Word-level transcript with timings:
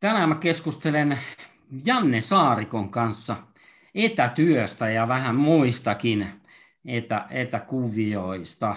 Tänään 0.00 0.28
mä 0.28 0.34
keskustelen 0.34 1.18
Janne 1.86 2.20
Saarikon 2.20 2.90
kanssa 2.90 3.36
etätyöstä 3.94 4.90
ja 4.90 5.08
vähän 5.08 5.36
muistakin 5.36 6.28
etä, 6.84 7.26
etäkuvioista. 7.30 8.76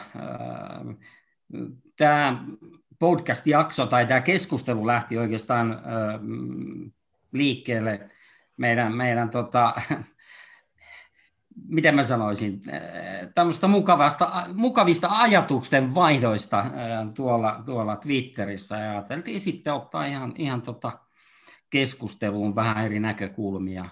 Tämä 1.97 2.43
podcast-jakso 2.99 3.85
tai 3.85 4.07
tämä 4.07 4.21
keskustelu 4.21 4.87
lähti 4.87 5.17
oikeastaan 5.17 5.81
liikkeelle 7.31 8.09
meidän, 8.57 8.95
meidän 8.95 9.29
tota, 9.29 9.73
miten 11.67 11.95
mä 11.95 12.03
sanoisin, 12.03 12.61
tämmöistä 13.35 13.67
mukavasta, 13.67 14.45
mukavista 14.53 15.07
ajatusten 15.11 15.95
vaihdoista 15.95 16.65
tuolla, 17.13 17.61
tuolla 17.65 17.95
Twitterissä 17.95 18.77
ja 18.77 18.91
ajateltiin 18.91 19.39
sitten 19.39 19.73
ottaa 19.73 20.05
ihan, 20.05 20.33
ihan 20.37 20.61
tota 20.61 20.91
keskusteluun 21.71 22.55
vähän 22.55 22.85
eri 22.85 22.99
näkökulmia, 22.99 23.85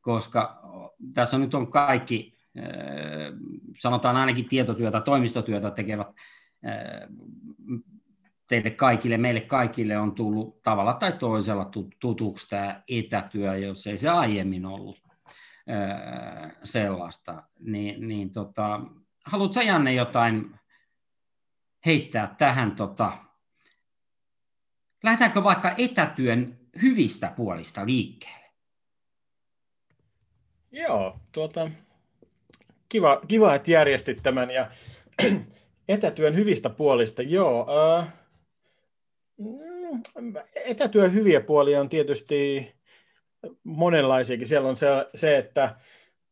koska 0.00 0.62
tässä 1.14 1.38
nyt 1.38 1.54
on 1.54 1.70
kaikki, 1.70 2.38
sanotaan 3.76 4.16
ainakin 4.16 4.48
tietotyötä, 4.48 5.00
toimistotyötä 5.00 5.70
tekevät 5.70 6.08
teille 8.48 8.70
kaikille, 8.70 9.18
meille 9.18 9.40
kaikille 9.40 9.98
on 9.98 10.14
tullut 10.14 10.62
tavalla 10.62 10.94
tai 10.94 11.12
toisella 11.12 11.70
tutuksi 12.00 12.48
tämä 12.48 12.82
etätyö, 12.88 13.56
jos 13.56 13.86
ei 13.86 13.96
se 13.96 14.08
aiemmin 14.08 14.66
ollut 14.66 15.02
sellaista. 16.64 17.42
Niin, 17.58 18.08
niin 18.08 18.30
tota, 18.30 18.80
haluatko 19.24 19.60
Janne 19.60 19.92
jotain 19.94 20.54
heittää 21.86 22.34
tähän? 22.38 22.76
Tota, 22.76 23.18
lähdetäänkö 25.02 25.44
vaikka 25.44 25.74
etätyön 25.78 26.63
hyvistä 26.82 27.32
puolista 27.36 27.86
liikkeelle? 27.86 28.44
Joo, 30.72 31.20
tuota, 31.32 31.70
kiva, 32.88 33.20
kiva, 33.28 33.54
että 33.54 33.70
järjestit 33.70 34.22
tämän. 34.22 34.50
Ja 34.50 34.70
etätyön 35.88 36.36
hyvistä 36.36 36.70
puolista, 36.70 37.22
joo. 37.22 37.66
Äh, 37.98 38.12
etätyön 40.54 41.12
hyviä 41.12 41.40
puolia 41.40 41.80
on 41.80 41.88
tietysti 41.88 42.68
monenlaisiakin. 43.64 44.46
Siellä 44.46 44.68
on 44.68 44.76
se, 44.76 44.86
se 45.14 45.38
että 45.38 45.76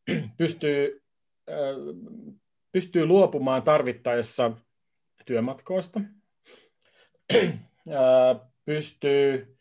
pystyy, 0.37 1.03
pystyy 2.71 3.05
luopumaan 3.05 3.63
tarvittaessa 3.63 4.51
työmatkoista, 5.25 6.01
pystyy 8.65 9.57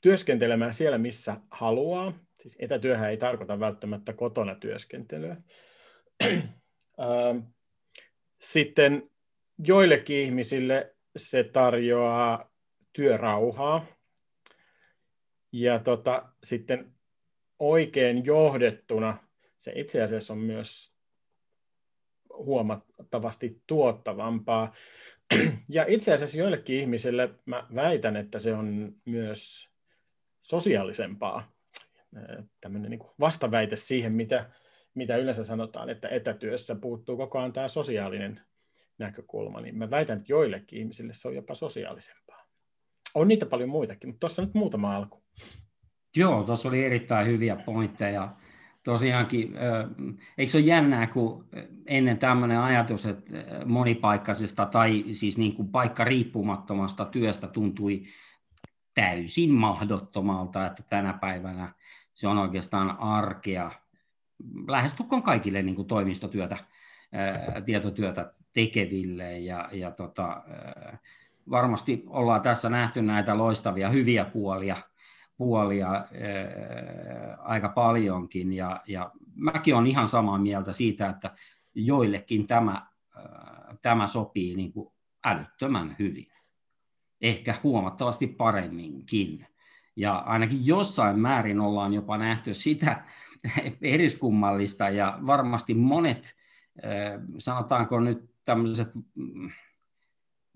työskentelemään 0.00 0.74
siellä, 0.74 0.98
missä 0.98 1.36
haluaa. 1.50 2.12
Siis 2.40 2.56
etätyöhän 2.58 3.10
ei 3.10 3.16
tarkoita 3.16 3.60
välttämättä 3.60 4.12
kotona 4.12 4.54
työskentelyä. 4.54 5.36
Sitten 8.38 9.10
joillekin 9.58 10.16
ihmisille 10.16 10.94
se 11.16 11.44
tarjoaa 11.44 12.50
työrauhaa, 12.92 13.86
ja 15.52 15.78
tota, 15.78 16.28
sitten 16.44 16.92
oikein 17.58 18.24
johdettuna 18.24 19.30
se 19.60 19.72
itse 19.74 20.02
asiassa 20.02 20.32
on 20.32 20.38
myös 20.38 20.94
huomattavasti 22.32 23.62
tuottavampaa. 23.66 24.74
Ja 25.68 25.84
itse 25.88 26.12
asiassa 26.12 26.38
joillekin 26.38 26.76
ihmisille 26.76 27.34
mä 27.46 27.66
väitän, 27.74 28.16
että 28.16 28.38
se 28.38 28.54
on 28.54 28.94
myös 29.04 29.69
sosiaalisempaa. 30.42 31.52
Tämmöinen 32.60 32.90
niin 32.90 33.00
vastaväite 33.20 33.76
siihen, 33.76 34.12
mitä, 34.12 34.50
mitä 34.94 35.16
yleensä 35.16 35.44
sanotaan, 35.44 35.90
että 35.90 36.08
etätyössä 36.08 36.74
puuttuu 36.74 37.16
koko 37.16 37.38
ajan 37.38 37.52
tämä 37.52 37.68
sosiaalinen 37.68 38.40
näkökulma, 38.98 39.60
niin 39.60 39.78
mä 39.78 39.90
väitän, 39.90 40.18
että 40.18 40.32
joillekin 40.32 40.78
ihmisille 40.78 41.12
se 41.14 41.28
on 41.28 41.34
jopa 41.34 41.54
sosiaalisempaa. 41.54 42.46
On 43.14 43.28
niitä 43.28 43.46
paljon 43.46 43.68
muitakin, 43.68 44.08
mutta 44.08 44.20
tuossa 44.20 44.42
nyt 44.42 44.54
muutama 44.54 44.96
alku. 44.96 45.22
Joo, 46.16 46.42
tuossa 46.44 46.68
oli 46.68 46.84
erittäin 46.84 47.26
hyviä 47.26 47.56
pointteja. 47.56 48.36
Tosiaankin, 48.84 49.54
eikö 50.38 50.52
se 50.52 50.58
ole 50.58 50.66
jännää, 50.66 51.06
kun 51.06 51.48
ennen 51.86 52.18
tämmöinen 52.18 52.60
ajatus, 52.60 53.06
että 53.06 53.32
monipaikkaisesta 53.64 54.66
tai 54.66 55.04
siis 55.12 55.38
niin 55.38 55.54
kuin 55.54 55.68
paikka 55.68 56.04
riippumattomasta 56.04 57.04
työstä 57.04 57.46
tuntui 57.46 58.02
täysin 58.94 59.54
mahdottomalta, 59.54 60.66
että 60.66 60.82
tänä 60.82 61.12
päivänä 61.12 61.74
se 62.14 62.28
on 62.28 62.38
oikeastaan 62.38 62.98
arkea. 62.98 63.70
Lähestulkoon 64.68 65.22
kaikille 65.22 65.62
niin 65.62 65.76
kuin 65.76 65.88
toimistotyötä, 65.88 66.56
tietotyötä 67.64 68.32
tekeville 68.52 69.38
ja, 69.38 69.68
ja 69.72 69.90
tota, 69.90 70.42
varmasti 71.50 72.04
ollaan 72.06 72.42
tässä 72.42 72.68
nähty 72.68 73.02
näitä 73.02 73.38
loistavia 73.38 73.88
hyviä 73.88 74.24
puolia– 74.24 74.76
puolia 75.40 75.92
ää, 75.92 76.04
aika 77.38 77.68
paljonkin, 77.68 78.52
ja, 78.52 78.80
ja 78.86 79.10
mäkin 79.34 79.74
olen 79.74 79.86
ihan 79.86 80.08
samaa 80.08 80.38
mieltä 80.38 80.72
siitä, 80.72 81.08
että 81.08 81.30
joillekin 81.74 82.46
tämä, 82.46 82.86
ää, 83.16 83.76
tämä 83.82 84.06
sopii 84.06 84.56
niin 84.56 84.72
kuin 84.72 84.92
älyttömän 85.24 85.96
hyvin, 85.98 86.29
ehkä 87.20 87.54
huomattavasti 87.62 88.26
paremminkin. 88.26 89.46
Ja 89.96 90.14
ainakin 90.14 90.66
jossain 90.66 91.18
määrin 91.18 91.60
ollaan 91.60 91.94
jopa 91.94 92.18
nähty 92.18 92.54
sitä 92.54 93.04
eriskummallista, 93.82 94.88
ja 94.88 95.18
varmasti 95.26 95.74
monet, 95.74 96.36
sanotaanko 97.38 98.00
nyt 98.00 98.30
tämmöiset 98.44 98.88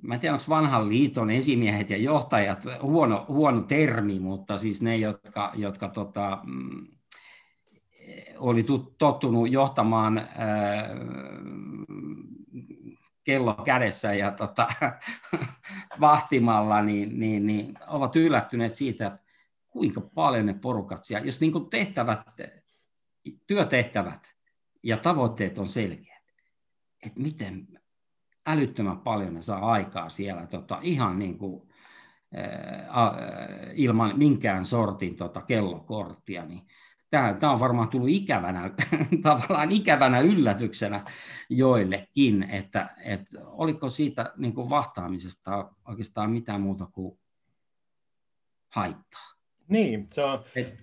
mä 0.04 0.14
en 0.14 0.20
tiedä, 0.20 0.34
onko 0.34 0.44
vanhan 0.48 0.88
liiton 0.88 1.30
esimiehet 1.30 1.90
ja 1.90 1.96
johtajat 1.96 2.64
huono, 2.82 3.24
huono 3.28 3.62
termi, 3.62 4.18
mutta 4.20 4.58
siis 4.58 4.82
ne, 4.82 4.96
jotka, 4.96 5.52
jotka 5.54 5.88
tota, 5.88 6.38
mm, 6.44 6.86
oli 8.38 8.66
tottunut 8.98 9.50
johtamaan 9.50 10.28
kello 13.24 13.54
kädessä 13.54 14.14
ja 14.14 14.30
tota, 14.30 14.68
vahtimalla, 16.00 16.82
niin, 16.82 17.18
niin, 17.18 17.46
niin 17.46 17.78
ovat 17.86 18.16
yllättyneet 18.16 18.74
siitä, 18.74 19.06
että 19.06 19.18
kuinka 19.70 20.00
paljon 20.00 20.46
ne 20.46 20.54
porukat 20.54 21.04
siellä, 21.04 21.26
jos 21.26 21.40
niin 21.40 21.70
tehtävät, 21.70 22.20
työtehtävät 23.46 24.34
ja 24.82 24.96
tavoitteet 24.96 25.58
on 25.58 25.66
selkeät, 25.66 26.22
että 27.06 27.20
miten 27.20 27.66
älyttömän 28.46 29.00
paljon 29.00 29.34
ne 29.34 29.42
saa 29.42 29.72
aikaa 29.72 30.08
siellä 30.08 30.46
tota, 30.46 30.78
ihan 30.82 31.18
niin 31.18 31.38
kuin, 31.38 31.68
ää, 32.88 33.16
ilman 33.72 34.18
minkään 34.18 34.64
sortin 34.64 35.16
tota, 35.16 35.42
kellokorttia, 35.42 36.44
niin 36.44 36.62
tämä, 37.14 37.34
tämä 37.34 37.52
on 37.52 37.60
varmaan 37.60 37.88
tullut 37.88 38.08
ikävänä, 38.08 38.70
tavallaan 39.22 39.72
ikävänä 39.72 40.20
yllätyksenä 40.20 41.04
joillekin, 41.48 42.42
että, 42.42 42.90
että 43.04 43.38
oliko 43.44 43.88
siitä 43.88 44.32
niin 44.36 44.54
kuin 44.54 44.70
vahtaamisesta 44.70 45.70
oikeastaan 45.88 46.30
mitään 46.30 46.60
muuta 46.60 46.86
kuin 46.92 47.18
haittaa. 48.68 49.34
Niin, 49.68 50.08
se 50.12 50.24
on... 50.24 50.44
Et, 50.56 50.74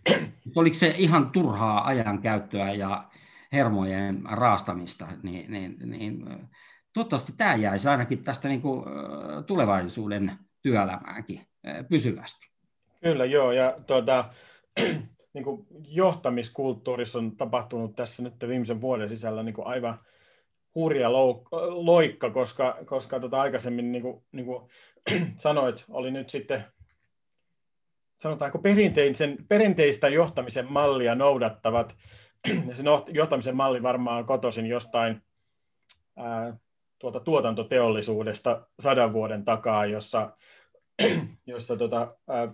oliko 0.55 0.73
se 0.73 0.95
ihan 0.97 1.31
turhaa 1.31 1.87
ajankäyttöä 1.87 2.73
ja 2.73 3.09
hermojen 3.51 4.21
raastamista, 4.25 5.07
niin, 5.23 5.51
niin, 5.51 5.77
niin 5.85 6.25
toivottavasti 6.93 7.33
tämä 7.37 7.55
jäisi 7.55 7.89
ainakin 7.89 8.23
tästä 8.23 8.47
niin 8.47 8.61
kuin, 8.61 8.85
tulevaisuuden 9.47 10.37
työelämäänkin 10.61 11.47
pysyvästi. 11.89 12.51
Kyllä 13.03 13.25
joo, 13.25 13.51
ja 13.51 13.75
tuota, 13.87 14.33
niin 15.33 15.43
kuin 15.43 15.67
johtamiskulttuurissa 15.87 17.19
on 17.19 17.35
tapahtunut 17.35 17.95
tässä 17.95 18.23
nyt 18.23 18.33
viimeisen 18.47 18.81
vuoden 18.81 19.09
sisällä 19.09 19.43
niin 19.43 19.55
kuin 19.55 19.67
aivan 19.67 19.99
hurja 20.75 21.11
loikka, 21.69 22.29
koska, 22.29 22.77
koska 22.85 23.19
tota 23.19 23.41
aikaisemmin, 23.41 23.91
niin 23.91 24.01
kuin, 24.01 24.23
niin 24.31 24.45
kuin 24.45 24.69
sanoit, 25.37 25.85
oli 25.89 26.11
nyt 26.11 26.29
sitten 26.29 26.65
sanotaanko 28.17 28.59
perinteisen, 28.59 29.37
perinteistä 29.49 30.09
johtamisen 30.09 30.71
mallia 30.71 31.15
noudattavat, 31.15 31.97
ja 32.67 32.75
se 32.75 32.83
johtamisen 33.13 33.55
malli 33.55 33.83
varmaan 33.83 34.17
on 34.17 34.25
kotoisin 34.25 34.65
jostain 34.65 35.21
ää, 36.17 36.57
tuota 36.99 37.19
tuotantoteollisuudesta 37.19 38.67
sadan 38.79 39.13
vuoden 39.13 39.45
takaa, 39.45 39.85
jossa, 39.85 40.37
jossa 41.45 41.77
tota, 41.77 42.15
ää, 42.27 42.53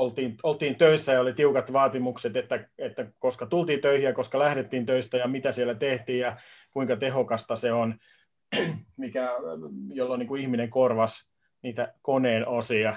oltiin, 0.00 0.36
oltiin 0.42 0.76
töissä 0.76 1.12
ja 1.12 1.20
oli 1.20 1.32
tiukat 1.32 1.72
vaatimukset, 1.72 2.36
että, 2.36 2.68
että 2.78 3.06
koska 3.18 3.46
tultiin 3.46 3.80
töihin 3.80 4.06
ja 4.06 4.12
koska 4.12 4.38
lähdettiin 4.38 4.86
töistä 4.86 5.16
ja 5.16 5.28
mitä 5.28 5.52
siellä 5.52 5.74
tehtiin 5.74 6.18
ja 6.18 6.36
kuinka 6.70 6.96
tehokasta 6.96 7.56
se 7.56 7.72
on, 7.72 7.94
mikä, 8.96 9.30
jolloin 9.92 10.18
niin 10.18 10.28
kuin 10.28 10.42
ihminen 10.42 10.70
korvas 10.70 11.30
niitä 11.62 11.94
koneen 12.02 12.48
osia 12.48 12.96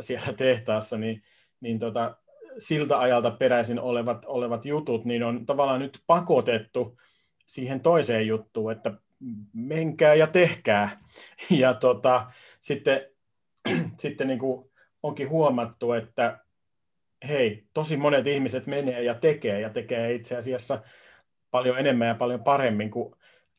siellä 0.00 0.32
tehtaassa, 0.32 0.98
niin, 0.98 1.22
niin 1.60 1.78
tota, 1.78 2.16
siltä 2.58 2.98
ajalta 3.00 3.30
peräisin 3.30 3.80
olevat, 3.80 4.24
olevat 4.24 4.64
jutut, 4.64 5.04
niin 5.04 5.22
on 5.22 5.46
tavallaan 5.46 5.80
nyt 5.80 6.02
pakotettu 6.06 6.98
siihen 7.46 7.80
toiseen 7.80 8.26
juttuun, 8.26 8.72
että 8.72 8.92
menkää 9.52 10.14
ja 10.14 10.26
tehkää. 10.26 11.00
Ja 11.50 11.74
tota, 11.74 12.32
sitten, 12.60 13.06
sitten 14.02 14.26
niin 14.26 14.38
kuin 14.38 14.71
onkin 15.02 15.28
huomattu, 15.28 15.92
että 15.92 16.38
hei, 17.28 17.66
tosi 17.74 17.96
monet 17.96 18.26
ihmiset 18.26 18.66
menee 18.66 19.02
ja 19.02 19.14
tekee 19.14 19.60
ja 19.60 19.70
tekee 19.70 20.14
itse 20.14 20.36
asiassa 20.36 20.82
paljon 21.50 21.78
enemmän 21.78 22.08
ja 22.08 22.14
paljon 22.14 22.44
paremmin 22.44 22.90
kuin 22.90 23.14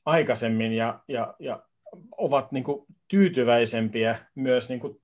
aikaisemmin 0.06 0.74
ja, 0.74 1.00
ja, 1.08 1.36
ja 1.40 1.64
ovat 2.18 2.52
niin 2.52 2.64
kuin 2.64 2.86
tyytyväisempiä 3.08 4.26
myös 4.36 4.70
niin 4.70 4.80
kuin 4.80 5.02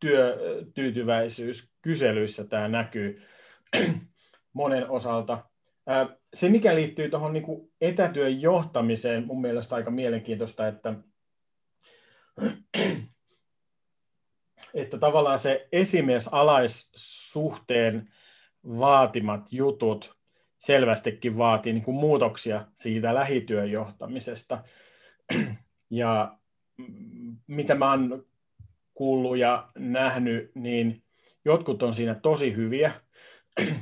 työtyytyväisyyskyselyissä 0.00 2.44
tämä 2.44 2.68
näkyy 2.68 3.22
monen 4.52 4.90
osalta. 4.90 5.44
Se, 6.34 6.48
mikä 6.48 6.74
liittyy 6.74 7.10
tuohon 7.10 7.32
niin 7.32 7.70
etätyön 7.80 8.42
johtamiseen, 8.42 9.26
mun 9.26 9.40
mielestä 9.40 9.74
aika 9.74 9.90
mielenkiintoista, 9.90 10.68
että, 10.68 10.94
että 14.74 14.98
tavallaan 14.98 15.38
se 15.38 15.68
esimies-alaissuhteen 15.72 18.12
vaatimat 18.64 19.46
jutut 19.50 20.18
selvästikin 20.58 21.38
vaatii 21.38 21.72
niin 21.72 21.84
kuin 21.84 21.96
muutoksia 21.96 22.66
siitä 22.74 23.14
lähityön 23.14 23.70
johtamisesta. 23.70 24.64
Ja 25.90 26.36
mitä 27.46 27.74
mä 27.74 27.90
oon 27.90 28.26
kuullut 28.94 29.38
ja 29.38 29.68
nähnyt, 29.78 30.50
niin 30.54 31.02
jotkut 31.44 31.82
on 31.82 31.94
siinä 31.94 32.14
tosi 32.14 32.56
hyviä. 32.56 32.92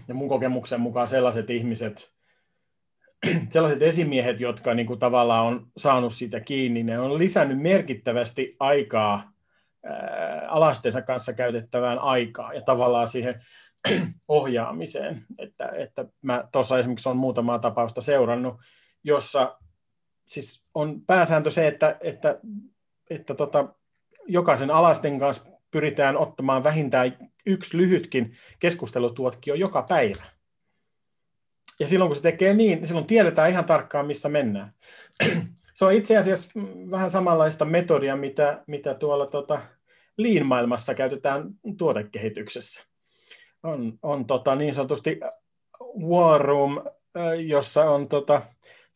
Ja 0.08 0.14
mun 0.14 0.28
kokemuksen 0.28 0.80
mukaan 0.80 1.08
sellaiset 1.08 1.50
ihmiset, 1.50 2.14
sellaiset 3.50 3.82
esimiehet, 3.82 4.40
jotka 4.40 4.74
niin 4.74 4.86
kuin 4.86 4.98
tavallaan 4.98 5.46
on 5.46 5.66
saanut 5.76 6.14
sitä 6.14 6.40
kiinni, 6.40 6.82
ne 6.82 6.98
on 6.98 7.18
lisännyt 7.18 7.58
merkittävästi 7.58 8.56
aikaa 8.60 9.32
alastensa 10.48 11.02
kanssa 11.02 11.32
käytettävään 11.32 11.98
aikaa 11.98 12.54
ja 12.54 12.62
tavallaan 12.62 13.08
siihen 13.08 13.40
ohjaamiseen. 14.28 15.24
Että, 15.38 15.68
että 15.68 16.04
mä 16.22 16.48
tuossa 16.52 16.78
esimerkiksi 16.78 17.08
on 17.08 17.16
muutamaa 17.16 17.58
tapausta 17.58 18.00
seurannut, 18.00 18.60
jossa 19.04 19.58
siis 20.26 20.64
on 20.74 21.00
pääsääntö 21.06 21.50
se, 21.50 21.66
että, 21.66 21.96
että, 22.00 22.38
että 23.10 23.34
tota, 23.34 23.68
jokaisen 24.26 24.70
alasten 24.70 25.18
kanssa 25.18 25.46
pyritään 25.70 26.16
ottamaan 26.16 26.64
vähintään 26.64 27.30
yksi 27.46 27.76
lyhytkin 27.76 28.36
keskustelutuotkio 28.58 29.54
joka 29.54 29.82
päivä. 29.82 30.24
Ja 31.80 31.88
silloin 31.88 32.08
kun 32.08 32.16
se 32.16 32.22
tekee 32.22 32.54
niin, 32.54 32.78
niin 32.78 32.86
silloin 32.86 33.06
tiedetään 33.06 33.50
ihan 33.50 33.64
tarkkaan, 33.64 34.06
missä 34.06 34.28
mennään. 34.28 34.72
Se 35.74 35.84
on 35.84 35.92
itse 35.92 36.16
asiassa 36.16 36.48
vähän 36.90 37.10
samanlaista 37.10 37.64
metodia, 37.64 38.16
mitä, 38.16 38.64
mitä 38.66 38.94
tuolla 38.94 39.26
tota, 39.26 39.60
Lean-maailmassa 40.18 40.94
käytetään 40.94 41.50
tuotekehityksessä. 41.78 42.84
On, 43.62 43.98
on 44.02 44.26
tota, 44.26 44.54
niin 44.54 44.74
sanotusti 44.74 45.20
War 46.00 46.40
Room, 46.40 46.82
jossa 47.46 47.90
on 47.90 48.08
tota, 48.08 48.42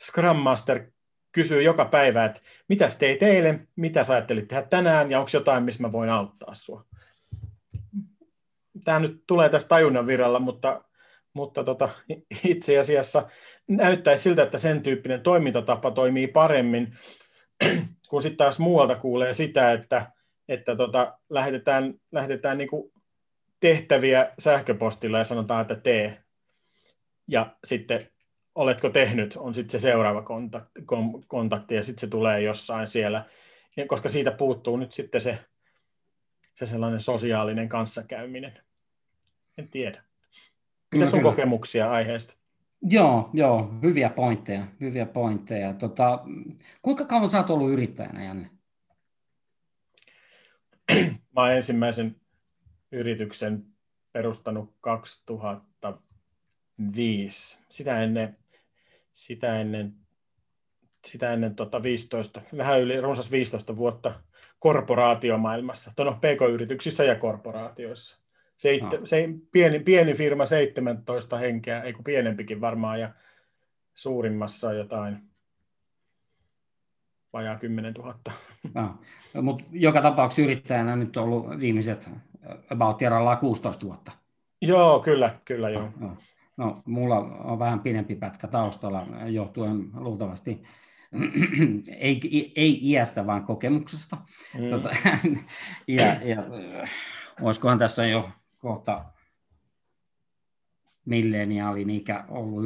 Scrum 0.02 0.36
Master 0.36 0.90
kysyy 1.32 1.62
joka 1.62 1.84
päivä, 1.84 2.24
että 2.24 2.40
mitä 2.68 2.88
teit 2.98 3.22
eilen, 3.22 3.68
mitä 3.76 4.04
sä 4.04 4.12
ajattelit 4.12 4.48
tehdä 4.48 4.62
tänään 4.62 5.10
ja 5.10 5.18
onko 5.18 5.30
jotain, 5.34 5.62
missä 5.62 5.82
mä 5.82 5.92
voin 5.92 6.10
auttaa 6.10 6.54
sua. 6.54 6.84
Tämä 8.84 8.98
nyt 8.98 9.24
tulee 9.26 9.48
tästä 9.48 9.68
tajunnan 9.68 10.06
viralla, 10.06 10.38
mutta, 10.38 10.84
mutta 11.32 11.64
tota, 11.64 11.88
itse 12.44 12.78
asiassa 12.78 13.28
näyttäisi 13.68 14.22
siltä, 14.22 14.42
että 14.42 14.58
sen 14.58 14.82
tyyppinen 14.82 15.22
toimintatapa 15.22 15.90
toimii 15.90 16.26
paremmin, 16.26 16.88
kun 18.08 18.22
sitten 18.22 18.36
taas 18.36 18.58
muualta 18.58 18.96
kuulee 18.96 19.34
sitä, 19.34 19.72
että, 19.72 20.12
että 20.50 20.76
tota, 20.76 21.18
lähetetään, 21.28 21.94
lähetetään 22.12 22.58
niinku 22.58 22.92
tehtäviä 23.60 24.32
sähköpostilla 24.38 25.18
ja 25.18 25.24
sanotaan, 25.24 25.60
että 25.60 25.74
tee. 25.74 26.22
Ja 27.28 27.56
sitten 27.64 28.10
oletko 28.54 28.90
tehnyt, 28.90 29.36
on 29.36 29.54
sitten 29.54 29.80
se 29.80 29.82
seuraava 29.82 30.22
kontakti, 30.22 30.82
kontakti 31.26 31.74
ja 31.74 31.82
sitten 31.82 32.00
se 32.00 32.06
tulee 32.06 32.42
jossain 32.42 32.88
siellä, 32.88 33.24
ja 33.76 33.86
koska 33.86 34.08
siitä 34.08 34.30
puuttuu 34.30 34.76
nyt 34.76 34.92
sitten 34.92 35.20
se, 35.20 35.38
se 36.54 36.66
sellainen 36.66 37.00
sosiaalinen 37.00 37.68
kanssakäyminen. 37.68 38.58
En 39.58 39.68
tiedä. 39.68 40.04
Mitä 40.92 41.06
sun 41.06 41.18
kyllä. 41.18 41.30
kokemuksia 41.30 41.90
aiheesta? 41.90 42.36
Joo, 42.82 43.30
joo, 43.32 43.74
hyviä 43.82 44.10
pointteja, 44.10 44.66
hyviä 44.80 45.06
pointteja. 45.06 45.74
Tota, 45.74 46.18
kuinka 46.82 47.04
kauan 47.04 47.28
sä 47.28 47.38
oot 47.38 47.50
ollut 47.50 47.70
yrittäjänä, 47.70 48.24
Janne? 48.24 48.59
Mä 51.36 51.42
oon 51.42 51.52
ensimmäisen 51.52 52.16
yrityksen 52.92 53.66
perustanut 54.12 54.74
2005. 54.80 57.58
Sitä 57.68 58.02
ennen 58.02 58.36
sitä 59.12 59.60
ennen, 59.60 59.94
sitä 61.06 61.32
ennen 61.32 61.54
tota 61.54 61.82
15, 61.82 62.42
vähän 62.56 62.80
yli 62.80 63.00
runsas 63.00 63.30
15 63.30 63.76
vuotta 63.76 64.20
korporaatiomaailmassa, 64.58 65.92
no 65.98 66.12
pk-yrityksissä 66.12 67.04
ja 67.04 67.16
korporaatioissa. 67.16 68.20
Seitte, 68.56 68.96
no. 68.96 69.06
se, 69.06 69.28
pieni, 69.52 69.78
pieni 69.78 70.14
firma 70.14 70.46
17 70.46 71.36
henkeä, 71.36 71.82
ei 71.82 71.92
kun 71.92 72.04
pienempikin 72.04 72.60
varmaan, 72.60 73.00
ja 73.00 73.10
suurimmassa 73.94 74.72
jotain 74.72 75.29
vajaa 77.32 77.58
10 77.58 77.94
000. 77.94 78.14
No, 78.74 78.94
mutta 79.42 79.64
joka 79.72 80.02
tapauksessa 80.02 80.42
yrittäjänä 80.42 80.96
nyt 80.96 81.16
on 81.16 81.24
ollut 81.24 81.58
viimeiset 81.60 82.10
about 82.70 82.98
16 83.40 83.86
vuotta. 83.86 84.12
Joo, 84.62 85.00
kyllä, 85.00 85.34
kyllä 85.44 85.70
joo. 85.70 85.88
No, 86.00 86.16
No, 86.60 86.82
mulla 86.84 87.18
on 87.18 87.58
vähän 87.58 87.80
pidempi 87.80 88.16
pätkä 88.16 88.46
taustalla 88.46 89.06
johtuen 89.26 89.90
luultavasti 89.94 90.62
ei, 91.98 92.52
ei 92.56 92.78
iästä, 92.82 93.26
vaan 93.26 93.44
kokemuksesta. 93.44 94.16
Mm. 94.58 94.68
Tota, 94.68 94.88
ja, 95.88 96.06
ja 96.06 96.44
olisikohan 97.42 97.78
tässä 97.78 98.06
jo 98.06 98.30
kohta 98.58 99.04
milleniaalin 101.04 101.90
ikä 101.90 102.24
ollut 102.28 102.64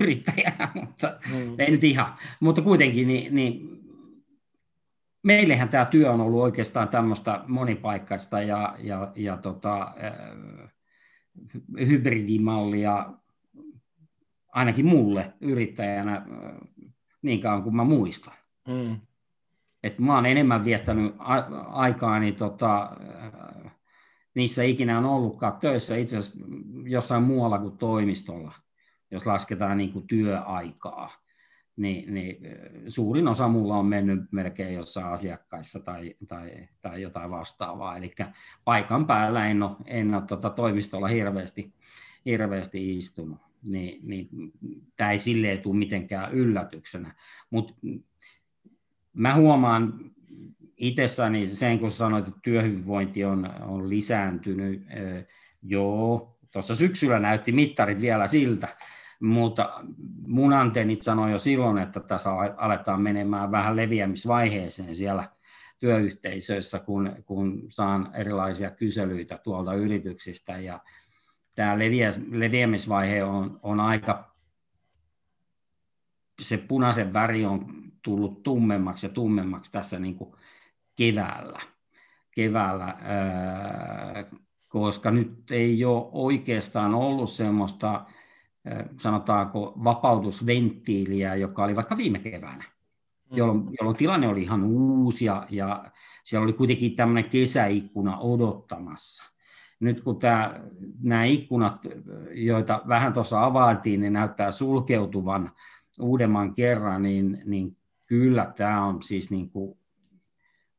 yrittäjänä, 0.00 0.68
mutta 0.74 1.18
mm. 1.34 1.54
ei 1.58 1.70
nyt 1.70 1.84
ihan. 1.84 2.14
Mutta 2.40 2.62
kuitenkin, 2.62 3.08
niin, 3.08 3.34
niin 3.34 3.79
meillähän 5.22 5.68
tämä 5.68 5.84
työ 5.84 6.10
on 6.10 6.20
ollut 6.20 6.40
oikeastaan 6.40 6.88
tämmöistä 6.88 7.44
monipaikkaista 7.46 8.42
ja, 8.42 8.74
ja, 8.78 9.12
ja 9.16 9.36
tota, 9.36 9.94
hybridimallia 11.86 13.12
ainakin 14.52 14.86
mulle 14.86 15.32
yrittäjänä 15.40 16.26
niin 17.22 17.40
kauan 17.40 17.62
kuin 17.62 17.76
mä 17.76 17.84
muistan. 17.84 18.34
Mm. 18.68 19.00
Et 19.82 19.98
mä 19.98 20.14
oon 20.14 20.26
enemmän 20.26 20.64
viettänyt 20.64 21.14
a- 21.18 21.68
aikaani 21.68 22.32
tota, 22.32 22.96
missä 24.34 24.62
ikinä 24.62 24.98
on 24.98 25.04
ollutkaan 25.04 25.56
töissä, 25.60 25.96
itse 25.96 26.16
asiassa 26.16 26.38
jossain 26.84 27.22
muualla 27.22 27.58
kuin 27.58 27.78
toimistolla, 27.78 28.52
jos 29.10 29.26
lasketaan 29.26 29.78
niin 29.78 29.92
kuin 29.92 30.06
työaikaa. 30.06 31.19
Niin, 31.80 32.14
niin 32.14 32.36
suurin 32.88 33.28
osa 33.28 33.48
mulla 33.48 33.76
on 33.76 33.86
mennyt 33.86 34.20
melkein 34.32 34.74
jossain 34.74 35.06
asiakkaissa 35.06 35.80
tai, 35.80 36.14
tai, 36.28 36.68
tai 36.82 37.02
jotain 37.02 37.30
vastaavaa. 37.30 37.96
Eli 37.96 38.14
paikan 38.64 39.06
päällä 39.06 39.46
en 39.46 39.62
ole, 39.62 39.76
en 39.86 40.14
ole 40.14 40.22
tota 40.26 40.50
toimistolla 40.50 41.08
hirveästi, 41.08 41.72
hirveästi 42.24 42.98
istunut 42.98 43.38
niin, 43.62 44.00
niin 44.08 44.28
tämä 44.96 45.10
ei 45.10 45.20
silleen 45.20 45.58
tule 45.58 45.76
mitenkään 45.76 46.32
yllätyksenä. 46.32 47.14
Mutta 47.50 47.74
mä 49.12 49.34
huomaan 49.34 50.10
itsessäni 50.76 51.46
sen, 51.46 51.78
kun 51.78 51.90
sanoit, 51.90 52.28
että 52.28 52.40
työhyvinvointi 52.42 53.24
on, 53.24 53.50
on 53.62 53.88
lisääntynyt. 53.88 54.82
Joo, 55.62 56.38
tuossa 56.52 56.74
syksyllä 56.74 57.18
näytti 57.18 57.52
mittarit 57.52 58.00
vielä 58.00 58.26
siltä, 58.26 58.76
mutta 59.20 59.84
mun 60.26 60.52
antennit 60.52 61.02
sanoi 61.02 61.30
jo 61.30 61.38
silloin, 61.38 61.78
että 61.78 62.00
tässä 62.00 62.30
aletaan 62.56 63.02
menemään 63.02 63.50
vähän 63.50 63.76
leviämisvaiheeseen 63.76 64.94
siellä 64.94 65.28
työyhteisöissä, 65.78 66.78
kun, 66.78 67.16
kun 67.26 67.66
saan 67.68 68.10
erilaisia 68.14 68.70
kyselyitä 68.70 69.38
tuolta 69.38 69.74
yrityksistä 69.74 70.58
ja 70.58 70.80
tämä 71.54 71.78
leviämisvaihe 72.30 73.24
on, 73.24 73.60
on 73.62 73.80
aika, 73.80 74.34
se 76.40 76.56
punaisen 76.56 77.12
väri 77.12 77.44
on 77.44 77.66
tullut 78.02 78.42
tummemmaksi 78.42 79.06
ja 79.06 79.12
tummemmaksi 79.12 79.72
tässä 79.72 79.98
niin 79.98 80.14
kuin 80.14 80.34
keväällä. 80.96 81.60
keväällä 82.34 82.96
koska 84.70 85.10
nyt 85.10 85.50
ei 85.50 85.84
ole 85.84 86.08
oikeastaan 86.12 86.94
ollut 86.94 87.30
semmoista, 87.30 88.04
sanotaanko, 88.98 89.74
vapautusventtiiliä, 89.84 91.34
joka 91.34 91.64
oli 91.64 91.76
vaikka 91.76 91.96
viime 91.96 92.18
keväänä, 92.18 92.64
mm. 93.30 93.36
jolloin, 93.36 93.68
jolloin 93.80 93.96
tilanne 93.96 94.28
oli 94.28 94.42
ihan 94.42 94.64
uusi 94.64 95.24
ja, 95.24 95.46
ja 95.50 95.84
siellä 96.22 96.44
oli 96.44 96.52
kuitenkin 96.52 96.96
tämmöinen 96.96 97.30
kesäikkuna 97.30 98.18
odottamassa. 98.18 99.32
Nyt 99.80 100.00
kun 100.00 100.18
tämä, 100.18 100.60
nämä 101.02 101.24
ikkunat, 101.24 101.76
joita 102.34 102.82
vähän 102.88 103.12
tuossa 103.12 103.44
availtiin, 103.44 104.00
ne 104.00 104.10
näyttää 104.10 104.52
sulkeutuvan 104.52 105.52
uudemman 106.00 106.54
kerran, 106.54 107.02
niin, 107.02 107.42
niin 107.44 107.76
kyllä 108.06 108.52
tämä 108.56 108.86
on 108.86 109.02
siis 109.02 109.30
niin 109.30 109.50
kuin 109.50 109.78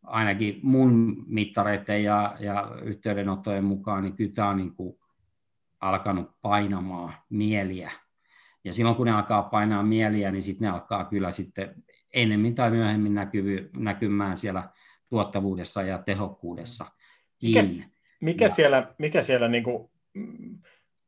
ainakin 0.03 0.59
mun 0.63 1.23
mittareiden 1.27 2.03
ja, 2.03 2.35
ja 2.39 2.71
yhteydenottojen 2.83 3.63
mukaan, 3.63 4.03
niin 4.03 4.15
kyllä 4.15 4.31
tämä 4.33 4.49
on 4.49 4.57
niin 4.57 4.75
kuin 4.75 5.00
alkanut 5.81 6.31
painamaan 6.41 7.13
mieliä. 7.29 7.91
Ja 8.63 8.73
silloin 8.73 8.95
kun 8.95 9.05
ne 9.05 9.11
alkaa 9.11 9.43
painaa 9.43 9.83
mieliä, 9.83 10.31
niin 10.31 10.43
sitten 10.43 10.65
ne 10.65 10.71
alkaa 10.71 11.05
kyllä 11.05 11.31
sitten 11.31 11.83
enemmän 12.13 12.55
tai 12.55 12.71
myöhemmin 12.71 13.13
näkyvy, 13.13 13.69
näkymään 13.77 14.37
siellä 14.37 14.69
tuottavuudessa 15.09 15.81
ja 15.83 15.97
tehokkuudessa 15.97 16.85
Mikä, 17.43 17.61
mikä 18.21 18.45
ja, 18.45 18.49
siellä, 18.49 18.93
mikä 18.97 19.21
siellä 19.21 19.47
niin 19.47 19.63
kuin, 19.63 19.89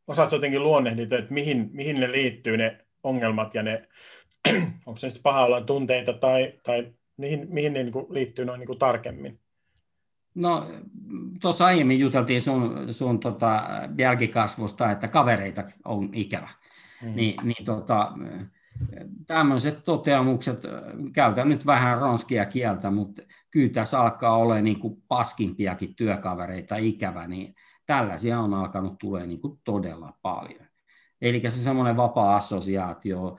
osaatko 0.08 0.36
jotenkin 0.36 0.64
luonnehdita, 0.64 1.18
että 1.18 1.34
mihin, 1.34 1.70
mihin 1.74 2.00
ne 2.00 2.12
liittyy 2.12 2.58
ne 2.58 2.86
ongelmat 3.04 3.56
ja 3.56 3.64
ne, 3.64 3.88
onko 4.86 5.00
se 5.00 5.08
nyt 5.08 5.20
paha 5.24 5.62
tunteita 5.62 6.14
tai, 6.14 6.54
tai 6.64 6.94
mihin, 7.18 7.48
mihin 7.50 7.74
ne 7.74 7.84
niin 7.84 7.94
kuin 7.94 8.06
liittyy 8.10 8.46
noin 8.46 8.60
niin 8.60 8.68
kuin 8.68 8.80
tarkemmin? 8.80 9.40
No, 10.36 10.68
tuossa 11.42 11.66
aiemmin 11.66 12.00
juteltiin 12.00 12.42
sun, 12.42 12.88
sun 12.92 13.20
tota, 13.20 13.64
jälkikasvusta, 13.98 14.92
että 14.92 15.08
kavereita 15.08 15.64
on 15.86 16.10
ikävä. 16.14 16.50
Mm. 17.02 17.16
Ni, 17.16 17.36
niin 17.44 17.66
tota, 17.66 18.12
tämmöiset 19.28 19.84
toteamukset, 19.84 20.64
käytän 21.14 21.50
nyt 21.50 21.66
vähän 21.66 21.98
ronskia 21.98 22.46
kieltä, 22.46 22.92
mutta 22.92 23.22
kyllä 23.52 23.70
tässä 23.70 24.02
alkaa 24.02 24.38
olla 24.38 24.62
niin 24.62 24.80
kuin 24.80 25.04
paskimpiakin 25.08 25.96
työkavereita 25.96 26.76
ikävä, 26.76 27.28
niin 27.28 27.56
tällaisia 27.86 28.40
on 28.40 28.54
alkanut 28.54 28.98
tulee 29.00 29.28
niin 29.28 29.42
kuin 29.42 29.60
todella 29.64 30.14
paljon. 30.22 30.66
Eli 31.22 31.42
se 31.42 31.50
semmoinen 31.50 31.98
vapaa 31.98 32.36
assosiaatio, 32.36 33.38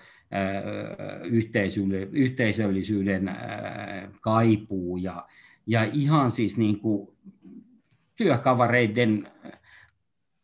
yhteisöllisyyden 2.13 3.31
kaipuu 4.21 4.97
ja, 4.97 5.27
ja 5.67 5.85
ihan 5.93 6.31
siis 6.31 6.57
niin 6.57 6.81
kuin 6.81 7.09
työkavereiden 8.17 9.29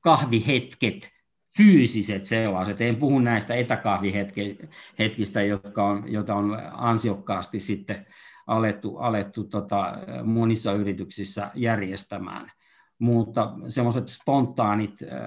kahvihetket, 0.00 1.10
fyysiset 1.56 2.24
sellaiset, 2.24 2.80
en 2.80 2.96
puhu 2.96 3.18
näistä 3.18 3.54
etäkahvihetkistä, 3.54 5.42
jotka 5.42 5.84
on, 5.84 6.12
joita 6.12 6.34
on 6.34 6.58
ansiokkaasti 6.72 7.60
sitten 7.60 8.06
alettu, 8.46 8.96
alettu 8.96 9.44
tota, 9.44 9.94
monissa 10.24 10.72
yrityksissä 10.72 11.50
järjestämään, 11.54 12.52
mutta 12.98 13.52
semmoiset 13.68 14.08
spontaanit 14.08 15.02
ää, 15.02 15.20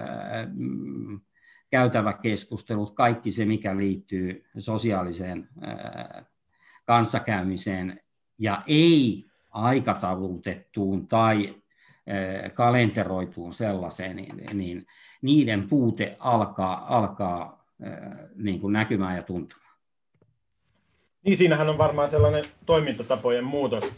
käytäväkeskustelut, 1.70 2.94
kaikki 2.94 3.30
se, 3.30 3.44
mikä 3.44 3.76
liittyy 3.76 4.44
sosiaaliseen 4.58 5.48
ää, 5.60 6.24
kanssakäymiseen 6.84 8.00
ja 8.38 8.62
ei 8.66 9.26
aikataulutettuun 9.54 11.08
tai 11.08 11.54
kalenteroituun 12.54 13.52
sellaiseen, 13.52 14.16
niin, 14.16 14.42
niin 14.52 14.86
niiden 15.22 15.68
puute 15.68 16.16
alkaa, 16.18 16.96
alkaa 16.96 17.64
niin 18.34 18.60
kuin 18.60 18.72
näkymään 18.72 19.16
ja 19.16 19.22
tuntumaan. 19.22 19.64
Niin, 21.24 21.36
siinähän 21.36 21.68
on 21.68 21.78
varmaan 21.78 22.10
sellainen 22.10 22.44
toimintatapojen 22.66 23.44
muutos, 23.44 23.96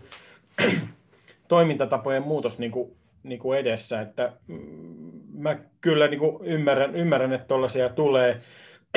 toimintatapojen 1.49 2.23
muutos 2.23 2.59
niin 2.59 2.71
kuin, 2.71 2.97
niin 3.23 3.39
kuin 3.39 3.59
edessä, 3.59 4.01
että 4.01 4.33
mm, 4.47 5.13
mä 5.33 5.59
kyllä 5.81 6.09
niin 6.09 6.21
kuin 6.21 6.45
ymmärrän, 6.45 6.97
ymmärrän, 6.97 7.33
että 7.33 7.47
tuollaisia 7.47 7.89
tulee. 7.89 8.41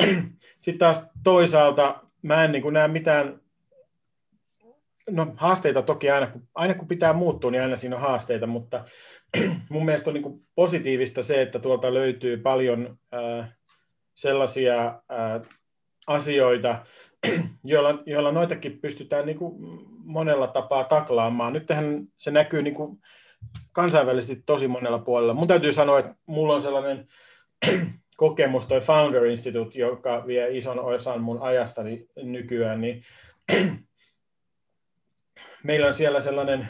Sitten 0.62 0.78
taas 0.78 1.02
toisaalta 1.24 2.04
mä 2.22 2.44
en 2.44 2.52
niin 2.52 2.62
kuin 2.62 2.72
näe 2.72 2.88
mitään 2.88 3.40
no 5.10 5.32
haasteita 5.36 5.82
toki 5.82 6.10
aina, 6.10 6.26
kun, 6.26 6.48
aina 6.54 6.74
kun 6.74 6.88
pitää 6.88 7.12
muuttua, 7.12 7.50
niin 7.50 7.62
aina 7.62 7.76
siinä 7.76 7.96
on 7.96 8.02
haasteita, 8.02 8.46
mutta 8.46 8.84
mun 9.70 9.84
mielestä 9.84 10.10
on 10.10 10.14
niin 10.14 10.46
positiivista 10.54 11.22
se, 11.22 11.42
että 11.42 11.58
tuolta 11.58 11.94
löytyy 11.94 12.36
paljon 12.36 12.98
äh, 13.14 13.56
sellaisia 14.14 14.86
äh, 14.86 15.42
asioita, 16.06 16.84
joilla, 17.64 18.02
joilla 18.06 18.32
noitakin 18.32 18.80
pystytään 18.80 19.26
niin 19.26 19.38
kuin 19.38 19.54
monella 20.04 20.46
tapaa 20.46 20.84
taklaamaan. 20.84 21.52
Nyt 21.52 21.68
se 22.16 22.30
näkyy 22.30 22.62
niin 22.62 22.74
kuin 22.74 22.98
kansainvälisesti 23.72 24.42
tosi 24.46 24.68
monella 24.68 24.98
puolella. 24.98 25.34
Mun 25.34 25.48
täytyy 25.48 25.72
sanoa, 25.72 25.98
että 25.98 26.14
mulla 26.26 26.54
on 26.54 26.62
sellainen 26.62 27.08
kokemus, 28.16 28.66
toi 28.66 28.80
Founder 28.80 29.24
Institute, 29.24 29.78
joka 29.78 30.26
vie 30.26 30.58
ison 30.58 30.80
osan 30.80 31.20
mun 31.20 31.42
ajastani 31.42 32.06
nykyään, 32.22 32.80
niin 32.80 33.02
meillä 35.62 35.86
on 35.86 35.94
siellä 35.94 36.20
sellainen 36.20 36.68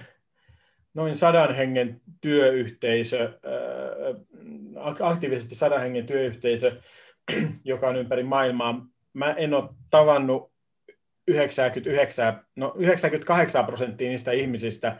noin 0.94 1.16
sadan 1.16 1.54
hengen 1.54 2.00
työyhteisö, 2.20 3.38
aktiivisesti 5.00 5.54
sadan 5.54 5.80
hengen 5.80 6.06
työyhteisö, 6.06 6.80
joka 7.64 7.88
on 7.88 7.96
ympäri 7.96 8.22
maailmaa. 8.22 8.86
Mä 9.12 9.32
en 9.32 9.54
ole 9.54 9.68
tavannut 9.90 10.52
99, 11.28 12.44
no 12.56 12.74
98 12.78 13.66
prosenttia 13.66 14.08
niistä 14.08 14.32
ihmisistä 14.32 14.96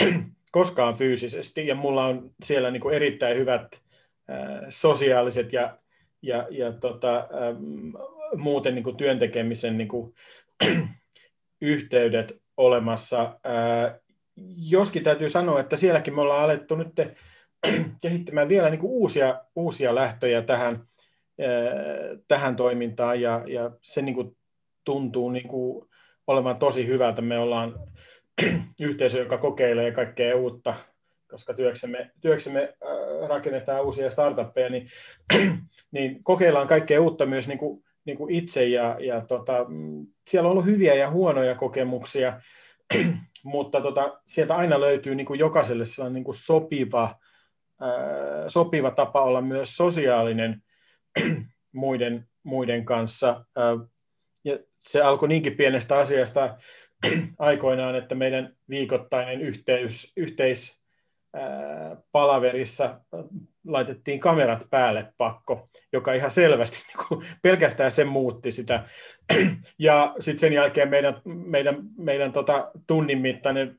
koskaan 0.50 0.94
fyysisesti, 0.94 1.66
ja 1.66 1.74
mulla 1.74 2.06
on 2.06 2.30
siellä 2.42 2.70
niin 2.70 2.80
kuin 2.80 2.94
erittäin 2.94 3.36
hyvät 3.36 3.82
sosiaaliset 4.68 5.52
ja, 5.52 5.78
ja, 6.22 6.46
ja 6.50 6.72
tota, 6.72 7.28
muuten 8.36 8.74
niin 8.74 8.82
kuin 8.82 8.96
työntekemisen 8.96 9.78
niin 9.78 9.88
kuin, 9.88 10.14
yhteydet 11.60 12.42
olemassa. 12.58 13.38
Joskin 14.56 15.04
täytyy 15.04 15.28
sanoa, 15.28 15.60
että 15.60 15.76
sielläkin 15.76 16.14
me 16.14 16.20
ollaan 16.20 16.44
alettu 16.44 16.76
nyt 16.76 16.88
kehittämään 18.02 18.48
vielä 18.48 18.70
niin 18.70 18.80
kuin 18.80 18.90
uusia, 18.90 19.40
uusia 19.56 19.94
lähtöjä 19.94 20.42
tähän, 20.42 20.84
tähän 22.28 22.56
toimintaan, 22.56 23.20
ja, 23.20 23.42
ja 23.46 23.70
se 23.82 24.02
niin 24.02 24.14
kuin 24.14 24.36
tuntuu 24.84 25.30
niin 25.30 25.48
kuin 25.48 25.88
olevan 26.26 26.56
tosi 26.56 26.86
hyvältä. 26.86 27.22
Me 27.22 27.38
ollaan 27.38 27.74
yhteisö, 28.80 29.18
joka 29.18 29.38
kokeilee 29.38 29.92
kaikkea 29.92 30.36
uutta, 30.36 30.74
koska 31.30 31.54
työksemme, 31.54 32.10
työksemme 32.20 32.74
rakennetaan 33.28 33.84
uusia 33.84 34.10
startuppeja, 34.10 34.68
niin, 34.68 34.88
niin 35.92 36.24
kokeillaan 36.24 36.68
kaikkea 36.68 37.00
uutta 37.00 37.26
myös 37.26 37.48
niin 37.48 37.58
kuin 37.58 37.84
niin 38.08 38.18
kuin 38.18 38.34
itse 38.34 38.64
ja, 38.64 38.96
ja 39.00 39.20
tota, 39.20 39.64
mm, 39.68 40.06
siellä 40.28 40.46
on 40.46 40.52
ollut 40.52 40.64
hyviä 40.64 40.94
ja 40.94 41.10
huonoja 41.10 41.54
kokemuksia, 41.54 42.40
mutta 43.44 43.80
tota, 43.80 44.20
sieltä 44.26 44.56
aina 44.56 44.80
löytyy 44.80 45.14
niin 45.14 45.26
kuin 45.26 45.40
jokaiselle 45.40 45.84
sellainen 45.84 46.14
niin 46.14 46.24
kuin 46.24 46.34
sopiva, 46.34 47.14
ää, 47.80 48.48
sopiva 48.48 48.90
tapa 48.90 49.22
olla 49.22 49.40
myös 49.40 49.76
sosiaalinen 49.76 50.62
muiden, 51.72 52.28
muiden 52.42 52.84
kanssa. 52.84 53.44
Ää, 53.56 53.76
ja 54.44 54.58
se 54.78 55.02
alkoi 55.02 55.28
niinkin 55.28 55.56
pienestä 55.56 55.98
asiasta 55.98 56.56
aikoinaan, 57.38 57.94
että 57.94 58.14
meidän 58.14 58.56
viikoittainen 58.68 59.40
yhteys, 59.40 60.12
yhteis, 60.16 60.78
palaverissa 62.12 63.00
laitettiin 63.68 64.20
kamerat 64.20 64.66
päälle 64.70 65.12
pakko, 65.16 65.68
joka 65.92 66.12
ihan 66.12 66.30
selvästi 66.30 66.82
niin 66.88 67.06
kuin, 67.08 67.26
pelkästään 67.42 67.90
se 67.90 68.04
muutti 68.04 68.50
sitä. 68.50 68.84
Ja 69.78 70.14
sitten 70.20 70.40
sen 70.40 70.52
jälkeen 70.52 70.88
meidän, 70.88 71.20
meidän, 71.24 71.76
meidän 71.96 72.32
tota, 72.32 72.70
tunnin 72.86 73.18
mittainen 73.18 73.78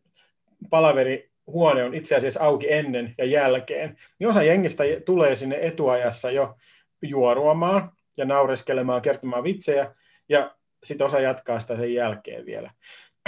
palaveri 0.69 1.29
huone 1.48 1.84
on 1.84 1.93
itse 1.93 2.15
asiassa 2.15 2.41
auki 2.41 2.74
ennen 2.74 3.15
ja 3.17 3.25
jälkeen. 3.25 3.98
Niin 4.19 4.29
osa 4.29 4.43
jengistä 4.43 4.84
tulee 5.05 5.36
sinne 5.36 5.58
etuajassa 5.62 6.31
jo 6.31 6.55
juoruamaan 7.01 7.91
ja 8.17 8.25
naureskelemaan, 8.25 9.01
kertomaan 9.01 9.43
vitsejä, 9.43 9.96
ja 10.29 10.55
sitten 10.84 11.08
osa 11.08 11.19
jatkaa 11.19 11.60
sitä 11.60 11.77
sen 11.77 11.93
jälkeen 11.93 12.46
vielä. 12.46 12.72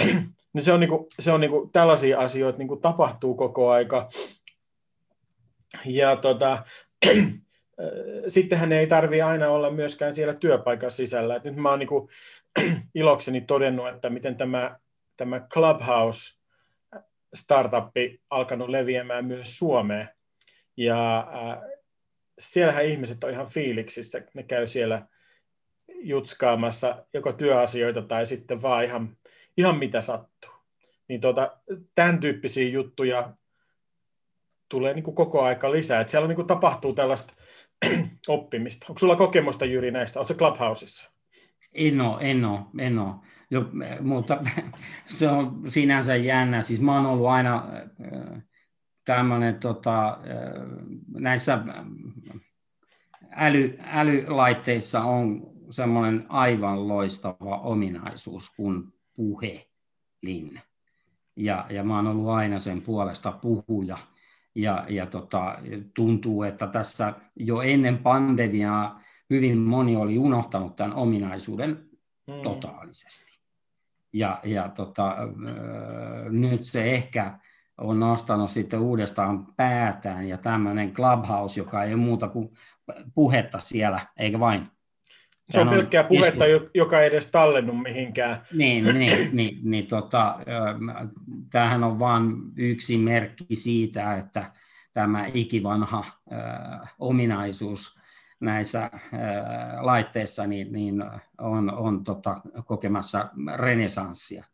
niin 0.52 0.62
se 0.62 0.72
on, 0.72 0.80
niinku, 0.80 1.08
se 1.18 1.32
on 1.32 1.40
niinku, 1.40 1.70
tällaisia 1.72 2.18
asioita 2.18 2.58
niinku 2.58 2.76
tapahtuu 2.76 3.34
koko 3.34 3.70
aika. 3.70 4.08
Ja 5.84 6.16
tota, 6.16 6.64
sittenhän 8.28 8.72
ei 8.72 8.86
tarvi 8.86 9.22
aina 9.22 9.48
olla 9.48 9.70
myöskään 9.70 10.14
siellä 10.14 10.34
työpaikan 10.34 10.90
sisällä. 10.90 11.36
Et 11.36 11.44
nyt 11.44 11.56
mä 11.56 11.70
oon 11.70 11.78
niinku, 11.78 12.10
ilokseni 12.94 13.40
todennut, 13.40 13.88
että 13.88 14.10
miten 14.10 14.36
tämä, 14.36 14.78
tämä 15.16 15.40
Clubhouse 15.40 16.42
startuppi 17.34 18.20
alkanut 18.30 18.68
leviämään 18.68 19.24
myös 19.24 19.58
Suomeen. 19.58 20.08
Ja 20.76 21.18
äh, 21.18 21.58
siellähän 22.38 22.86
ihmiset 22.86 23.24
on 23.24 23.30
ihan 23.30 23.46
fiiliksissä, 23.46 24.22
ne 24.34 24.42
käy 24.42 24.66
siellä 24.66 25.06
jutskaamassa 25.88 27.06
joko 27.14 27.32
työasioita 27.32 28.02
tai 28.02 28.26
sitten 28.26 28.62
vaan 28.62 28.84
ihan, 28.84 29.16
ihan 29.56 29.78
mitä 29.78 30.00
sattuu. 30.00 30.50
Niin 31.08 31.20
tuota, 31.20 31.58
tämän 31.94 32.20
tyyppisiä 32.20 32.68
juttuja 32.68 33.32
tulee 34.72 34.94
niin 34.94 35.04
kuin 35.04 35.14
koko 35.14 35.42
aika 35.42 35.72
lisää. 35.72 36.00
Et 36.00 36.08
siellä 36.08 36.28
niin 36.28 36.36
kuin 36.36 36.46
tapahtuu 36.46 36.92
tällaista 36.92 37.34
oppimista. 38.28 38.86
Onko 38.88 38.98
sulla 38.98 39.16
kokemusta 39.16 39.64
Jyri 39.64 39.90
näistä? 39.90 40.20
Oletko 40.20 40.34
Clubhouseissa? 40.34 41.10
En 41.72 42.00
ole, 42.00 42.30
en 42.30 42.44
ole, 42.44 42.60
en 42.78 42.98
ole. 42.98 43.14
Jo, 43.50 43.64
mutta 44.00 44.42
se 45.18 45.28
on 45.28 45.62
sinänsä 45.68 46.16
jännä. 46.16 46.62
Siis 46.62 46.80
mä 46.80 46.96
oon 46.96 47.06
ollut 47.06 47.26
aina 47.26 47.56
äh, 47.56 48.42
tämmöinen 49.04 49.60
tota, 49.60 50.08
äh, 50.08 50.16
näissä 51.14 51.58
äly, 53.30 53.78
älylaitteissa 53.80 55.00
on 55.00 55.42
semmoinen 55.70 56.26
aivan 56.28 56.88
loistava 56.88 57.58
ominaisuus 57.58 58.50
kuin 58.56 58.92
puhelin. 59.16 60.60
Ja, 61.36 61.66
ja 61.70 61.84
mä 61.84 61.96
oon 61.96 62.06
ollut 62.06 62.28
aina 62.28 62.58
sen 62.58 62.82
puolesta 62.82 63.32
puhuja. 63.32 63.98
Ja, 64.54 64.84
ja 64.88 65.06
tota, 65.06 65.58
tuntuu, 65.94 66.42
että 66.42 66.66
tässä 66.66 67.14
jo 67.36 67.60
ennen 67.60 67.98
pandemiaa 67.98 69.00
hyvin 69.30 69.58
moni 69.58 69.96
oli 69.96 70.18
unohtanut 70.18 70.76
tämän 70.76 70.94
ominaisuuden 70.94 71.88
mm. 72.26 72.42
totaalisesti. 72.42 73.32
Ja, 74.12 74.40
ja 74.44 74.68
tota, 74.68 75.16
nyt 76.30 76.64
se 76.64 76.94
ehkä 76.94 77.38
on 77.78 78.00
nostanut 78.00 78.50
sitten 78.50 78.80
uudestaan 78.80 79.46
päätään 79.56 80.28
ja 80.28 80.38
tämmöinen 80.38 80.92
clubhouse, 80.92 81.60
joka 81.60 81.84
ei 81.84 81.94
ole 81.94 82.02
muuta 82.02 82.28
kuin 82.28 82.50
puhetta 83.14 83.60
siellä, 83.60 84.06
eikä 84.16 84.40
vain. 84.40 84.66
Se 85.52 85.60
on, 85.60 85.68
on 85.68 85.74
pelkkää 85.74 86.04
puhetta, 86.04 86.44
isku... 86.44 86.68
joka 86.74 87.00
ei 87.00 87.06
edes 87.06 87.30
tallennu 87.30 87.72
mihinkään. 87.72 88.42
Niin, 88.52 88.84
niin, 88.84 89.28
niin, 89.36 89.58
niin 89.62 89.86
tota, 89.86 90.38
tämähän 91.50 91.84
on 91.84 91.98
vain 91.98 92.34
yksi 92.56 92.98
merkki 92.98 93.56
siitä, 93.56 94.16
että 94.16 94.52
tämä 94.92 95.26
ikivanha 95.34 96.04
äh, 96.32 96.94
ominaisuus 96.98 98.00
näissä 98.40 98.82
äh, 98.84 98.90
laitteissa 99.80 100.46
niin, 100.46 100.72
niin 100.72 101.04
on, 101.38 101.74
on 101.74 102.04
tota, 102.04 102.40
kokemassa 102.66 103.28
renesanssia. 103.56 104.44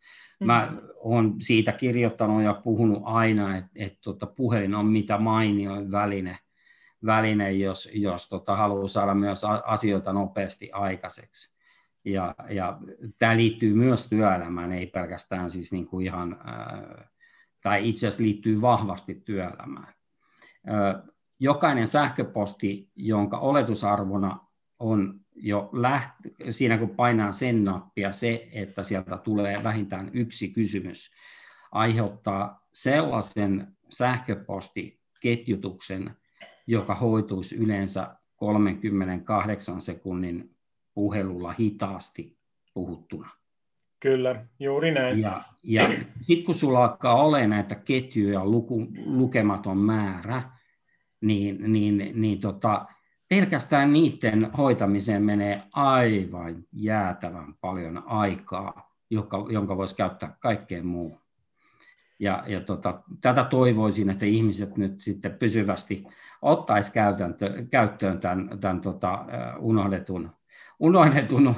Mä 0.45 0.73
olen 0.97 1.35
siitä 1.39 1.73
kirjoittanut 1.73 2.43
ja 2.43 2.55
puhunut 2.55 3.03
aina, 3.05 3.57
että 3.57 3.71
et, 3.75 3.99
tota, 4.01 4.27
puhelin 4.27 4.75
on 4.75 4.87
mitä 4.87 5.19
mainioin 5.19 5.93
väline, 5.93 6.39
väline 7.07 7.53
jos, 7.53 7.89
jos 7.93 8.29
tota, 8.29 8.57
haluaa 8.57 8.89
saada 8.89 9.15
myös 9.15 9.43
asioita 9.65 10.13
nopeasti 10.13 10.73
aikaiseksi. 10.73 11.59
Ja, 12.05 12.35
ja 12.51 12.79
tämä 13.19 13.37
liittyy 13.37 13.75
myös 13.75 14.09
työelämään, 14.09 14.73
ei 14.73 14.87
pelkästään 14.87 15.51
siis 15.51 15.73
niin 15.73 15.87
kuin 15.87 16.07
ihan, 16.07 16.41
tai 17.63 17.89
itse 17.89 18.07
asiassa 18.07 18.25
liittyy 18.25 18.61
vahvasti 18.61 19.15
työelämään. 19.15 19.95
Ää, 20.67 21.03
jokainen 21.39 21.89
sähköposti, 21.89 22.91
jonka 22.97 23.39
oletusarvona 23.39 24.47
on 24.79 25.21
jo 25.37 25.71
läht, 25.73 26.11
siinä 26.51 26.79
kun 26.79 26.97
painaa 26.97 27.33
sen 27.33 27.65
nappia, 27.65 28.13
se, 28.13 28.49
että 28.53 28.83
sieltä 28.83 29.19
tulee 29.19 29.65
vähintään 29.65 30.11
yksi 30.13 30.49
kysymys, 30.49 31.11
aiheuttaa 31.73 32.67
sellaisen 32.73 33.77
sähköpostiketjutuksen, 33.89 36.17
joka 36.69 36.95
hoituisi 36.95 37.57
yleensä 37.57 38.17
38 38.37 39.81
sekunnin 39.81 40.51
puhelulla 40.95 41.53
hitaasti 41.53 42.39
puhuttuna. 42.75 43.31
Kyllä, 44.01 44.45
juuri 44.61 44.91
näin. 44.91 45.21
Ja, 45.21 45.43
ja 45.63 45.83
sitten 46.21 46.47
kun 46.47 46.55
sulla 46.55 46.85
alkaa 46.85 47.23
olla 47.25 47.47
näitä 47.47 47.75
ketjuja 47.75 48.45
luku, 48.45 48.87
lukematon 49.05 49.79
määrä, 49.79 50.43
niin, 51.21 51.73
niin, 51.73 52.13
niin 52.15 52.41
tota, 52.41 52.87
pelkästään 53.29 53.93
niiden 53.93 54.53
hoitamiseen 54.53 55.23
menee 55.23 55.63
aivan 55.73 56.65
jäätävän 56.73 57.55
paljon 57.61 58.03
aikaa, 58.07 58.95
joka, 59.11 59.47
jonka 59.51 59.77
voisi 59.77 59.97
käyttää 59.97 60.37
kaikkeen 60.41 60.87
muuhun. 60.87 61.21
Ja, 62.19 62.45
ja 62.47 62.61
tota, 62.61 63.03
tätä 63.21 63.45
toivoisin, 63.45 64.11
että 64.11 64.27
ihmiset 64.27 64.77
nyt 64.77 65.01
sitten 65.01 65.33
pysyvästi 65.39 66.05
ottaisi 66.43 66.93
käyttöön 67.71 68.21
tämän, 68.21 68.59
tämän 68.61 68.81
tota, 68.81 69.25
unohdetun, 69.59 70.31
unohdetun 70.79 71.55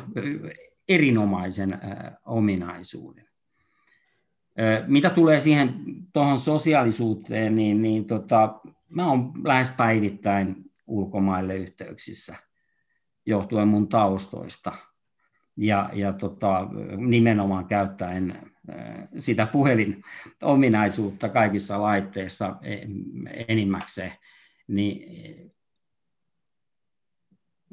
erinomaisen 0.89 1.73
äh, 1.73 1.81
ominaisuuden. 2.25 3.31
Mitä 4.87 5.11
tulee 5.11 5.41
siihen 5.41 5.75
tuohon 6.13 6.39
sosiaalisuuteen, 6.39 7.57
niin, 7.57 7.83
niin 7.83 8.05
tota, 8.05 8.61
mä 8.89 9.11
olen 9.11 9.31
lähes 9.45 9.71
päivittäin 9.71 10.57
ulkomaille 10.87 11.57
yhteyksissä 11.57 12.37
johtuen 13.27 13.69
mun 13.69 13.89
taustoista. 13.89 14.73
Ja, 15.61 15.91
ja 15.93 16.13
tota, 16.13 16.69
nimenomaan 16.97 17.67
käyttäen 17.67 18.31
äh, 18.71 19.09
sitä 19.19 19.47
puhelin 19.47 20.03
ominaisuutta 20.43 21.29
kaikissa 21.29 21.83
laitteissa 21.83 22.57
e, 22.63 22.77
enimmäkseen, 23.49 24.13
niin 24.69 25.53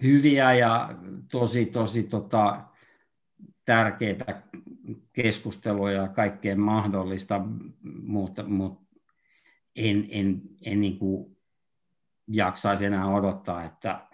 hyviä 0.03 0.53
ja 0.53 0.89
tosi, 1.31 1.65
tosi 1.65 2.03
tota, 2.03 2.63
tärkeitä 3.65 4.41
keskusteluja 5.13 6.01
ja 6.01 6.07
kaikkea 6.07 6.55
mahdollista, 6.55 7.41
mutta, 8.03 8.43
mutta 8.43 8.87
en, 9.75 10.07
en, 10.09 10.41
en 10.61 10.81
niin 10.81 10.99
kuin 10.99 11.37
jaksaisi 12.27 12.85
enää 12.85 13.07
odottaa, 13.07 13.63
että 13.63 14.07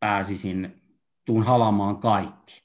pääsisin 0.00 0.81
tuun 1.24 1.42
halamaan 1.42 1.96
kaikki, 1.96 2.62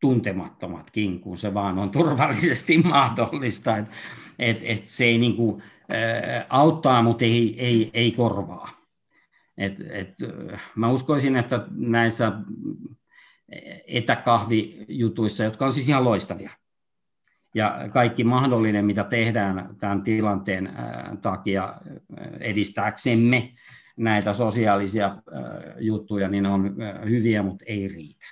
tuntemattomatkin, 0.00 1.20
kun 1.20 1.38
se 1.38 1.54
vaan 1.54 1.78
on 1.78 1.90
turvallisesti 1.90 2.78
mahdollista. 2.92 3.76
Et, 3.76 3.86
et, 4.38 4.58
et 4.62 4.88
se 4.88 5.04
ei 5.04 5.18
niin 5.18 5.36
kuin, 5.36 5.62
ä, 5.62 6.46
auttaa, 6.48 7.02
mutta 7.02 7.24
ei, 7.24 7.64
ei, 7.64 7.90
ei 7.94 8.12
korvaa. 8.12 8.70
Et, 9.58 9.80
et, 9.90 10.14
mä 10.76 10.90
uskoisin, 10.90 11.36
että 11.36 11.66
näissä 11.70 12.32
etäkahvijutuissa, 13.86 15.44
jotka 15.44 15.66
on 15.66 15.72
siis 15.72 15.88
ihan 15.88 16.04
loistavia, 16.04 16.50
ja 17.54 17.88
kaikki 17.92 18.24
mahdollinen, 18.24 18.84
mitä 18.84 19.04
tehdään 19.04 19.76
tämän 19.80 20.02
tilanteen 20.02 20.72
takia 21.22 21.74
edistääksemme 22.40 23.54
näitä 23.96 24.32
sosiaalisia 24.32 25.16
juttuja, 25.78 26.28
niin 26.28 26.46
on 26.46 26.76
hyviä, 27.04 27.42
mutta 27.42 27.64
ei 27.68 27.88
riitä. 27.88 28.26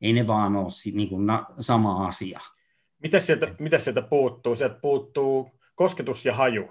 Ei 0.00 0.12
ne 0.12 0.26
vaan 0.26 0.56
ole 0.56 0.92
niin 0.94 1.08
kuin 1.08 1.26
sama 1.60 2.06
asia. 2.06 2.40
Mitä 3.02 3.20
sieltä, 3.20 3.54
mitä 3.58 3.78
sieltä 3.78 4.02
puuttuu? 4.02 4.54
Sieltä 4.54 4.78
puuttuu 4.82 5.50
kosketus 5.74 6.26
ja 6.26 6.34
haju. 6.34 6.68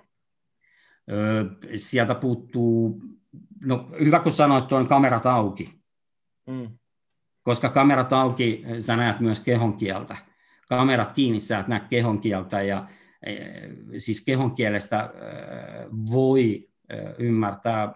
Sieltä 1.75 2.15
puuttuu, 2.15 3.01
no 3.65 3.89
hyvä 3.99 4.19
kun 4.19 4.31
sanoit, 4.31 4.67
tuon 4.67 4.87
kamerat 4.87 5.25
auki. 5.25 5.79
Mm. 6.47 6.69
Koska 7.43 7.69
kamerat 7.69 8.13
auki, 8.13 8.63
sä 8.79 8.95
näet 8.95 9.19
myös 9.19 9.39
kehon 9.39 9.77
kieltä 9.77 10.17
kamerat 10.77 11.11
kiinni, 11.11 11.39
sä 11.39 11.59
et 11.59 11.67
näe 11.67 11.81
kehon 11.89 12.19
kieltä 12.19 12.61
ja 12.61 12.87
e, 13.23 13.35
siis 13.97 14.21
kehon 14.25 14.55
kielestä 14.55 14.99
e, 14.99 15.27
voi 16.11 16.69
ymmärtää 17.17 17.93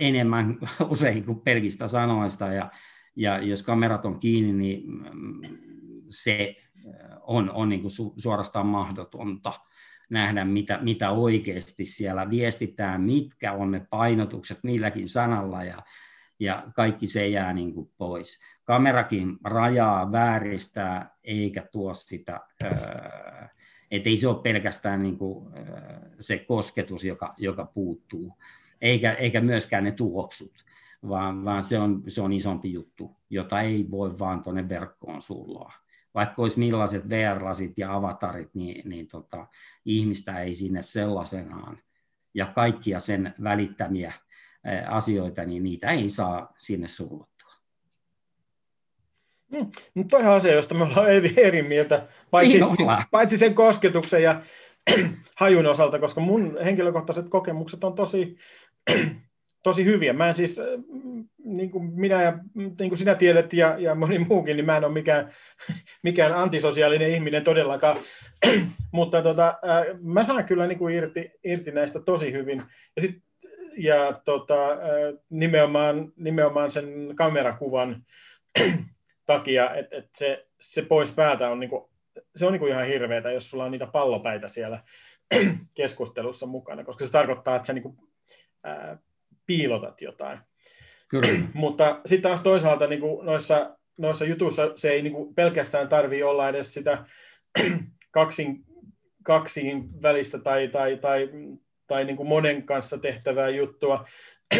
enemmän 0.00 0.58
usein 0.90 1.24
kuin 1.24 1.40
pelkistä 1.40 1.88
sanoista. 1.88 2.46
Ja, 2.46 2.70
ja 3.16 3.38
jos 3.38 3.62
kamerat 3.62 4.06
on 4.06 4.20
kiinni, 4.20 4.52
niin 4.52 4.82
mm, 4.90 5.40
se 6.08 6.56
on, 7.20 7.50
on 7.50 7.68
niin 7.68 7.80
kuin 7.80 7.92
suorastaan 8.16 8.66
mahdotonta 8.66 9.52
nähdä, 10.10 10.44
mitä, 10.44 10.78
mitä 10.82 11.10
oikeasti 11.10 11.84
siellä 11.84 12.30
viestitään, 12.30 13.00
mitkä 13.00 13.52
on 13.52 13.70
ne 13.70 13.86
painotukset 13.90 14.58
milläkin 14.62 15.08
sanalla 15.08 15.64
ja, 15.64 15.82
ja 16.40 16.64
kaikki 16.74 17.06
se 17.06 17.28
jää 17.28 17.52
niin 17.52 17.74
kuin 17.74 17.90
pois. 17.98 18.40
Kamerakin 18.64 19.36
rajaa, 19.44 20.12
vääristää, 20.12 21.16
eikä 21.24 21.68
tuo 21.72 21.94
sitä, 21.94 22.40
että 23.90 24.08
ei 24.08 24.16
se 24.16 24.28
ole 24.28 24.42
pelkästään 24.42 25.02
niin 25.02 25.18
kuin 25.18 25.52
se 26.20 26.38
kosketus, 26.38 27.04
joka, 27.04 27.34
joka 27.36 27.64
puuttuu, 27.64 28.36
eikä, 28.80 29.12
eikä 29.12 29.40
myöskään 29.40 29.84
ne 29.84 29.92
tuoksut, 29.92 30.64
vaan, 31.08 31.44
vaan 31.44 31.64
se, 31.64 31.78
on, 31.78 32.02
se 32.08 32.22
on 32.22 32.32
isompi 32.32 32.72
juttu, 32.72 33.16
jota 33.30 33.60
ei 33.60 33.86
voi 33.90 34.18
vaan 34.18 34.42
tuonne 34.42 34.68
verkkoon 34.68 35.20
sulloa. 35.20 35.72
Vaikka 36.14 36.42
olisi 36.42 36.58
millaiset 36.58 37.10
VR-lasit 37.10 37.72
ja 37.76 37.94
avatarit, 37.94 38.54
niin, 38.54 38.88
niin 38.88 39.08
tota, 39.08 39.46
ihmistä 39.84 40.42
ei 40.42 40.54
sinne 40.54 40.82
sellaisenaan 40.82 41.78
ja 42.34 42.46
kaikkia 42.46 43.00
sen 43.00 43.34
välittämiä 43.42 44.12
asioita, 44.88 45.44
niin 45.44 45.62
niitä 45.62 45.90
ei 45.90 46.10
saa 46.10 46.54
sinne 46.58 46.88
sulluttua. 46.88 47.30
Mm, 49.52 49.70
no 49.94 50.04
toihan 50.10 50.32
asia, 50.32 50.54
josta 50.54 50.74
me 50.74 50.84
ollaan 50.84 51.12
eri, 51.12 51.34
eri 51.36 51.62
mieltä, 51.62 52.08
paitsi, 52.30 52.58
niin 52.58 53.06
paitsi 53.10 53.38
sen 53.38 53.54
kosketuksen 53.54 54.22
ja 54.22 54.42
hajun 55.40 55.66
osalta, 55.66 55.98
koska 55.98 56.20
mun 56.20 56.58
henkilökohtaiset 56.64 57.28
kokemukset 57.28 57.84
on 57.84 57.94
tosi, 57.94 58.36
tosi 59.62 59.84
hyviä. 59.84 60.12
Mä 60.12 60.28
en 60.28 60.34
siis, 60.34 60.60
niin 61.44 61.70
kuin 61.70 61.84
minä 61.84 62.22
ja 62.22 62.38
niin 62.54 62.90
kuin 62.90 62.98
sinä 62.98 63.14
tiedät 63.14 63.52
ja, 63.52 63.76
ja 63.78 63.94
moni 63.94 64.18
muukin, 64.18 64.56
niin 64.56 64.66
mä 64.66 64.76
en 64.76 64.84
ole 64.84 64.92
mikään, 64.92 65.32
mikään 66.02 66.34
antisosiaalinen 66.34 67.10
ihminen 67.10 67.44
todellakaan, 67.44 67.98
mutta 68.92 69.22
tota, 69.22 69.58
mä 70.02 70.24
saan 70.24 70.44
kyllä 70.44 70.66
niin 70.66 70.78
kuin 70.78 70.94
irti, 70.94 71.30
irti 71.44 71.70
näistä 71.70 72.00
tosi 72.00 72.32
hyvin. 72.32 72.62
Ja, 72.96 73.02
sit, 73.02 73.22
ja 73.76 74.20
tota, 74.24 74.56
nimenomaan, 75.30 76.12
nimenomaan 76.16 76.70
sen 76.70 77.12
kamerakuvan 77.14 78.04
takia, 79.26 79.74
että 79.74 79.96
et 79.96 80.08
se, 80.16 80.46
se 80.60 80.82
pois 80.82 81.14
päältä 81.14 81.50
on, 81.50 81.60
niin 81.60 81.70
kuin, 81.70 81.90
se 82.36 82.46
on 82.46 82.52
niin 82.52 82.60
kuin 82.60 82.72
ihan 82.72 82.86
hirveätä, 82.86 83.32
jos 83.32 83.50
sulla 83.50 83.64
on 83.64 83.70
niitä 83.70 83.86
pallopäitä 83.86 84.48
siellä 84.48 84.78
keskustelussa 85.74 86.46
mukana, 86.46 86.84
koska 86.84 87.06
se 87.06 87.12
tarkoittaa, 87.12 87.56
että 87.56 87.66
sä 87.66 87.72
niin 87.72 87.82
kuin, 87.82 87.96
ää, 88.64 88.98
piilotat 89.46 90.00
jotain. 90.00 90.38
Kyllä. 91.08 91.28
Mutta 91.54 92.00
sitten 92.06 92.30
taas 92.30 92.42
toisaalta 92.42 92.86
niin 92.86 93.00
kuin 93.00 93.26
noissa, 93.26 93.76
noissa 93.96 94.24
jutuissa 94.24 94.72
se 94.76 94.90
ei 94.90 95.02
niin 95.02 95.12
kuin 95.12 95.34
pelkästään 95.34 95.88
tarvitse 95.88 96.24
olla 96.24 96.48
edes 96.48 96.74
sitä 96.74 97.04
kaksin, 98.10 98.64
kaksin 99.22 100.02
välistä 100.02 100.38
tai, 100.38 100.68
tai, 100.68 100.96
tai, 100.96 101.28
tai 101.86 102.04
niin 102.04 102.16
kuin 102.16 102.28
monen 102.28 102.62
kanssa 102.62 102.98
tehtävää 102.98 103.48
juttua. 103.48 104.04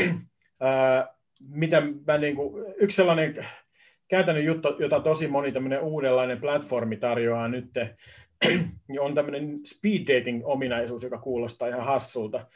Ää, 0.60 1.14
mitä 1.40 1.82
mä 2.06 2.18
niin 2.18 2.36
kuin, 2.36 2.74
yksi 2.76 2.96
sellainen 2.96 3.46
käytännön 4.08 4.44
juttu, 4.44 4.68
jota 4.78 5.00
tosi 5.00 5.28
moni 5.28 5.52
tämmöinen 5.52 5.80
uudenlainen 5.80 6.40
platformi 6.40 6.96
tarjoaa 6.96 7.48
nyt, 7.48 7.70
niin 8.88 9.00
on 9.00 9.14
tämmöinen 9.14 9.60
speed 9.66 10.00
dating-ominaisuus, 10.00 11.02
joka 11.02 11.18
kuulostaa 11.18 11.68
ihan 11.68 11.84
hassulta. 11.84 12.46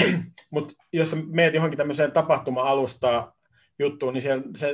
Mutta 0.50 0.74
jos 0.92 1.16
meet 1.26 1.54
johonkin 1.54 1.78
tämmöiseen 1.78 2.12
tapahtuma-alustaa 2.12 3.36
juttuun, 3.78 4.14
niin 4.14 4.22
siellä, 4.22 4.42
se, 4.56 4.70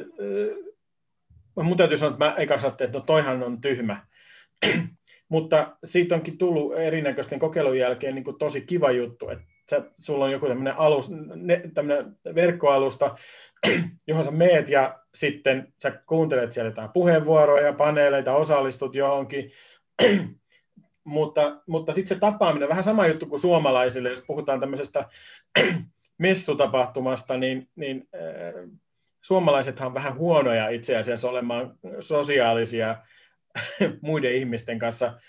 äh, 1.59 1.64
mun 1.64 1.76
täytyy 1.76 1.96
sanoa, 1.96 2.12
että 2.12 2.24
mä 2.24 2.35
ajattelin, 2.38 2.72
että 2.88 2.98
no 2.98 3.04
toihan 3.04 3.42
on 3.42 3.61
tyhmä. 3.61 4.07
Mutta 5.28 5.76
siitä 5.85 6.14
onkin 6.14 6.38
tullut 6.38 6.78
erinäköisten 6.78 7.38
kokeilun 7.38 7.78
jälkeen 7.78 8.14
niin 8.14 8.38
tosi 8.38 8.61
kiva 8.61 8.90
juttu, 8.90 9.28
että 9.28 9.44
sä, 9.70 9.83
sulla 9.98 10.24
on 10.24 10.33
joku 10.33 10.48
tämmöinen, 10.48 10.76
alus, 10.76 11.11
ne, 11.35 11.62
tämmöinen 11.74 12.16
verkkoalusta, 12.35 13.16
johon 14.07 14.24
sä 14.24 14.31
meet 14.31 14.68
ja 14.68 14.98
sitten 15.14 15.72
sä 15.83 16.02
kuuntelet 16.07 16.52
siellä 16.52 16.70
jotain 16.70 16.90
puheenvuoroja, 16.92 17.72
paneeleita, 17.72 18.37
osallistut 18.37 18.94
johonkin, 18.94 19.50
mutta, 21.09 21.61
mutta 21.66 21.92
sitten 21.92 22.16
se 22.16 22.21
tapaaminen, 22.21 22.68
vähän 22.68 22.85
sama 22.85 23.07
juttu 23.07 23.27
kuin 23.27 23.40
suomalaisille, 23.40 24.11
jos 24.11 24.25
puhutaan 24.27 24.61
tämmöisestä 24.61 25.09
messutapahtumasta, 26.18 27.37
niin, 27.37 27.68
niin 27.77 28.09
äh, 28.14 28.71
suomalaisethan 29.23 29.87
on 29.87 29.94
vähän 29.94 30.14
huonoja 30.14 30.68
itse 30.68 30.97
asiassa 30.97 31.31
olemaan 31.31 31.75
sosiaalisia 32.01 32.97
muiden 34.03 34.35
ihmisten 34.35 34.79
kanssa 34.79 35.21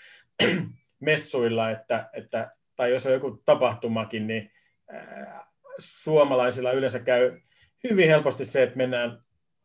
messuilla, 1.00 1.70
että, 1.70 2.10
että, 2.12 2.50
tai 2.76 2.90
jos 2.90 3.06
on 3.06 3.12
joku 3.12 3.42
tapahtumakin, 3.44 4.26
niin 4.26 4.50
äh, 4.94 5.40
suomalaisilla 5.78 6.72
yleensä 6.72 6.98
käy 6.98 7.40
hyvin 7.90 8.10
helposti 8.10 8.44
se, 8.44 8.62
että 8.62 8.76
mennään 8.76 9.22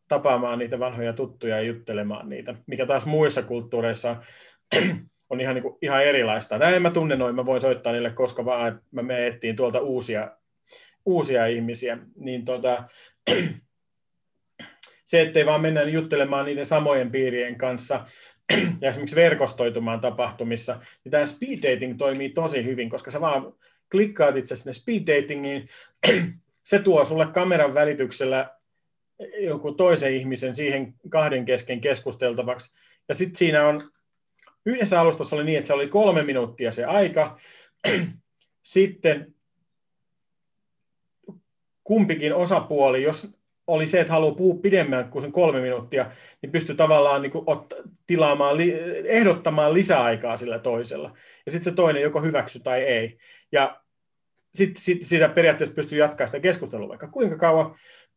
tapaamaan 0.08 0.58
niitä 0.58 0.78
vanhoja 0.78 1.12
tuttuja 1.12 1.56
ja 1.56 1.62
juttelemaan 1.62 2.28
niitä, 2.28 2.54
mikä 2.66 2.86
taas 2.86 3.06
muissa 3.06 3.42
kulttuureissa 3.42 4.16
on 5.30 5.40
ihan, 5.40 5.54
niin 5.54 5.62
kuin, 5.62 5.78
ihan 5.82 6.04
erilaista. 6.04 6.58
Tämä 6.58 6.70
en 6.70 6.82
mä 6.82 6.90
tunne 6.90 7.16
noin, 7.16 7.34
mä 7.34 7.46
voin 7.46 7.60
soittaa 7.60 7.92
niille 7.92 8.10
koska 8.10 8.44
vaan, 8.44 8.68
että 8.68 8.82
mä 8.90 9.02
me 9.02 9.26
ettiin 9.26 9.56
tuolta 9.56 9.80
uusia, 9.80 10.30
uusia 11.04 11.46
ihmisiä. 11.46 11.98
Niin 12.16 12.44
tota, 12.44 12.84
se, 15.04 15.20
ettei 15.20 15.46
vaan 15.46 15.60
mennä 15.60 15.82
juttelemaan 15.82 16.44
niiden 16.44 16.66
samojen 16.66 17.10
piirien 17.10 17.58
kanssa 17.58 18.06
ja 18.80 18.90
esimerkiksi 18.90 19.16
verkostoitumaan 19.16 20.00
tapahtumissa, 20.00 20.80
niin 21.04 21.10
tämä 21.10 21.26
speed 21.26 21.72
dating 21.72 21.98
toimii 21.98 22.30
tosi 22.30 22.64
hyvin, 22.64 22.90
koska 22.90 23.10
sä 23.10 23.20
vaan 23.20 23.52
klikkaat 23.90 24.36
itse 24.36 24.56
sinne 24.56 24.72
speed 24.72 25.02
datingiin, 25.06 25.68
se 26.64 26.78
tuo 26.78 27.04
sulle 27.04 27.26
kameran 27.26 27.74
välityksellä 27.74 28.50
joku 29.38 29.72
toisen 29.72 30.14
ihmisen 30.14 30.54
siihen 30.54 30.94
kahden 31.08 31.44
kesken 31.44 31.80
keskusteltavaksi, 31.80 32.76
ja 33.08 33.14
sitten 33.14 33.36
siinä 33.36 33.66
on 33.66 33.80
Yhdessä 34.66 35.00
alustassa 35.00 35.36
oli 35.36 35.44
niin, 35.44 35.58
että 35.58 35.66
se 35.66 35.72
oli 35.72 35.88
kolme 35.88 36.22
minuuttia 36.22 36.72
se 36.72 36.84
aika. 36.84 37.38
Sitten 38.62 39.34
kumpikin 41.84 42.34
osapuoli, 42.34 43.02
jos 43.02 43.36
oli 43.66 43.86
se, 43.86 44.00
että 44.00 44.12
haluaa 44.12 44.34
puhua 44.34 44.60
pidemmän 44.62 45.10
kuin 45.10 45.22
sen 45.22 45.32
kolme 45.32 45.60
minuuttia, 45.60 46.10
niin 46.42 46.52
pystyi 46.52 46.76
tavallaan 46.76 47.22
niin 47.22 47.32
kuin 47.32 47.44
tilaamaan, 48.06 48.56
ehdottamaan 49.04 49.74
lisäaikaa 49.74 50.36
sillä 50.36 50.58
toisella. 50.58 51.16
Ja 51.46 51.52
sitten 51.52 51.72
se 51.72 51.76
toinen 51.76 52.02
joko 52.02 52.22
hyväksy 52.22 52.60
tai 52.60 52.82
ei. 52.82 53.18
Ja 53.52 53.80
sitten 54.54 54.82
sit, 54.82 55.02
sitä 55.02 55.28
periaatteessa 55.28 55.74
pystyy 55.74 55.98
jatkamaan 55.98 56.28
sitä 56.28 56.40
keskustelua 56.40 56.88
vaikka 56.88 57.08
kuinka 57.08 57.36
kauan, 57.36 57.74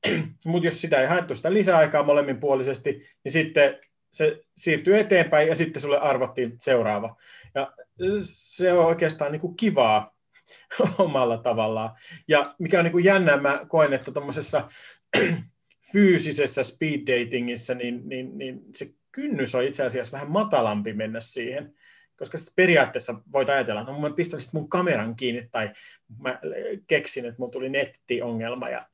mutta 0.45 0.67
jos 0.67 0.81
sitä 0.81 1.01
ei 1.01 1.07
haettu 1.07 1.35
sitä 1.35 1.53
lisäaikaa 1.53 2.03
molemminpuolisesti, 2.03 2.91
niin 3.23 3.31
sitten 3.31 3.79
se 4.11 4.41
siirtyy 4.57 4.99
eteenpäin 4.99 5.47
ja 5.47 5.55
sitten 5.55 5.81
sulle 5.81 5.99
arvottiin 5.99 6.55
seuraava. 6.59 7.15
Ja 7.55 7.73
se 8.21 8.73
on 8.73 8.85
oikeastaan 8.85 9.31
niin 9.31 9.41
kuin 9.41 9.57
kivaa 9.57 10.15
omalla 10.97 11.37
tavallaan. 11.37 11.91
Ja 12.27 12.55
mikä 12.59 12.79
on 12.79 12.83
niin 12.83 12.91
kuin 12.91 13.05
jännää, 13.05 13.37
mä 13.37 13.65
koen, 13.67 13.93
että 13.93 14.11
tuommoisessa 14.11 14.69
fyysisessä 15.91 16.63
speed 16.63 17.01
datingissa, 17.07 17.73
niin, 17.73 18.09
niin, 18.09 18.37
niin 18.37 18.61
se 18.75 18.93
kynnys 19.11 19.55
on 19.55 19.63
itse 19.63 19.83
asiassa 19.83 20.11
vähän 20.11 20.31
matalampi 20.31 20.93
mennä 20.93 21.21
siihen, 21.21 21.73
koska 22.17 22.37
sitten 22.37 22.53
periaatteessa 22.55 23.15
voit 23.31 23.49
ajatella, 23.49 23.81
että 23.81 23.93
no, 23.93 23.99
mä 23.99 24.09
pistän 24.09 24.39
sitten 24.39 24.61
mun 24.61 24.69
kameran 24.69 25.15
kiinni, 25.15 25.49
tai 25.51 25.71
mä 26.19 26.39
keksin, 26.87 27.25
että 27.25 27.39
mun 27.39 27.51
tuli 27.51 27.69
nettiongelma 27.69 28.69
ja 28.69 28.87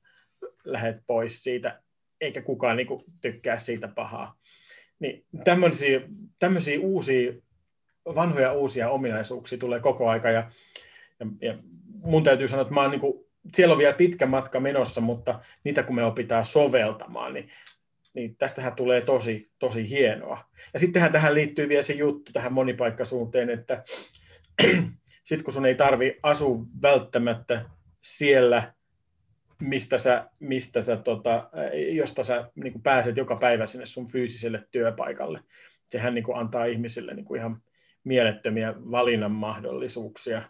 lähet 0.64 1.04
pois 1.08 1.44
siitä, 1.44 1.82
eikä 2.22 2.42
kukaan 2.42 2.78
niin 2.78 2.88
kuin, 2.88 3.04
tykkää 3.22 3.58
siitä 3.58 3.88
pahaa. 3.88 4.38
Niin 5.00 5.26
tämmöisiä, 5.44 6.02
tämmöisiä 6.40 6.80
uusia, 6.80 7.34
vanhoja 8.06 8.54
uusia 8.54 8.90
ominaisuuksia 8.90 9.58
tulee 9.58 9.80
koko 9.80 10.10
aika 10.10 10.30
ja, 10.30 10.52
ja, 11.20 11.28
ja 11.42 11.58
mun 12.04 12.24
täytyy 12.24 12.48
sanoa, 12.48 12.62
että 12.62 12.74
mä 12.74 12.82
oon 12.82 12.92
niin 12.92 13.02
kuin, 13.02 13.26
siellä 13.54 13.74
on 13.74 13.78
vielä 13.78 13.94
pitkä 13.94 14.26
matka 14.26 14.60
menossa, 14.60 15.02
mutta 15.02 15.40
niitä 15.64 15.84
kun 15.84 15.96
me 15.96 16.04
opitaan 16.04 16.46
soveltamaan, 16.46 17.34
niin, 17.34 17.50
niin 18.14 18.36
tästähän 18.38 18.76
tulee 18.76 19.02
tosi, 19.02 19.52
tosi 19.60 19.90
hienoa. 19.90 20.50
Ja 20.74 20.80
sittenhän 20.80 21.12
tähän 21.12 21.34
liittyy 21.34 21.70
vielä 21.70 21.84
se 21.84 21.94
juttu 21.94 22.32
tähän 22.32 22.54
monipaikkaisuuteen, 22.54 23.50
että 23.50 23.84
sitten 25.26 25.44
kun 25.44 25.54
sun 25.54 25.66
ei 25.66 25.76
tarvi 25.76 26.20
asua 26.24 26.66
välttämättä 26.82 27.66
siellä, 28.04 28.74
mistä 29.62 29.98
sä, 29.98 30.30
mistä 30.40 30.82
sä 30.82 30.98
tota, 30.98 31.50
josta 31.92 32.24
sä 32.24 32.50
niin 32.56 32.74
kuin 32.74 32.84
pääset 32.84 33.18
joka 33.18 33.36
päivä 33.36 33.66
sinne 33.66 33.86
sun 33.86 34.08
fyysiselle 34.08 34.68
työpaikalle. 34.72 35.40
Sehän 35.90 36.14
niin 36.14 36.24
kuin 36.24 36.38
antaa 36.38 36.66
ihmisille 36.66 37.14
niin 37.14 37.26
kuin 37.26 37.40
ihan 37.40 37.62
mielettömiä 38.04 38.74
valinnan 38.92 39.32
mahdollisuuksia. 39.32 40.42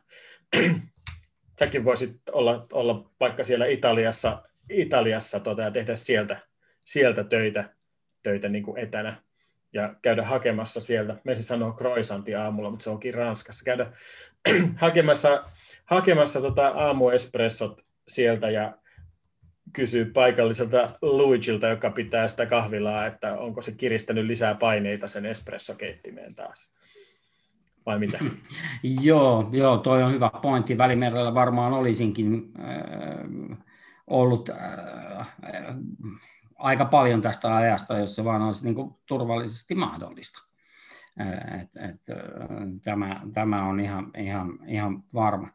Säkin 1.59 1.85
voisit 1.85 2.15
olla, 2.31 2.67
olla 2.73 3.11
vaikka 3.19 3.43
siellä 3.43 3.65
Italiassa, 3.65 4.43
Italiassa 4.69 5.39
tota, 5.39 5.61
ja 5.61 5.71
tehdä 5.71 5.95
sieltä, 5.95 6.37
sieltä 6.85 7.23
töitä, 7.23 7.69
töitä 8.23 8.49
niin 8.49 8.63
kuin 8.63 8.77
etänä 8.77 9.21
ja 9.73 9.95
käydä 10.01 10.23
hakemassa 10.23 10.81
sieltä, 10.81 11.15
me 11.23 11.35
siis 11.35 11.47
sanoo 11.47 11.73
croissantia 11.73 12.43
aamulla, 12.43 12.69
mutta 12.69 12.83
se 12.83 12.89
onkin 12.89 13.13
Ranskassa, 13.13 13.65
käydä 13.65 13.91
hakemassa, 14.75 15.43
hakemassa 15.85 16.41
tota 16.41 16.67
aamuespressot 16.67 17.81
sieltä 18.07 18.49
ja 18.49 18.77
kysyä 19.75 20.05
paikalliselta 20.13 20.89
Luigilta, 21.01 21.67
joka 21.67 21.89
pitää 21.89 22.27
sitä 22.27 22.45
kahvilaa, 22.45 23.05
että 23.05 23.39
onko 23.39 23.61
se 23.61 23.71
kiristänyt 23.71 24.25
lisää 24.25 24.55
paineita 24.55 25.07
sen 25.07 25.25
espressokeittimeen 25.25 26.35
taas. 26.35 26.75
Vai 27.85 27.99
mitä? 27.99 28.19
joo, 29.01 29.49
joo, 29.51 29.77
toi 29.77 30.03
on 30.03 30.13
hyvä 30.13 30.31
pointti. 30.41 30.77
Välimerellä 30.77 31.33
varmaan 31.33 31.73
olisinkin 31.73 32.51
äh, 32.59 33.57
ollut 34.07 34.49
äh, 34.49 35.27
aika 36.55 36.85
paljon 36.85 37.21
tästä 37.21 37.55
ajasta, 37.55 37.97
jos 37.97 38.15
se 38.15 38.23
vaan 38.23 38.41
olisi 38.41 38.63
niin 38.63 38.75
kuin, 38.75 38.95
turvallisesti 39.05 39.75
mahdollista. 39.75 40.39
Äh, 41.21 41.61
et, 41.61 41.69
et, 41.75 42.09
äh, 42.09 42.17
tämä, 42.83 43.21
tämä 43.33 43.65
on 43.65 43.79
ihan, 43.79 44.11
ihan, 44.17 44.59
ihan 44.67 45.03
varma. 45.13 45.47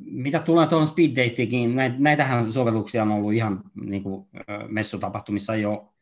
Mitä 0.00 0.38
tulee 0.38 0.66
tuohon 0.66 0.88
speed 0.88 1.16
datingin, 1.16 1.76
näitähän 1.98 2.52
sovelluksia 2.52 3.02
on 3.02 3.10
ollut 3.10 3.32
ihan 3.32 3.60
niin 3.84 4.02
kuin, 4.02 4.26
messutapahtumissa 4.68 5.56
jo 5.56 5.92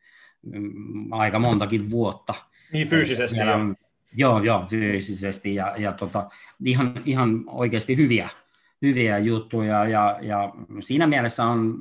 mm, 0.41 1.13
aika 1.13 1.39
montakin 1.39 1.89
vuotta. 1.89 2.33
Niin 2.73 2.87
fyysisesti 2.87 3.39
ja, 3.39 3.45
jo. 3.45 3.75
Joo, 4.15 4.43
joo, 4.43 4.65
fyysisesti 4.69 5.55
ja, 5.55 5.73
ja 5.77 5.91
tota, 5.91 6.29
ihan, 6.65 7.01
ihan 7.05 7.43
oikeasti 7.47 7.97
hyviä, 7.97 8.29
hyviä 8.81 9.17
juttuja 9.17 9.87
ja, 9.87 10.19
ja 10.21 10.53
siinä 10.79 11.07
mielessä 11.07 11.45
on 11.45 11.77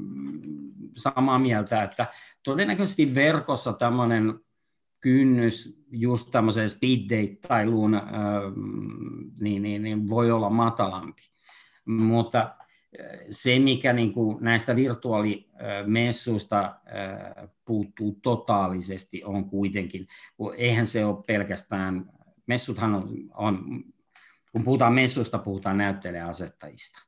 samaa 0.97 1.39
mieltä, 1.39 1.83
että 1.83 2.07
todennäköisesti 2.43 3.15
verkossa 3.15 3.73
tämmöinen 3.73 4.35
kynnys 5.01 5.85
just 5.91 6.31
tämmöiseen 6.31 6.69
speed 6.69 7.01
date-tailuun 7.11 7.95
äh, 7.95 8.03
niin, 9.41 9.63
niin, 9.63 9.83
niin 9.83 10.09
voi 10.09 10.31
olla 10.31 10.51
matalampi. 10.51 11.23
Mutta 11.87 12.57
se, 13.31 13.59
mikä 13.59 13.93
niin 13.93 14.13
kuin 14.13 14.37
näistä 14.41 14.77
virtuaalimessuista 14.77 16.75
puuttuu 17.65 18.19
totaalisesti, 18.23 19.25
on 19.25 19.45
kuitenkin, 19.45 20.07
kun 20.37 20.55
eihän 20.57 20.87
se 20.87 21.05
ole 21.05 21.23
pelkästään, 21.27 22.13
messuthan 22.47 22.95
on, 22.95 23.09
on 23.35 23.85
kun 24.53 24.65
puhutaan 24.65 24.93
messuista, 24.93 25.39
puhutaan 25.39 25.79
näyttelijäasettajista. 25.79 26.99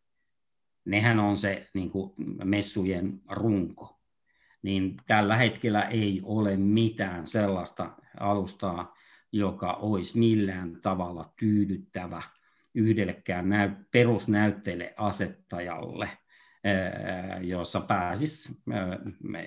Nehän 0.85 1.21
on 1.21 1.37
se 1.37 1.69
niin 1.75 1.91
kuin 1.91 2.12
messujen 2.45 3.21
runko. 3.31 3.99
Niin 4.62 4.97
tällä 5.07 5.37
hetkellä 5.37 5.83
ei 5.83 6.21
ole 6.25 6.57
mitään 6.57 7.27
sellaista 7.27 7.91
alustaa, 8.21 8.95
joka 9.33 9.73
olisi 9.73 10.19
millään 10.19 10.79
tavalla 10.83 11.33
tyydyttävä– 11.37 12.23
yhdellekään 12.74 13.48
näy, 13.48 13.70
perusnäytteelle 13.90 14.94
asettajalle, 14.96 16.09
jossa 17.42 17.81
pääsis 17.81 18.62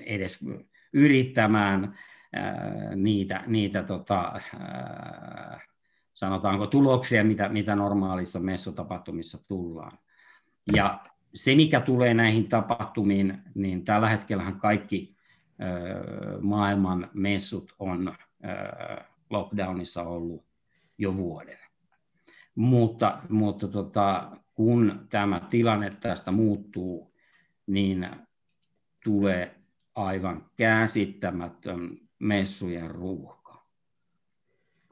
edes 0.05 0.45
yrittämään 0.93 1.93
niitä, 2.95 3.43
niitä 3.47 3.83
tota, 3.83 4.41
sanotaanko 6.13 6.67
tuloksia, 6.67 7.23
mitä, 7.23 7.49
mitä 7.49 7.75
normaalissa 7.75 8.39
messutapahtumissa 8.39 9.47
tullaan. 9.47 9.97
Ja 10.75 10.99
se, 11.35 11.55
mikä 11.55 11.81
tulee 11.81 12.13
näihin 12.13 12.49
tapahtumiin, 12.49 13.37
niin 13.55 13.83
tällä 13.85 14.09
hetkellä 14.09 14.51
kaikki 14.61 15.15
maailman 16.41 17.09
messut 17.13 17.75
on 17.79 18.15
lockdownissa 19.29 20.03
ollut 20.03 20.45
jo 20.97 21.15
vuoden. 21.15 21.57
Mutta, 22.55 23.21
mutta 23.29 23.67
tota, 23.67 24.37
kun 24.53 25.07
tämä 25.09 25.39
tilanne 25.49 25.89
tästä 26.01 26.31
muuttuu, 26.31 27.13
niin 27.67 28.09
tulee 29.03 29.55
aivan 29.95 30.45
käsittämätön 30.57 31.97
messujen 32.19 32.91
ruuhka. 32.91 33.41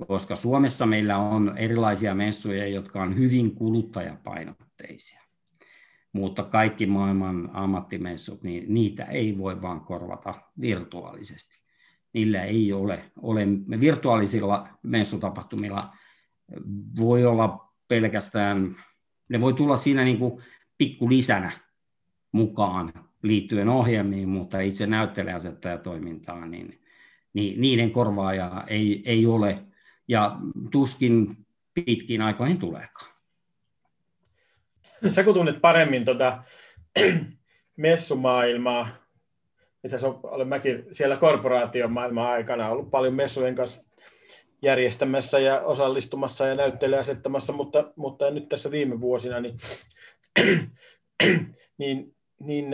Koska 0.07 0.35
Suomessa 0.35 0.85
meillä 0.85 1.17
on 1.17 1.57
erilaisia 1.57 2.15
messuja, 2.15 2.67
jotka 2.67 3.01
on 3.01 3.17
hyvin 3.17 3.55
kuluttajapainotteisia. 3.55 5.21
Mutta 6.13 6.43
kaikki 6.43 6.85
maailman 6.85 7.49
ammattimessut, 7.53 8.43
niin 8.43 8.73
niitä 8.73 9.03
ei 9.03 9.37
voi 9.37 9.61
vaan 9.61 9.81
korvata 9.81 10.33
virtuaalisesti. 10.61 11.59
Niillä 12.13 12.43
ei 12.43 12.73
ole, 12.73 13.03
ole 13.21 13.47
virtuaalisilla 13.79 14.67
messutapahtumilla 14.83 15.81
voi 16.99 17.25
olla 17.25 17.69
pelkästään, 17.87 18.75
ne 19.29 19.41
voi 19.41 19.53
tulla 19.53 19.77
siinä 19.77 20.03
niin 20.03 20.19
kuin 20.19 20.43
pikku 20.77 21.09
lisänä 21.09 21.51
mukaan 22.31 22.93
liittyen 23.23 23.69
ohjelmiin, 23.69 24.29
mutta 24.29 24.59
itse 24.59 24.87
näyttelijäasettajatoimintaan, 24.87 26.51
niin, 26.51 26.81
niin 27.33 27.61
niiden 27.61 27.91
korvaajaa 27.91 28.63
ei, 28.67 29.03
ei 29.05 29.25
ole 29.25 29.63
ja 30.07 30.37
tuskin 30.71 31.37
pitkin 31.73 32.21
aikoihin 32.21 32.59
tuleekaan. 32.59 33.11
Sä 35.09 35.23
kun 35.23 35.33
tunnet 35.33 35.61
paremmin 35.61 36.05
tuota 36.05 36.43
messumaailmaa, 37.77 38.87
itse 39.83 39.95
asiassa 39.95 40.19
olen 40.27 40.47
mäkin 40.47 40.85
siellä 40.91 41.17
korporaation 41.17 41.91
maailman 41.91 42.27
aikana 42.27 42.69
ollut 42.69 42.91
paljon 42.91 43.13
messujen 43.13 43.55
kanssa 43.55 43.88
järjestämässä 44.61 45.39
ja 45.39 45.61
osallistumassa 45.61 46.47
ja 46.47 46.55
näyttelee 46.55 46.99
asettamassa, 46.99 47.53
mutta, 47.53 47.93
mutta 47.95 48.31
nyt 48.31 48.49
tässä 48.49 48.71
viime 48.71 49.01
vuosina, 49.01 49.39
niin, 49.39 49.57
niin, 51.79 52.15
niin 52.39 52.69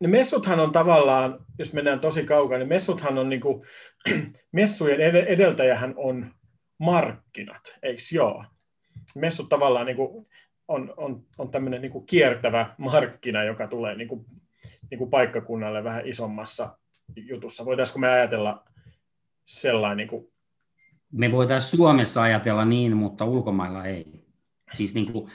ne 0.00 0.08
messuthan 0.08 0.60
on 0.60 0.72
tavallaan, 0.72 1.38
jos 1.58 1.72
mennään 1.72 2.00
tosi 2.00 2.24
kaukaa, 2.24 2.58
niin 2.58 2.68
messuthan 2.68 3.18
on 3.18 3.28
niin 3.28 3.40
kuin, 3.40 3.66
messujen 4.52 5.00
edeltäjähän 5.00 5.94
on 5.96 6.34
markkinat, 6.78 7.78
eikö 7.82 8.02
joo? 8.12 8.44
Messut 9.14 9.48
tavallaan 9.48 9.86
niin 9.86 9.96
kuin 9.96 10.26
on, 10.68 10.94
on, 10.96 11.26
on 11.38 11.50
tämmöinen 11.50 11.82
niin 11.82 11.92
kuin 11.92 12.06
kiertävä 12.06 12.74
markkina, 12.78 13.44
joka 13.44 13.68
tulee 13.68 13.94
niin 13.94 14.08
kuin, 14.08 14.24
niin 14.90 14.98
kuin 14.98 15.10
paikkakunnalle 15.10 15.84
vähän 15.84 16.06
isommassa 16.06 16.78
jutussa. 17.16 17.64
Voitaisiko 17.64 17.98
me 17.98 18.08
ajatella 18.08 18.64
sellainen 19.46 19.96
niin 19.96 20.08
kuin 20.08 20.32
me 21.12 21.32
voitaisiin 21.32 21.70
Suomessa 21.70 22.22
ajatella 22.22 22.64
niin, 22.64 22.96
mutta 22.96 23.24
ulkomailla 23.24 23.84
ei. 23.84 24.24
Siis 24.72 24.94
niin 24.94 25.12
kuin 25.12 25.30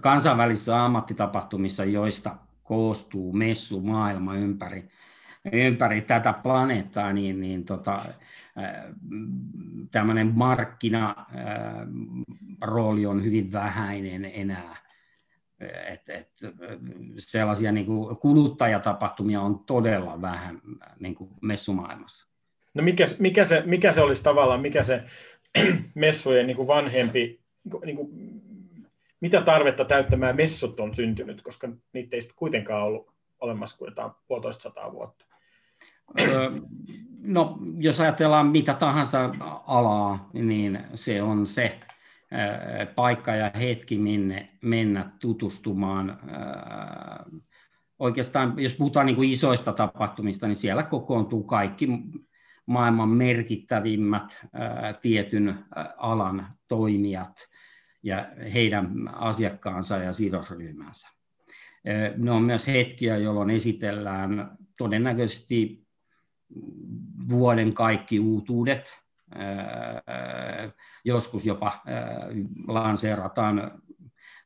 kansainvälisissä 0.00 0.84
ammattitapahtumissa, 0.84 1.84
joista 1.84 2.36
koostuu 2.62 3.32
messu 3.32 3.80
maailma 3.80 4.36
ympäri, 4.36 4.88
ympäri 5.52 6.00
tätä 6.00 6.32
planeettaa, 6.32 7.12
niin, 7.12 7.40
niin 7.40 7.64
tota, 7.64 8.00
tämmöinen 9.90 10.32
markkinarooli 10.34 13.06
on 13.06 13.24
hyvin 13.24 13.52
vähäinen 13.52 14.24
enää. 14.24 14.76
Et, 15.86 16.08
et, 16.08 16.30
sellaisia 17.16 17.72
niin 17.72 17.86
kuin 17.86 18.16
kuluttajatapahtumia 18.16 19.40
on 19.40 19.58
todella 19.58 20.20
vähän 20.20 20.60
niin 21.00 21.14
kuin 21.14 21.30
messumaailmassa. 21.40 22.31
No 22.74 22.82
mikä, 22.82 23.06
mikä, 23.18 23.44
se, 23.44 23.62
mikä 23.66 23.92
se 23.92 24.00
olisi 24.00 24.22
tavallaan, 24.22 24.60
mikä 24.60 24.82
se 24.82 25.04
messujen 25.94 26.46
niin 26.46 26.56
kuin 26.56 26.68
vanhempi, 26.68 27.40
niin 27.84 27.96
kuin, 27.96 28.08
mitä 29.20 29.42
tarvetta 29.42 29.84
täyttämään 29.84 30.36
messut 30.36 30.80
on 30.80 30.94
syntynyt, 30.94 31.42
koska 31.42 31.68
niitä 31.92 32.16
ei 32.16 32.22
kuitenkaan 32.36 32.82
ollut 32.82 33.12
olemassa 33.40 33.78
kuin 33.78 33.88
jotain 33.88 34.10
puolitoista 34.28 34.62
sataa 34.62 34.92
vuotta? 34.92 35.24
No, 37.20 37.58
jos 37.78 38.00
ajatellaan 38.00 38.46
mitä 38.46 38.74
tahansa 38.74 39.34
alaa, 39.66 40.30
niin 40.32 40.80
se 40.94 41.22
on 41.22 41.46
se 41.46 41.80
paikka 42.94 43.34
ja 43.34 43.50
hetki, 43.58 43.98
minne 43.98 44.48
mennä 44.60 45.10
tutustumaan. 45.20 46.20
Oikeastaan, 47.98 48.54
jos 48.56 48.74
puhutaan 48.74 49.06
niin 49.06 49.16
kuin 49.16 49.30
isoista 49.30 49.72
tapahtumista, 49.72 50.46
niin 50.46 50.56
siellä 50.56 50.82
kokoontuu 50.82 51.44
kaikki 51.44 51.88
maailman 52.72 53.08
merkittävimmät 53.08 54.46
tietyn 55.02 55.64
alan 55.96 56.46
toimijat 56.68 57.48
ja 58.02 58.28
heidän 58.54 59.08
asiakkaansa 59.14 59.96
ja 59.96 60.12
sidosryhmänsä. 60.12 61.08
Ne 62.16 62.30
on 62.30 62.42
myös 62.42 62.66
hetkiä, 62.66 63.16
jolloin 63.16 63.50
esitellään 63.50 64.50
todennäköisesti 64.76 65.86
vuoden 67.28 67.74
kaikki 67.74 68.20
uutuudet. 68.20 69.02
Joskus 71.04 71.46
jopa 71.46 71.82
lanseerataan 72.66 73.82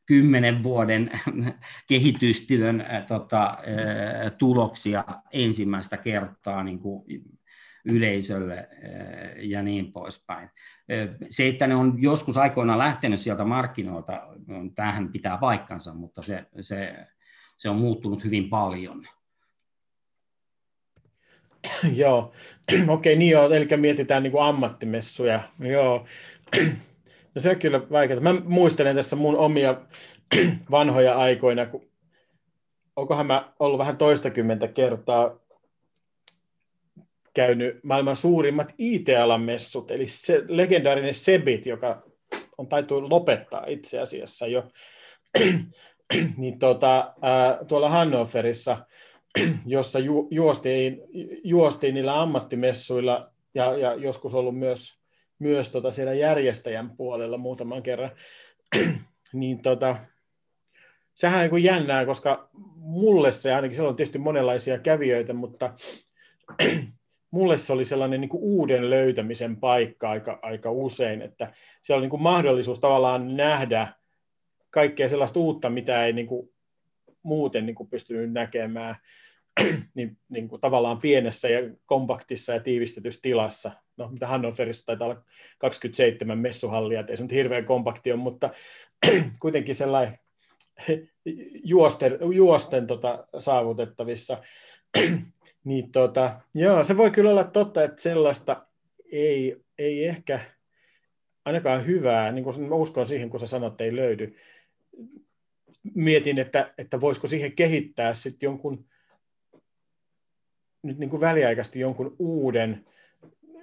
kymmenen 0.05 0.63
vuoden 0.63 1.11
kehitystyön 1.89 2.85
tota, 3.07 3.57
tuloksia 4.37 5.03
ensimmäistä 5.31 5.97
kertaa 5.97 6.63
niin 6.63 6.79
kuin 6.79 7.03
yleisölle 7.85 8.69
eh, 8.81 9.49
ja 9.49 9.63
niin 9.63 9.91
poispäin. 9.91 10.49
Eh, 10.89 11.09
se, 11.29 11.47
että 11.47 11.67
ne 11.67 11.75
on 11.75 12.01
joskus 12.01 12.37
aikoina 12.37 12.77
lähtenyt 12.77 13.19
sieltä 13.19 13.43
markkinoilta, 13.43 14.27
tähän 14.75 15.11
pitää 15.11 15.37
paikkansa, 15.37 15.93
mutta 15.93 16.21
se, 16.21 16.45
se, 16.61 16.95
se 17.57 17.69
on 17.69 17.75
muuttunut 17.75 18.23
hyvin 18.23 18.49
paljon. 18.49 19.07
Joo, 21.95 22.33
okei, 22.87 23.15
niin 23.15 23.31
joo, 23.31 23.49
eli 23.49 23.67
mietitään 23.77 24.23
niin 24.23 24.31
kuin 24.31 24.43
ammattimessuja. 24.43 25.39
Joo, 25.59 26.05
no 27.35 27.41
se 27.41 27.49
on 27.49 27.59
kyllä 27.59 27.81
vaikeaa. 27.91 28.19
Mä 28.19 28.35
muistelen 28.45 28.95
tässä 28.95 29.15
mun 29.15 29.35
omia 29.35 29.81
vanhoja 30.71 31.15
aikoina, 31.15 31.65
kun 31.65 31.87
onkohan 32.95 33.27
mä 33.27 33.53
ollut 33.59 33.79
vähän 33.79 33.97
toistakymmentä 33.97 34.67
kertaa 34.67 35.39
käynyt 37.37 37.83
maailman 37.83 38.15
suurimmat 38.15 38.73
IT-alan 38.77 39.41
messut, 39.41 39.91
eli 39.91 40.07
se 40.07 40.43
legendaarinen 40.47 41.13
Sebit, 41.13 41.65
joka 41.65 42.03
on 42.57 42.67
taitu 42.67 43.09
lopettaa 43.09 43.65
itse 43.67 43.99
asiassa 43.99 44.47
jo. 44.47 44.63
niin 46.37 46.59
ää, 47.21 47.59
tuolla 47.67 47.89
Hannoverissa, 47.89 48.77
jossa 49.65 49.99
ju, 49.99 50.27
juostiin, 50.31 51.01
juostiin 51.43 51.93
niillä 51.93 52.21
ammattimessuilla 52.21 53.31
ja, 53.53 53.77
ja 53.77 53.93
joskus 53.93 54.35
ollut 54.35 54.57
myös, 54.57 54.99
myös 55.39 55.71
tota 55.71 55.91
siellä 55.91 56.13
järjestäjän 56.13 56.89
puolella 56.97 57.37
muutaman 57.37 57.83
kerran, 57.83 58.11
niin 59.33 59.61
tota, 59.61 59.95
sehän 61.13 61.45
on 61.45 61.49
niin 61.51 61.63
jännää, 61.63 62.05
koska 62.05 62.49
mulle 62.75 63.31
se, 63.31 63.53
ainakin 63.53 63.75
siellä 63.75 63.89
on 63.89 63.95
tietysti 63.95 64.19
monenlaisia 64.19 64.79
kävijöitä, 64.79 65.33
mutta 65.33 65.73
mulle 67.31 67.57
se 67.57 67.73
oli 67.73 67.85
sellainen 67.85 68.21
niin 68.21 68.29
kuin 68.29 68.43
uuden 68.43 68.89
löytämisen 68.89 69.57
paikka 69.57 70.09
aika, 70.09 70.39
aika 70.41 70.71
usein, 70.71 71.21
että 71.21 71.53
siellä 71.81 71.97
oli 71.97 72.03
niin 72.03 72.09
kuin 72.09 72.21
mahdollisuus 72.21 72.79
tavallaan 72.79 73.37
nähdä 73.37 73.87
kaikkea 74.69 75.09
sellaista 75.09 75.39
uutta, 75.39 75.69
mitä 75.69 76.05
ei 76.05 76.13
niin 76.13 76.27
kuin 76.27 76.49
muuten 77.23 77.65
niin 77.65 77.75
kuin 77.75 77.89
pystynyt 77.89 78.31
näkemään 78.31 78.95
niin, 79.95 80.17
niin 80.29 80.47
kuin 80.47 80.61
tavallaan 80.61 80.99
pienessä 80.99 81.49
ja 81.49 81.59
kompaktissa 81.85 82.53
ja 82.53 82.59
tiivistetyssä 82.59 83.21
tilassa. 83.21 83.71
No, 83.97 84.09
mitä 84.09 84.27
Hannoverissa 84.27 84.85
taitaa 84.85 85.07
olla 85.07 85.23
27 85.57 86.37
messuhallia, 86.37 87.03
ei 87.07 87.17
se 87.17 87.23
nyt 87.23 87.31
hirveän 87.31 87.65
kompakti 87.65 88.11
ole, 88.11 88.19
mutta 88.19 88.49
kuitenkin 89.39 89.75
sellainen 89.75 90.19
juosten, 91.63 92.17
juosten 92.33 92.87
tota, 92.87 93.27
saavutettavissa. 93.39 94.43
Niin 95.67 95.91
tota, 95.91 96.39
joo, 96.53 96.83
se 96.83 96.97
voi 96.97 97.11
kyllä 97.11 97.29
olla 97.29 97.43
totta, 97.43 97.83
että 97.83 98.01
sellaista 98.01 98.67
ei, 99.11 99.61
ei 99.77 100.05
ehkä 100.05 100.39
ainakaan 101.45 101.85
hyvää, 101.85 102.31
niin 102.31 102.43
kuin 102.43 102.61
mä 102.61 102.75
uskon 102.75 103.07
siihen, 103.07 103.29
kun 103.29 103.39
sä 103.39 103.47
sanot, 103.47 103.81
ei 103.81 103.95
löydy. 103.95 104.35
Mietin, 105.93 106.39
että, 106.39 106.73
että 106.77 107.01
voisiko 107.01 107.27
siihen 107.27 107.51
kehittää 107.51 108.13
sitten 108.13 108.47
jonkun 108.47 108.85
nyt 110.83 110.97
niin 110.97 111.09
kuin 111.09 111.21
väliaikaisesti 111.21 111.79
jonkun 111.79 112.15
uuden, 112.19 112.85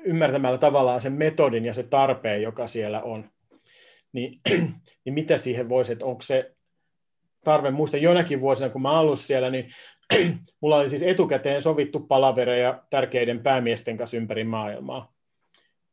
ymmärtämällä 0.05 0.59
tavallaan 0.59 1.01
sen 1.01 1.12
metodin 1.12 1.64
ja 1.64 1.75
se 1.75 1.83
tarpeen, 1.83 2.43
joka 2.43 2.67
siellä 2.67 3.03
on. 3.03 3.31
Niin, 4.12 4.40
niin 5.05 5.14
mitä 5.14 5.37
siihen 5.37 5.69
voisi, 5.69 5.93
että 5.93 6.05
onko 6.07 6.23
se 6.23 6.55
tarve, 7.44 7.70
muista 7.70 7.96
jonakin 7.96 8.40
vuosina, 8.40 8.70
kun 8.70 8.83
mä 8.83 9.00
ollut 9.00 9.18
siellä, 9.18 9.50
niin 9.50 9.70
mulla 10.61 10.76
oli 10.76 10.88
siis 10.88 11.02
etukäteen 11.02 11.62
sovittu 11.62 12.00
palavereja 12.00 12.83
tärkeiden 12.90 13.42
päämiesten 13.42 13.96
kanssa 13.96 14.16
ympäri 14.16 14.44
maailmaa, 14.44 15.12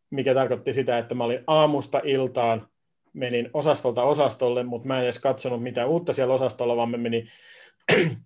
mikä 0.09 0.33
tarkoitti 0.33 0.73
sitä, 0.73 0.97
että 0.97 1.15
mä 1.15 1.23
olin 1.23 1.43
aamusta 1.47 2.01
iltaan, 2.03 2.67
menin 3.13 3.49
osastolta 3.53 4.03
osastolle, 4.03 4.63
mutta 4.63 4.87
mä 4.87 4.97
en 4.97 5.03
edes 5.03 5.19
katsonut 5.19 5.63
mitään 5.63 5.89
uutta 5.89 6.13
siellä 6.13 6.33
osastolla, 6.33 6.75
vaan 6.75 6.89
mä 6.89 6.97
menin 6.97 7.29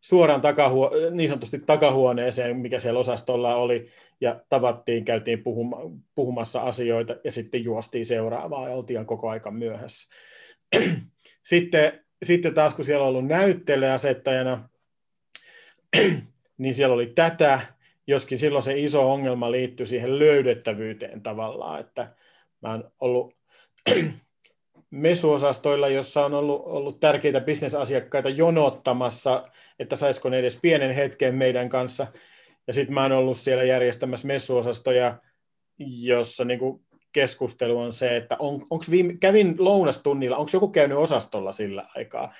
suoraan 0.00 0.40
takahuo- 0.40 1.10
niin 1.10 1.28
sanotusti 1.28 1.58
takahuoneeseen, 1.58 2.56
mikä 2.56 2.78
siellä 2.78 3.00
osastolla 3.00 3.56
oli, 3.56 3.90
ja 4.20 4.40
tavattiin, 4.48 5.04
käytiin 5.04 5.38
puhuma- 5.38 6.00
puhumassa 6.14 6.60
asioita, 6.60 7.16
ja 7.24 7.32
sitten 7.32 7.64
juostiin 7.64 8.06
seuraavaa, 8.06 8.68
ja 8.68 8.74
oltiin 8.74 9.06
koko 9.06 9.28
aika 9.28 9.50
myöhässä. 9.50 10.14
sitten 11.50 12.03
sitten 12.24 12.54
taas 12.54 12.74
kun 12.74 12.84
siellä 12.84 13.02
on 13.02 13.08
ollut 13.08 13.26
näyttelijäasettajana, 13.26 14.68
niin 16.58 16.74
siellä 16.74 16.94
oli 16.94 17.06
tätä, 17.06 17.60
joskin 18.06 18.38
silloin 18.38 18.62
se 18.62 18.78
iso 18.78 19.12
ongelma 19.12 19.50
liittyi 19.50 19.86
siihen 19.86 20.18
löydettävyyteen 20.18 21.22
tavallaan, 21.22 21.80
että 21.80 22.14
mä 22.62 22.70
oon 22.70 22.90
ollut 23.00 23.34
mesuosastoilla, 24.90 25.88
jossa 25.88 26.24
on 26.24 26.34
ollut, 26.34 26.62
ollut 26.64 27.00
tärkeitä 27.00 27.40
bisnesasiakkaita 27.40 28.28
jonottamassa, 28.28 29.48
että 29.78 29.96
saisiko 29.96 30.28
ne 30.28 30.38
edes 30.38 30.58
pienen 30.62 30.94
hetken 30.94 31.34
meidän 31.34 31.68
kanssa. 31.68 32.06
Ja 32.66 32.72
sitten 32.72 32.94
mä 32.94 33.02
oon 33.02 33.12
ollut 33.12 33.36
siellä 33.36 33.64
järjestämässä 33.64 34.26
messuosastoja, 34.26 35.18
jossa 35.78 36.44
niin 36.44 36.58
kuin 36.58 36.83
keskustelu 37.14 37.78
on 37.78 37.92
se, 37.92 38.16
että 38.16 38.36
on, 38.38 38.66
onks 38.70 38.90
viime, 38.90 39.14
kävin 39.20 39.54
lounastunnilla, 39.58 40.36
onko 40.36 40.50
joku 40.52 40.68
käynyt 40.68 40.98
osastolla 40.98 41.52
sillä 41.52 41.88
aikaa, 41.94 42.34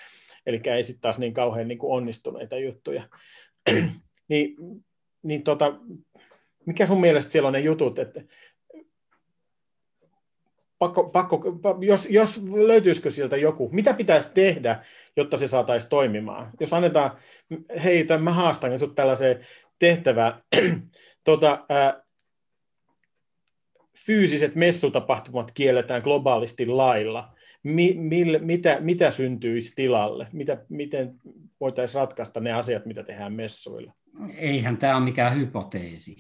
eli 0.46 0.60
ei 0.64 0.84
sitten 0.84 1.00
taas 1.00 1.18
niin 1.18 1.34
kauhean 1.34 1.68
niin 1.68 1.78
onnistuneita 1.82 2.58
juttuja. 2.58 3.08
niin, 4.28 4.56
niin 5.22 5.42
tota, 5.42 5.74
mikä 6.66 6.86
sun 6.86 7.00
mielestä 7.00 7.32
siellä 7.32 7.46
on 7.46 7.52
ne 7.52 7.60
jutut, 7.60 7.98
että 7.98 8.20
pakko, 10.78 11.04
pakko, 11.04 11.42
jos, 11.80 12.08
jos 12.10 12.40
löytyisikö 12.66 13.10
sieltä 13.10 13.36
joku, 13.36 13.68
mitä 13.72 13.94
pitäisi 13.94 14.30
tehdä, 14.34 14.84
jotta 15.16 15.36
se 15.36 15.46
saataisiin 15.46 15.90
toimimaan? 15.90 16.50
Jos 16.60 16.72
annetaan, 16.72 17.10
hei, 17.84 18.06
mä 18.18 18.32
haastan 18.32 18.78
sinut 18.78 18.94
tällaiseen 18.94 19.46
tehtävään, 19.78 20.42
tota, 21.24 21.64
ää, 21.68 22.03
fyysiset 24.06 24.54
messutapahtumat 24.54 25.50
kielletään 25.54 26.02
globaalisti 26.02 26.66
lailla, 26.66 27.34
mi, 27.62 27.94
mil, 27.98 28.38
mitä, 28.42 28.76
mitä 28.80 29.10
syntyisi 29.10 29.72
tilalle? 29.76 30.26
Mitä, 30.32 30.64
miten 30.68 31.14
voitaisiin 31.60 32.00
ratkaista 32.00 32.40
ne 32.40 32.52
asiat, 32.52 32.86
mitä 32.86 33.02
tehdään 33.02 33.32
messuilla? 33.32 33.92
Eihän 34.36 34.76
tämä 34.76 34.96
ole 34.96 35.04
mikään 35.04 35.36
hypoteesi. 35.36 36.16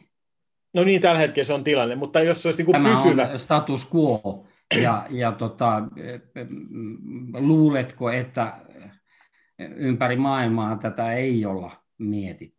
No 0.74 0.84
niin, 0.84 1.00
tällä 1.00 1.18
hetkellä 1.18 1.46
se 1.46 1.52
on 1.52 1.64
tilanne, 1.64 1.94
mutta 1.94 2.20
jos 2.20 2.42
se 2.42 2.48
olisi 2.48 2.62
niin 2.62 2.72
tämä 2.72 3.02
pysyvä... 3.02 3.28
on 3.28 3.38
status 3.38 3.88
quo, 3.94 4.46
ja, 4.82 5.06
ja 5.10 5.32
tota, 5.32 5.82
luuletko, 7.32 8.10
että 8.10 8.60
ympäri 9.58 10.16
maailmaa 10.16 10.76
tätä 10.76 11.12
ei 11.12 11.46
olla 11.46 11.72
mietitty? 11.98 12.53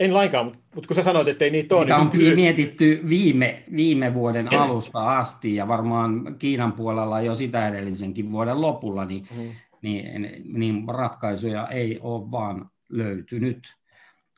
En 0.00 0.14
lainkaan, 0.14 0.46
mutta 0.46 0.88
kun 0.88 0.94
sä 0.96 1.02
sanoit, 1.02 1.28
että 1.28 1.44
ei 1.44 1.50
niitä 1.50 1.74
ole... 1.74 1.84
Sitä 1.84 1.94
niin 1.96 2.06
on 2.06 2.10
kysy... 2.10 2.34
mietitty 2.34 3.00
viime, 3.08 3.64
viime 3.76 4.14
vuoden 4.14 4.54
alusta 4.54 5.18
asti 5.18 5.54
ja 5.54 5.68
varmaan 5.68 6.36
Kiinan 6.38 6.72
puolella 6.72 7.20
jo 7.20 7.34
sitä 7.34 7.68
edellisenkin 7.68 8.32
vuoden 8.32 8.60
lopulla, 8.60 9.04
niin, 9.04 9.28
mm. 9.36 9.50
niin, 9.82 10.42
niin 10.44 10.84
ratkaisuja 10.88 11.68
ei 11.68 11.98
ole 12.02 12.30
vaan 12.30 12.70
löytynyt, 12.88 13.74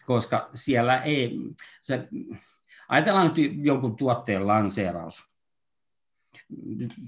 koska 0.07 0.51
siellä 0.55 1.03
ei... 1.03 1.39
Se, 1.81 2.09
ajatellaan 2.89 3.33
nyt 3.37 3.53
jonkun 3.63 3.97
tuotteen 3.97 4.47
lanseeraus. 4.47 5.29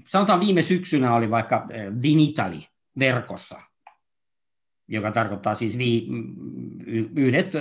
Sanotaan 0.07 0.39
viime 0.39 0.61
syksynä 0.61 1.15
oli 1.15 1.31
vaikka 1.31 1.67
Vinitali 2.03 2.67
verkossa, 2.99 3.61
joka 4.91 5.11
tarkoittaa 5.11 5.55
siis 5.55 5.77
vii, 5.77 6.07
yhdet 7.15 7.51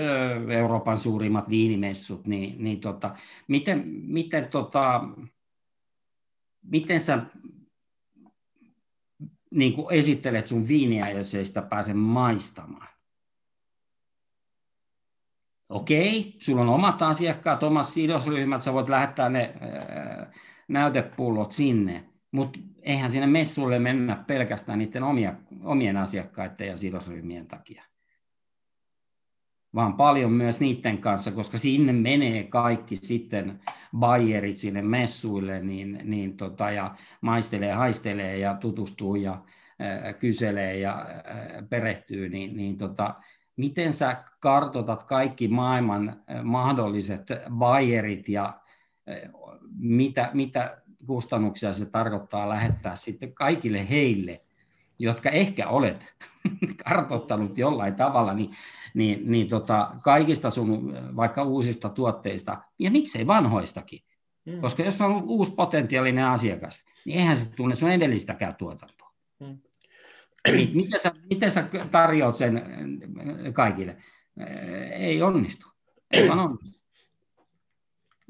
Euroopan 0.49 0.99
suurimmat 0.99 1.51
viinimessut, 1.51 2.27
niin, 2.27 2.65
niin 2.65 2.81
tota, 2.81 3.15
miten, 3.49 3.85
miten, 3.87 4.49
tota, 4.49 5.05
miten 6.63 7.01
sä 7.01 7.23
niin 9.51 9.73
kuin 9.73 9.87
esittelet 9.95 10.47
sun 10.47 10.69
viiniä, 10.69 11.11
jos 11.11 11.35
ei 11.35 11.45
sitä 11.45 11.63
pääse 11.63 11.95
maistamaan? 11.95 12.89
Okei, 15.69 16.37
sulla 16.39 16.63
on 16.63 16.69
omat 16.69 17.03
asiakkaat, 17.03 17.63
omat 17.63 17.87
sidosryhmät, 17.87 18.63
sä 18.63 18.73
voit 18.73 18.89
lähettää 18.89 19.29
ne 19.29 19.55
näytepullot 20.69 21.53
sinne, 21.53 22.10
mutta 22.33 22.59
eihän 22.83 23.11
sinne 23.11 23.27
messuille 23.27 23.79
mennä 23.79 24.25
pelkästään 24.27 24.79
niiden 24.79 25.03
omia, 25.03 25.35
omien 25.65 25.97
asiakkaiden 25.97 26.69
ja 26.69 26.77
sidosryhmien 26.77 27.47
takia, 27.47 27.85
vaan 29.75 29.95
paljon 29.95 30.33
myös 30.33 30.61
niiden 30.61 30.99
kanssa, 30.99 31.33
koska 31.33 31.59
sinne 31.59 31.93
menee 31.93 32.45
kaikki 32.45 32.97
sitten 32.97 33.61
bayerit 33.97 34.57
sinne 34.57 34.83
messuille 34.83 35.61
niin, 35.61 36.01
niin 36.05 36.37
tota, 36.37 36.71
ja 36.71 36.95
maistelee, 37.21 37.73
haistelee 37.73 38.39
ja 38.39 38.55
tutustuu 38.55 39.17
ja 39.17 39.33
äh, 39.33 40.19
kyselee 40.19 40.79
ja 40.79 41.07
äh, 41.09 41.69
perehtyy, 41.69 42.29
niin, 42.29 42.57
niin 42.57 42.79
tota, 42.79 43.15
miten 43.57 43.93
sä 43.93 44.25
kartotat 44.41 45.03
kaikki 45.03 45.49
maailman 45.49 46.23
mahdolliset 46.43 47.27
bayerit 47.51 48.29
ja 48.29 48.61
mitä, 49.79 50.31
mitä 50.35 50.80
kustannuksia 51.07 51.73
se 51.73 51.87
tarkoittaa 51.87 52.49
lähettää 52.49 52.97
sitten 52.97 53.35
kaikille 53.35 53.89
heille, 53.89 54.41
jotka 54.99 55.31
ehkä 55.31 55.69
olet 55.69 56.15
kartoittanut 56.89 57.59
jollain 57.59 57.95
tavalla, 57.95 58.35
niin, 58.35 58.51
niin, 58.95 59.31
niin 59.31 59.49
tota, 59.49 59.91
kaikista 60.03 60.51
sun 60.51 60.95
vaikka 61.17 61.43
uusista 61.43 61.89
tuotteista, 61.89 62.59
ja 62.79 62.91
miksei 62.91 63.27
vanhoistakin. 63.27 64.01
Mm. 64.45 64.61
Koska 64.61 64.83
jos 64.83 65.01
on 65.01 65.23
uusi 65.23 65.53
potentiaalinen 65.55 66.27
asiakas, 66.27 66.85
niin 67.05 67.19
eihän 67.19 67.37
se 67.37 67.55
tunne 67.57 67.75
sun 67.75 67.91
edellistäkään 67.91 68.55
tuotantoa. 68.55 69.13
Mm. 69.41 69.59
Niin 70.53 70.77
miten, 70.77 70.99
sä, 70.99 71.13
miten 71.31 71.51
sä 71.51 71.69
tarjoat 71.91 72.35
sen 72.37 72.63
kaikille? 73.53 73.97
Ei 74.93 75.23
onnistu. 75.23 75.67
Ei 76.13 76.29
vaan 76.29 76.39
onnistu. 76.39 76.80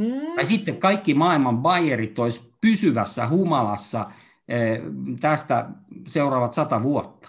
Mm. 0.00 0.34
Tai 0.34 0.46
sitten 0.46 0.76
kaikki 0.76 1.14
maailman 1.14 1.58
bayerit 1.58 2.18
olisi 2.18 2.52
pysyvässä 2.60 3.28
humalassa 3.28 4.10
tästä 5.20 5.66
seuraavat 6.06 6.52
sata 6.52 6.82
vuotta, 6.82 7.28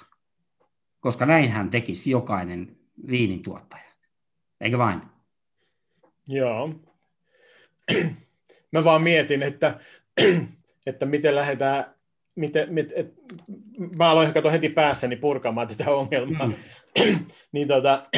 koska 0.99 1.25
näinhän 1.25 1.69
tekisi 1.69 2.11
jokainen 2.11 2.77
viinintuottaja. 3.07 3.83
Eikö 4.61 4.77
vain? 4.77 5.01
Joo. 6.27 6.69
Mä 8.71 8.83
vaan 8.83 9.01
mietin, 9.01 9.43
että, 9.43 9.79
että 10.85 11.05
miten 11.05 11.35
lähdetään, 11.35 11.85
miten, 12.35 12.73
mit, 12.73 12.93
et, 12.95 13.13
mä 13.97 14.09
aloin 14.09 14.33
katsoa 14.33 14.51
heti 14.51 14.69
päässäni 14.69 15.15
purkamaan 15.15 15.67
tätä 15.67 15.91
ongelmaa. 15.91 16.47
Mm. 16.47 16.55
niin 17.51 17.67
tota, 17.67 18.09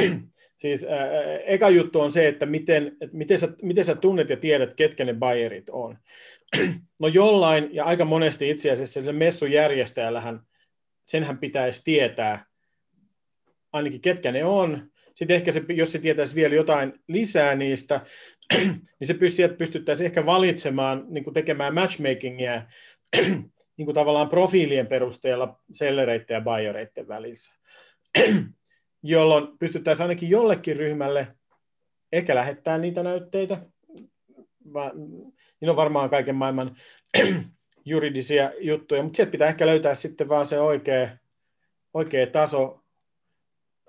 siis 0.64 0.84
ää, 0.84 1.38
eka 1.38 1.70
juttu 1.70 2.01
on 2.01 2.11
se, 2.11 2.28
että 2.28 2.45
miten, 2.45 2.97
että 3.01 3.18
miten, 3.18 3.39
sä, 3.39 3.47
miten 3.61 3.86
sä 3.86 3.95
tunnet 3.95 4.30
ja 4.30 4.38
tiedät, 4.38 4.74
ketkä 4.76 5.05
ne 5.05 5.14
bayerit 5.14 5.70
on. 5.70 5.97
no 7.01 7.07
jollain, 7.07 7.70
ja 7.72 7.86
aika 7.86 8.05
monesti 8.05 8.49
itse 8.49 8.72
asiassa 8.72 8.93
sille 8.93 9.11
messun 9.11 9.51
järjestäjällähän, 9.51 10.39
senhän 11.05 11.38
pitäisi 11.38 11.82
tietää 11.84 12.45
ainakin 13.74 14.01
ketkä 14.01 14.32
ne 14.32 14.45
on, 14.45 14.91
sitten 15.16 15.36
ehkä 15.36 15.51
se, 15.51 15.64
jos 15.70 15.91
se 15.91 15.99
tietäisi 15.99 16.36
vielä 16.36 16.55
jotain 16.55 16.93
lisää 17.07 17.55
niistä, 17.55 18.01
niin 18.99 19.07
se 19.07 19.14
pystyttäisiin 19.57 20.05
ehkä 20.05 20.26
valitsemaan, 20.26 21.05
niin 21.09 21.24
kuin 21.24 21.34
tekemään 21.34 21.74
matchmakingia 21.74 22.61
niin 23.78 23.86
kuin 23.86 23.95
tavallaan 23.95 24.30
profiilien 24.30 24.88
perusteella 24.88 25.59
sellereiden 25.74 26.36
ja 26.36 26.41
buyereiden 26.41 27.07
välissä, 27.07 27.53
jolloin 29.04 29.58
pystyttäisiin 29.60 30.04
ainakin 30.04 30.30
jollekin 30.30 30.78
ryhmälle 30.78 31.28
ehkä 32.12 32.36
lähettää 32.36 32.78
niitä 32.78 33.04
näytteitä. 33.04 33.62
Niin 35.60 35.70
on 35.70 35.76
varmaan 35.76 36.10
kaiken 36.10 36.36
maailman 36.36 36.76
juridisia 37.86 38.51
juttuja, 38.60 39.04
mutta 39.04 39.18
sieltä 39.18 39.32
pitää 39.32 39.47
ehkä 39.47 39.66
löytää 39.66 39.95
sitten 39.95 40.30
vaan 40.30 40.45
se 40.45 40.60
oikea, 40.60 41.10
oikea 41.93 42.28
taso, 42.28 42.84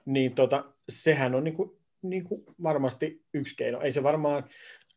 niin 0.05 0.35
tota, 0.35 0.65
sehän 0.89 1.35
on 1.35 1.45
niin 1.45 1.55
kuin, 1.55 1.71
niin 2.03 2.25
kuin 2.25 2.45
varmasti 2.62 3.23
yksi 3.35 3.57
keino. 3.57 3.81
Ei 3.81 3.93
se 3.93 4.03
varmaan 4.03 4.45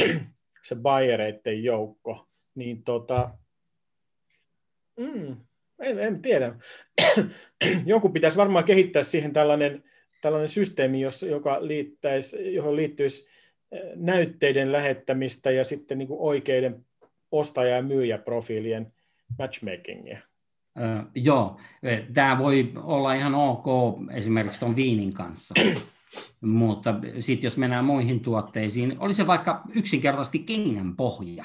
se 0.67 0.75
bayereiden 0.75 1.63
joukko, 1.63 2.27
niin 2.55 2.83
tota, 2.83 3.29
mm, 4.99 5.35
en, 5.79 5.99
en 5.99 6.21
tiedä. 6.21 6.55
Jonkun 7.85 8.13
pitäisi 8.13 8.37
varmaan 8.37 8.63
kehittää 8.63 9.03
siihen 9.03 9.33
tällainen, 9.33 9.83
tällainen 10.21 10.49
systeemi, 10.49 11.01
joka 11.29 11.67
liittäisi, 11.67 12.53
johon 12.53 12.75
liittyisi 12.75 13.27
eh, 13.71 13.81
näytteiden 13.95 14.71
lähettämistä 14.71 15.51
ja 15.51 15.63
sitten 15.63 15.97
niin 15.97 16.07
kuin 16.07 16.19
oikeiden 16.19 16.85
ostaja- 17.31 17.75
ja 17.75 17.81
myyjäprofiilien 17.81 18.93
matchmakingia. 19.39 20.19
Öö, 20.79 21.03
joo, 21.15 21.59
tämä 22.13 22.37
voi 22.37 22.71
olla 22.75 23.13
ihan 23.13 23.35
ok 23.35 23.65
esimerkiksi 24.13 24.59
tuon 24.59 24.75
viinin 24.75 25.13
kanssa. 25.13 25.53
Mutta 26.41 26.95
sitten 27.19 27.47
jos 27.47 27.57
mennään 27.57 27.85
muihin 27.85 28.19
tuotteisiin, 28.19 28.95
oli 28.99 29.13
se 29.13 29.27
vaikka 29.27 29.63
yksinkertaisesti 29.73 30.39
kengän 30.39 30.95
pohja, 30.95 31.43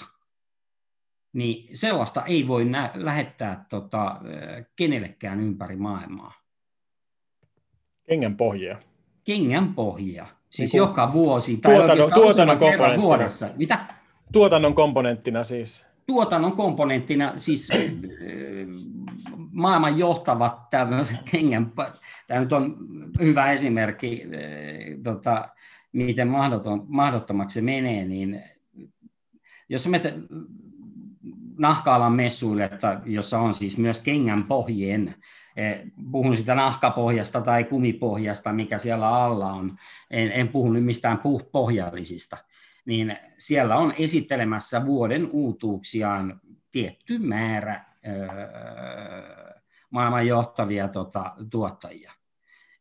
niin 1.32 1.76
sellaista 1.76 2.24
ei 2.24 2.48
voi 2.48 2.64
nä- 2.64 2.90
lähettää 2.94 3.64
tota, 3.68 4.20
kenellekään 4.76 5.40
ympäri 5.40 5.76
maailmaa. 5.76 6.39
Kengän 8.10 8.36
pohjia? 8.36 8.78
Kengän 9.24 9.74
pohjia. 9.74 10.26
Siis 10.50 10.72
niin 10.72 10.78
joka 10.78 11.12
vuosi. 11.12 11.56
Tai 11.56 11.74
tuotannon, 11.74 12.12
tuotannon 12.14 12.58
komponenttina. 12.58 13.02
Vuodessa. 13.02 13.48
Mitä? 13.56 13.78
Tuotannon 14.32 14.74
komponenttina 14.74 15.44
siis. 15.44 15.86
Tuotannon 16.06 16.52
komponenttina 16.52 17.32
siis 17.36 17.68
maailman 19.52 19.98
johtavat 19.98 20.70
tämmöiset 20.70 21.16
kengän, 21.30 21.72
tämä 22.26 22.40
nyt 22.40 22.52
on 22.52 22.76
hyvä 23.20 23.52
esimerkki, 23.52 24.22
tota, 25.02 25.48
miten 25.92 26.28
mahdoton, 26.28 26.84
mahdottomaksi 26.88 27.54
se 27.54 27.60
menee, 27.60 28.04
niin 28.04 28.42
jos 29.68 29.88
me 29.88 30.00
nahkaalan 31.58 32.12
messuille, 32.12 32.70
jossa 33.04 33.38
on 33.38 33.54
siis 33.54 33.78
myös 33.78 34.00
kengän 34.00 34.44
pohjien, 34.44 35.14
puhun 36.12 36.36
sitä 36.36 36.54
nahkapohjasta 36.54 37.40
tai 37.40 37.64
kumipohjasta, 37.64 38.52
mikä 38.52 38.78
siellä 38.78 39.08
alla 39.08 39.52
on, 39.52 39.76
en, 40.10 40.32
en 40.32 40.48
puhu 40.48 40.72
nyt 40.72 40.84
mistään 40.84 41.20
pohjallisista, 41.52 42.36
niin 42.84 43.16
siellä 43.38 43.76
on 43.76 43.94
esittelemässä 43.98 44.86
vuoden 44.86 45.28
uutuuksiaan 45.32 46.40
tietty 46.70 47.18
määrä 47.18 47.84
öö, 48.06 49.50
maailman 49.90 50.26
johtavia 50.26 50.88
tota, 50.88 51.34
tuottajia. 51.50 52.12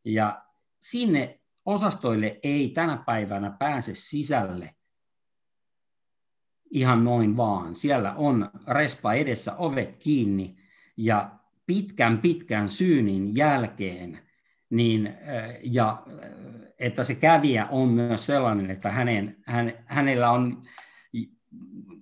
Ja 0.06 0.42
sinne 0.80 1.40
osastoille 1.66 2.40
ei 2.44 2.70
tänä 2.70 3.04
päivänä 3.06 3.52
pääse 3.60 3.92
sisälle 3.96 4.76
ihan 6.72 7.04
noin 7.04 7.38
vaan. 7.38 7.76
Siellä 7.76 8.14
on 8.14 8.50
respa 8.68 9.14
edessä, 9.14 9.56
ovet 9.56 9.98
kiinni 9.98 10.58
ja 10.98 11.39
pitkän 11.70 12.18
pitkän 12.18 12.70
syynin 12.70 13.36
jälkeen, 13.36 14.20
niin, 14.70 15.14
ja 15.64 16.04
että 16.80 17.04
se 17.04 17.16
kävijä 17.16 17.68
on 17.72 17.90
myös 17.90 18.26
sellainen, 18.26 18.72
että 18.72 18.92
hänen, 18.92 19.38
hän, 19.46 19.74
hänellä 19.86 20.32
on 20.32 20.64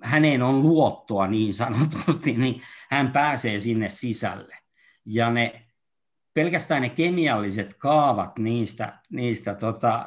häneen 0.01 0.41
on 0.41 0.61
luottoa 0.61 1.27
niin 1.27 1.53
sanotusti, 1.53 2.33
niin 2.33 2.61
hän 2.89 3.11
pääsee 3.11 3.59
sinne 3.59 3.89
sisälle. 3.89 4.57
Ja 5.05 5.31
ne, 5.31 5.65
pelkästään 6.33 6.81
ne 6.81 6.89
kemialliset 6.89 7.73
kaavat 7.73 8.39
niistä, 8.39 8.99
niistä 9.11 9.55
tota, 9.55 10.05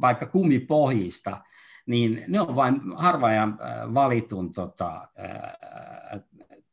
vaikka 0.00 0.26
kumipohjista, 0.26 1.40
niin 1.86 2.24
ne 2.28 2.40
on 2.40 2.56
vain 2.56 2.80
harvaajan 2.96 3.58
äh, 3.60 3.94
valitun 3.94 4.52
tota, 4.52 5.08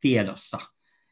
tiedossa. 0.00 0.58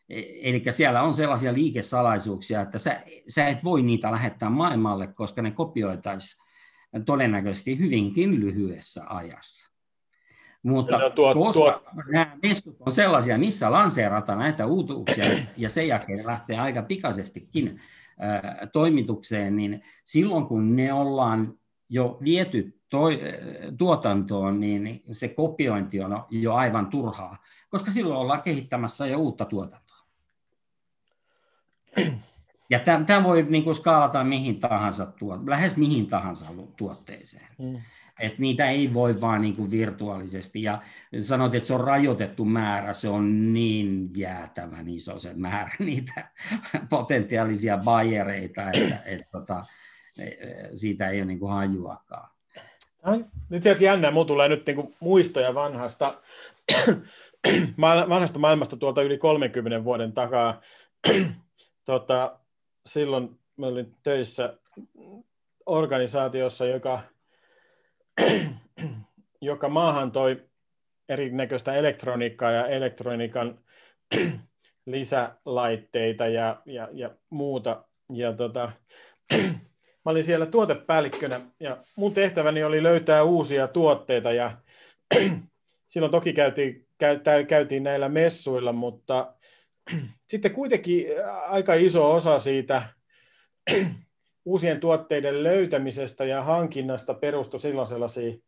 E, 0.08 0.22
Eli 0.42 0.62
siellä 0.70 1.02
on 1.02 1.14
sellaisia 1.14 1.54
liikesalaisuuksia, 1.54 2.60
että 2.60 2.78
sä, 2.78 3.02
sä 3.28 3.48
et 3.48 3.64
voi 3.64 3.82
niitä 3.82 4.12
lähettää 4.12 4.50
maailmalle, 4.50 5.06
koska 5.06 5.42
ne 5.42 5.50
kopioitaisiin 5.50 6.44
todennäköisesti 7.06 7.78
hyvinkin 7.78 8.40
lyhyessä 8.40 9.04
ajassa. 9.06 9.74
Mutta 10.62 10.98
no, 10.98 11.10
tuo, 11.10 11.34
koska 11.34 11.82
tuo... 11.94 12.02
nämä 12.12 12.36
messut 12.42 12.76
on 12.80 12.92
sellaisia, 12.92 13.38
missä 13.38 13.72
lanseerataan 13.72 14.38
näitä 14.38 14.66
uutuuksia 14.66 15.24
ja 15.56 15.68
sen 15.68 15.88
jälkeen 15.88 16.26
lähtee 16.26 16.58
aika 16.58 16.82
pikaisestikin 16.82 17.80
toimitukseen, 18.72 19.56
niin 19.56 19.82
silloin 20.04 20.46
kun 20.46 20.76
ne 20.76 20.92
ollaan 20.92 21.54
jo 21.88 22.18
viety 22.24 22.78
toi, 22.88 23.20
tuotantoon, 23.78 24.60
niin 24.60 25.02
se 25.12 25.28
kopiointi 25.28 26.00
on 26.00 26.24
jo 26.30 26.54
aivan 26.54 26.86
turhaa, 26.86 27.36
koska 27.68 27.90
silloin 27.90 28.20
ollaan 28.20 28.42
kehittämässä 28.42 29.06
jo 29.06 29.18
uutta 29.18 29.44
tuotantoa. 29.44 29.83
Ja 32.70 32.80
tämä 33.06 33.24
voi 33.24 33.46
niin 33.48 33.64
kuin 33.64 33.74
skaalata 33.74 34.24
mihin 34.24 34.60
tahansa, 34.60 35.12
lähes 35.46 35.76
mihin 35.76 36.06
tahansa 36.06 36.46
tuotteeseen. 36.76 37.46
Mm 37.58 37.80
että 38.20 38.40
niitä 38.40 38.70
ei 38.70 38.94
voi 38.94 39.20
vaan 39.20 39.40
niin 39.40 39.56
kuin 39.56 39.70
virtuaalisesti. 39.70 40.62
Ja 40.62 40.82
sanot, 41.20 41.54
että 41.54 41.66
se 41.66 41.74
on 41.74 41.80
rajoitettu 41.80 42.44
määrä, 42.44 42.92
se 42.92 43.08
on 43.08 43.52
niin 43.52 44.10
jäätävän 44.16 44.88
iso 44.88 45.18
se 45.18 45.34
määrä 45.34 45.70
niitä 45.84 46.30
potentiaalisia 46.90 47.78
bayereita, 47.78 48.70
että, 48.70 49.02
että, 49.04 49.26
tota, 49.32 49.64
että 50.18 50.76
siitä 50.76 51.08
ei 51.08 51.18
ole 51.18 51.26
niin 51.26 51.38
kuin 51.38 51.52
hajuakaan. 51.52 52.28
Nyt 53.48 53.62
asiassa 53.62 53.84
jännää, 53.84 54.10
minulla 54.10 54.26
tulee 54.26 54.48
nyt 54.48 54.66
niin 54.66 54.76
kuin 54.76 54.94
muistoja 55.00 55.54
vanhasta, 55.54 56.14
vanhasta 58.08 58.38
maailmasta 58.38 58.76
tuolta 58.76 59.02
yli 59.02 59.18
30 59.18 59.84
vuoden 59.84 60.12
takaa. 60.12 60.60
tota, 61.84 62.38
silloin 62.86 63.38
mä 63.56 63.66
olin 63.66 63.96
töissä 64.02 64.58
organisaatiossa, 65.66 66.66
joka 66.66 67.02
joka 69.40 69.68
maahan 69.68 70.12
toi 70.12 70.42
erinäköistä 71.08 71.74
elektroniikkaa 71.74 72.50
ja 72.50 72.66
elektroniikan 72.66 73.58
lisälaitteita 74.86 76.26
ja, 76.26 76.62
ja, 76.66 76.88
ja 76.92 77.10
muuta. 77.30 77.84
Ja 78.12 78.32
tota, 78.32 78.72
mä 80.04 80.10
olin 80.10 80.24
siellä 80.24 80.46
tuotepäällikkönä 80.46 81.40
ja 81.60 81.76
mun 81.96 82.12
tehtäväni 82.12 82.64
oli 82.64 82.82
löytää 82.82 83.22
uusia 83.22 83.68
tuotteita 83.68 84.32
ja 84.32 84.58
silloin 85.86 86.12
toki 86.12 86.32
käytiin, 86.32 86.86
käytiin 87.48 87.82
näillä 87.82 88.08
messuilla, 88.08 88.72
mutta 88.72 89.34
sitten 90.30 90.50
kuitenkin 90.50 91.06
aika 91.48 91.74
iso 91.74 92.14
osa 92.14 92.38
siitä 92.38 92.82
uusien 94.44 94.80
tuotteiden 94.80 95.42
löytämisestä 95.42 96.24
ja 96.24 96.42
hankinnasta 96.42 97.14
perustui 97.14 97.60
silloin 97.60 97.88
sellaisiin 97.88 98.42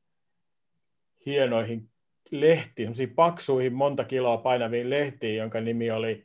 hienoihin 1.26 1.88
lehtiin, 2.30 2.92
paksuihin, 3.14 3.72
monta 3.72 4.04
kiloa 4.04 4.36
painaviin 4.36 4.90
lehtiin, 4.90 5.36
jonka 5.36 5.60
nimi 5.60 5.90
oli, 5.90 6.24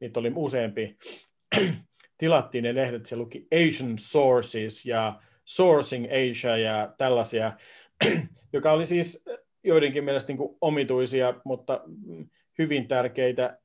niitä 0.00 0.20
oli 0.20 0.32
useampi, 0.34 0.96
tilattiin 2.18 2.64
ne 2.64 2.74
lehdet, 2.74 3.06
se 3.06 3.16
luki 3.16 3.46
Asian 3.54 3.98
Sources 3.98 4.86
ja 4.86 5.20
Sourcing 5.44 6.06
Asia 6.06 6.56
ja 6.56 6.94
tällaisia, 6.98 7.52
joka 8.52 8.72
oli 8.72 8.86
siis 8.86 9.24
joidenkin 9.64 10.04
mielestä 10.04 10.32
niin 10.32 10.56
omituisia, 10.60 11.34
mutta 11.44 11.80
hyvin 12.58 12.88
tärkeitä 12.88 13.58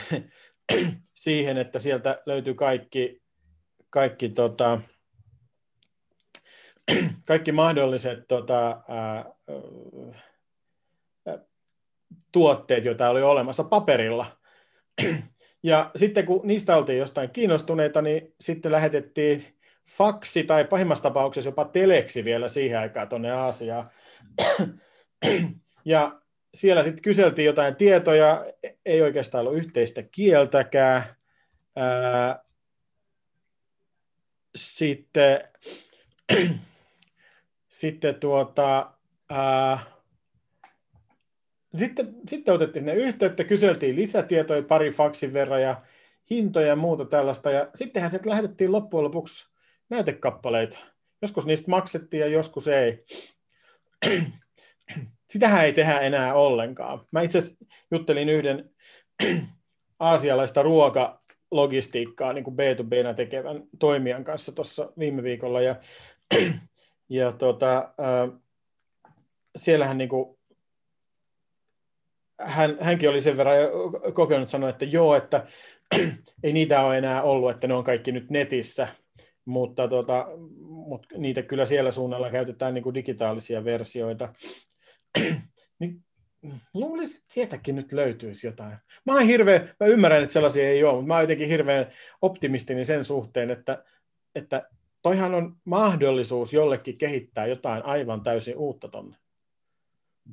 siihen, 1.14 1.58
että 1.58 1.78
sieltä 1.78 2.22
löytyy 2.26 2.54
kaikki, 2.54 3.22
kaikki, 3.90 4.28
tota, 4.28 4.80
kaikki 7.24 7.52
mahdolliset 7.52 8.18
tota, 8.28 8.82
ää, 8.88 9.24
tuotteet, 12.32 12.84
joita 12.84 13.10
oli 13.10 13.22
olemassa 13.22 13.64
paperilla. 13.64 14.26
Ja 15.64 15.90
sitten 15.96 16.26
kun 16.26 16.40
niistä 16.44 16.76
oltiin 16.76 16.98
jostain 16.98 17.30
kiinnostuneita, 17.30 18.02
niin 18.02 18.34
sitten 18.40 18.72
lähetettiin 18.72 19.58
faksi 19.90 20.44
tai 20.44 20.64
pahimmassa 20.64 21.02
tapauksessa 21.02 21.48
jopa 21.48 21.64
teleksi 21.64 22.24
vielä 22.24 22.48
siihen 22.48 22.78
aikaan 22.78 23.08
tuonne 23.08 23.32
Aasiaan. 23.32 23.90
Ja 25.84 26.21
siellä 26.54 26.84
sitten 26.84 27.02
kyseltiin 27.02 27.46
jotain 27.46 27.76
tietoja, 27.76 28.44
ei 28.86 29.02
oikeastaan 29.02 29.46
ollut 29.46 29.58
yhteistä 29.58 30.02
kieltäkään. 30.02 31.02
sitten, 34.54 35.40
sitten 37.68 38.14
tuota, 38.14 38.92
ää, 39.30 39.78
sitten, 41.78 42.14
sitten 42.28 42.54
otettiin 42.54 42.84
ne 42.84 42.94
yhteyttä, 42.94 43.44
kyseltiin 43.44 43.96
lisätietoja 43.96 44.62
pari 44.62 44.90
faksin 44.90 45.32
verran 45.32 45.62
ja 45.62 45.82
hintoja 46.30 46.66
ja 46.66 46.76
muuta 46.76 47.04
tällaista. 47.04 47.50
Ja 47.50 47.70
sittenhän 47.74 48.10
sieltä 48.10 48.30
lähetettiin 48.30 48.72
loppujen 48.72 49.04
lopuksi 49.04 49.52
näytekappaleita. 49.88 50.78
Joskus 51.22 51.46
niistä 51.46 51.70
maksettiin 51.70 52.20
ja 52.20 52.26
joskus 52.26 52.68
ei. 52.68 53.04
Sitähän 55.32 55.64
ei 55.64 55.72
tehdä 55.72 56.00
enää 56.00 56.34
ollenkaan. 56.34 57.06
Mä 57.10 57.22
itse 57.22 57.42
juttelin 57.90 58.28
yhden 58.28 58.70
aasialaista 59.98 60.62
ruokalogistiikkaa 60.62 62.32
niin 62.32 62.44
kuin 62.44 62.56
B2B 62.56 63.14
tekevän 63.16 63.62
toimijan 63.78 64.24
kanssa 64.24 64.52
tuossa 64.52 64.92
viime 64.98 65.22
viikolla. 65.22 65.60
Ja, 65.60 65.76
ja 67.08 67.32
tota, 67.32 67.78
äh, 67.78 68.40
siellähän 69.56 69.98
niin 69.98 70.08
kuin 70.08 70.38
hän, 72.40 72.76
hänkin 72.80 73.10
oli 73.10 73.20
sen 73.20 73.36
verran 73.36 73.56
kokenut 74.14 74.48
sanoa, 74.48 74.68
että 74.68 74.84
joo, 74.84 75.16
että 75.16 75.46
ei 76.44 76.52
niitä 76.52 76.82
ole 76.82 76.98
enää 76.98 77.22
ollut, 77.22 77.50
että 77.50 77.66
ne 77.66 77.74
on 77.74 77.84
kaikki 77.84 78.12
nyt 78.12 78.30
netissä, 78.30 78.88
mutta, 79.44 79.88
tota, 79.88 80.26
mutta 80.68 81.18
niitä 81.18 81.42
kyllä 81.42 81.66
siellä 81.66 81.90
suunnalla 81.90 82.30
käytetään 82.30 82.74
niin 82.74 82.84
kuin 82.84 82.94
digitaalisia 82.94 83.64
versioita. 83.64 84.34
niin 85.78 86.04
luulisin, 86.74 87.18
että 87.18 87.34
sieltäkin 87.34 87.76
nyt 87.76 87.92
löytyisi 87.92 88.46
jotain. 88.46 88.76
Mä, 89.06 89.12
oon 89.12 89.26
hirveä, 89.26 89.74
mä 89.80 89.86
ymmärrän, 89.86 90.22
että 90.22 90.32
sellaisia 90.32 90.68
ei 90.68 90.84
ole, 90.84 90.92
mutta 90.92 91.06
mä 91.06 91.14
oon 91.14 91.22
jotenkin 91.22 91.48
hirveän 91.48 91.86
optimistinen 92.22 92.86
sen 92.86 93.04
suhteen, 93.04 93.50
että, 93.50 93.84
että 94.34 94.68
toihan 95.02 95.34
on 95.34 95.56
mahdollisuus 95.64 96.52
jollekin 96.52 96.98
kehittää 96.98 97.46
jotain 97.46 97.84
aivan 97.84 98.20
täysin 98.20 98.56
uutta 98.56 98.88
tonne. 98.88 99.16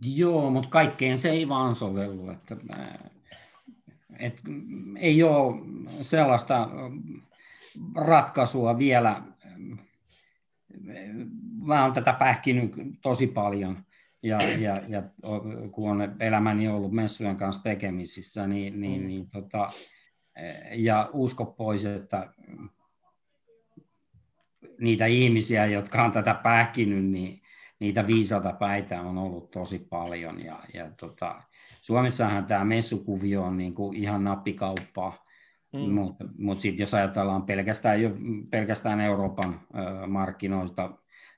Joo, 0.02 0.50
mutta 0.50 0.70
kaikkeen 0.70 1.18
se 1.18 1.30
ei 1.30 1.50
vaan 1.50 1.76
sovellu. 1.76 2.30
Että, 2.32 2.58
et, 4.20 4.42
ei 4.98 5.24
ole 5.24 5.56
sellaista 6.02 6.70
ratkaisua 7.96 8.78
vielä. 8.78 9.24
Mä 11.62 11.84
oon 11.84 11.94
tätä 11.94 12.14
pähkinyt 12.14 12.72
tosi 13.02 13.28
paljon. 13.28 13.84
Ja, 14.24 14.42
ja, 14.42 14.82
ja 14.88 15.04
kun 15.72 15.92
on 15.92 16.16
elämäni 16.20 16.68
ollut 16.68 16.92
messujen 16.92 17.36
kanssa 17.36 17.64
tekemisissä, 17.64 18.48
niin, 18.48 18.80
niin, 18.80 19.08
niin 19.08 19.30
tota, 19.30 19.70
ja 20.72 21.10
usko 21.14 21.46
pois, 21.46 21.86
että 21.86 22.34
niitä 24.80 25.06
ihmisiä, 25.06 25.66
jotka 25.66 26.04
on 26.04 26.12
tätä 26.12 26.34
pähkinyt, 26.34 27.06
niin 27.06 27.42
niitä 27.80 28.08
viisata 28.08 28.54
päitä 28.54 29.02
on 29.02 29.18
ollut 29.18 29.52
tosi 29.52 29.80
paljon. 29.90 30.46
Ja, 30.46 30.60
ja 30.74 30.92
tota, 30.98 31.42
Suomessahan 31.82 32.46
tämä 32.46 32.66
messukuvio 32.66 33.44
on 33.44 33.58
niin 33.58 33.74
kuin 33.74 33.98
ihan 33.98 34.24
nappikauppaa, 34.24 35.26
mm. 35.74 35.80
mutta 35.80 36.26
mut 36.38 36.60
sitten 36.60 36.84
jos 36.84 36.94
ajatellaan 36.94 37.44
pelkästään, 37.44 38.02
jo, 38.02 38.12
pelkästään 38.50 39.02
Euroopan 39.02 39.60
ö, 40.04 40.08
markkinoista, 40.08 40.92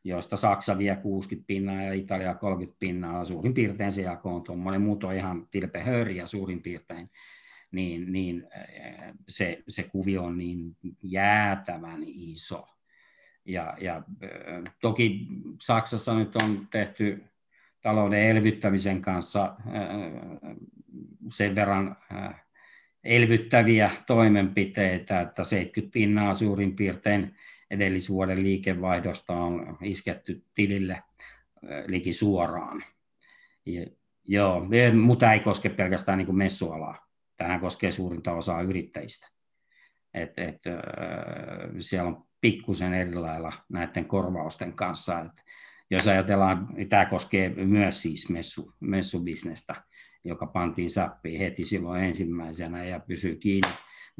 joista 0.03 0.37
Saksa 0.37 0.77
vie 0.77 0.95
60 0.95 1.47
pinnaa 1.47 1.81
ja 1.81 1.93
Italia 1.93 2.35
30 2.35 2.79
pinnaa, 2.79 3.25
suurin 3.25 3.53
piirtein 3.53 3.91
se 3.91 4.01
jako 4.01 4.35
on 4.35 4.43
tuommoinen, 4.43 4.81
muut 4.81 5.03
on 5.03 5.13
ihan 5.13 5.47
tilpehöriä 5.51 6.25
suurin 6.25 6.61
piirtein, 6.61 7.09
niin, 7.71 8.11
niin 8.11 8.47
se, 9.29 9.63
se 9.67 9.83
kuvio 9.83 10.23
on 10.23 10.37
niin 10.37 10.77
jäätävän 11.03 12.03
iso. 12.05 12.67
Ja, 13.45 13.77
ja 13.81 14.03
toki 14.81 15.27
Saksassa 15.61 16.15
nyt 16.15 16.35
on 16.35 16.67
tehty 16.71 17.23
talouden 17.81 18.21
elvyttämisen 18.21 19.01
kanssa 19.01 19.55
sen 21.31 21.55
verran 21.55 21.95
elvyttäviä 23.03 23.91
toimenpiteitä, 24.07 25.21
että 25.21 25.43
70 25.43 25.93
pinnaa 25.93 26.35
suurin 26.35 26.75
piirtein 26.75 27.35
edellisvuoden 27.71 28.43
liikevaihdosta 28.43 29.33
on 29.33 29.77
isketty 29.81 30.43
tilille 30.55 31.03
liki 31.87 32.13
suoraan. 32.13 32.83
Ja, 33.65 33.85
joo, 34.23 34.67
mutta 35.01 35.33
ei 35.33 35.39
koske 35.39 35.69
pelkästään 35.69 36.17
niin 36.17 36.25
kuin 36.25 36.37
messualaa. 36.37 37.07
Tähän 37.37 37.59
koskee 37.59 37.91
suurinta 37.91 38.33
osaa 38.33 38.61
yrittäjistä. 38.61 39.27
Et, 40.13 40.33
et, 40.37 40.61
siellä 41.79 42.07
on 42.07 42.23
pikkusen 42.41 42.93
eri 42.93 43.15
lailla 43.15 43.53
näiden 43.69 44.05
korvausten 44.05 44.73
kanssa. 44.73 45.19
Et 45.19 45.43
jos 45.91 46.07
ajatellaan, 46.07 46.67
tämä 46.89 47.05
koskee 47.05 47.49
myös 47.49 48.01
siis 48.01 48.29
messu, 48.29 48.73
messubisnestä, 48.79 49.75
joka 50.23 50.45
pantiin 50.45 50.91
säppiin 50.91 51.39
heti 51.39 51.65
silloin 51.65 52.03
ensimmäisenä 52.03 52.85
ja 52.85 52.99
pysyy 52.99 53.35
kiinni 53.35 53.71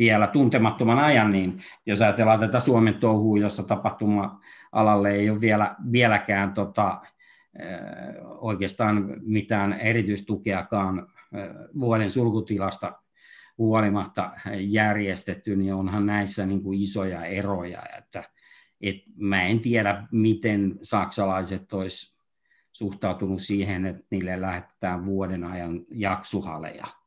vielä 0.02 0.28
tuntemattoman 0.28 1.00
ajan, 1.00 1.32
niin 1.32 1.60
jos 1.86 2.02
ajatellaan 2.02 2.40
tätä 2.40 2.60
Suomen 2.60 2.94
touhua, 2.94 3.40
jossa 3.40 3.64
tapahtuma-alalle 3.64 5.12
ei 5.12 5.30
ole 5.30 5.42
vielä, 5.42 5.76
vieläkään 5.92 6.54
tota, 6.54 7.02
oikeastaan 8.40 9.14
mitään 9.22 9.74
erityistukeakaan 9.74 11.08
vuoden 11.80 12.10
sulkutilasta 12.10 12.94
huolimatta 13.58 14.32
järjestetty, 14.60 15.56
niin 15.56 15.74
onhan 15.74 16.06
näissä 16.06 16.46
niin 16.46 16.64
kuin 16.64 16.82
isoja 16.82 17.26
eroja, 17.26 17.84
että 17.98 18.24
et 18.82 18.96
mä 19.16 19.44
en 19.44 19.60
tiedä, 19.60 20.08
miten 20.12 20.80
saksalaiset 20.82 21.74
olisi 21.74 22.16
suhtautunut 22.72 23.42
siihen, 23.42 23.86
että 23.86 24.04
niille 24.12 24.42
lähetetään 24.42 25.06
vuoden 25.06 25.44
ajan 25.44 25.82
jaksuhaleja. 25.90 27.01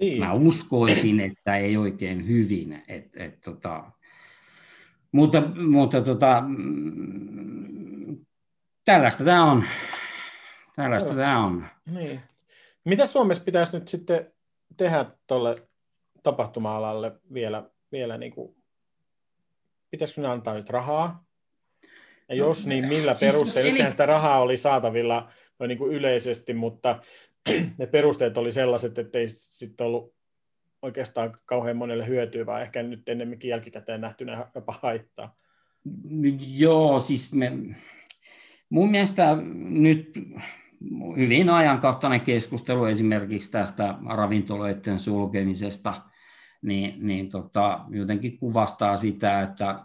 Niin. 0.00 0.20
Mä 0.20 0.32
uskoisin, 0.32 1.20
että 1.20 1.56
ei 1.56 1.76
oikein 1.76 2.28
hyvin. 2.28 2.82
Et, 2.88 3.16
et, 3.16 3.40
tota, 3.40 3.84
mutta 5.12 5.42
mutta 5.56 6.00
tota, 6.00 6.42
mm, 6.48 8.26
tällaista 8.84 9.24
tämä 9.24 9.52
on. 9.52 9.64
Tällaista 10.76 11.14
tämä 11.14 11.44
on. 11.44 11.66
Niin. 11.86 12.20
Mitä 12.84 13.06
Suomessa 13.06 13.44
pitäisi 13.44 13.78
nyt 13.78 13.88
sitten 13.88 14.32
tehdä 14.76 15.04
tuolle 15.26 15.68
tapahtuma-alalle 16.22 17.12
vielä, 17.34 17.70
vielä 17.92 18.18
niin 18.18 18.32
kuin, 18.32 18.54
pitäisikö 19.90 20.20
ne 20.20 20.28
antaa 20.28 20.54
nyt 20.54 20.70
rahaa? 20.70 21.24
Ja 22.28 22.34
no, 22.34 22.34
jos, 22.34 22.66
niin 22.66 22.88
millä 22.88 23.14
siis, 23.14 23.32
perusteella? 23.32 23.70
Eli... 23.70 23.90
sitä 23.90 24.06
rahaa 24.06 24.40
oli 24.40 24.56
saatavilla 24.56 25.30
noin 25.58 25.68
niin 25.68 25.78
kuin 25.78 25.92
yleisesti, 25.92 26.54
mutta 26.54 27.00
ne 27.78 27.86
perusteet 27.86 28.38
oli 28.38 28.52
sellaiset, 28.52 28.98
että 28.98 29.18
ei 29.18 29.28
sitten 29.28 29.86
ollut 29.86 30.14
oikeastaan 30.82 31.32
kauhean 31.46 31.76
monelle 31.76 32.06
hyötyä, 32.06 32.46
vaan 32.46 32.62
ehkä 32.62 32.82
nyt 32.82 33.08
ennemminkin 33.08 33.50
jälkikäteen 33.50 34.00
nähtynä 34.00 34.46
jopa 34.54 34.74
haittaa. 34.82 35.36
Joo, 36.56 37.00
siis 37.00 37.32
me, 37.32 37.52
mun 38.70 38.90
mielestä 38.90 39.36
nyt 39.58 40.12
hyvin 41.16 41.50
ajankohtainen 41.50 42.20
keskustelu 42.20 42.84
esimerkiksi 42.84 43.50
tästä 43.50 43.94
ravintoloiden 44.08 44.98
sulkemisesta, 44.98 46.02
niin, 46.62 47.06
niin 47.06 47.28
tota, 47.28 47.84
jotenkin 47.90 48.38
kuvastaa 48.38 48.96
sitä, 48.96 49.42
että 49.42 49.84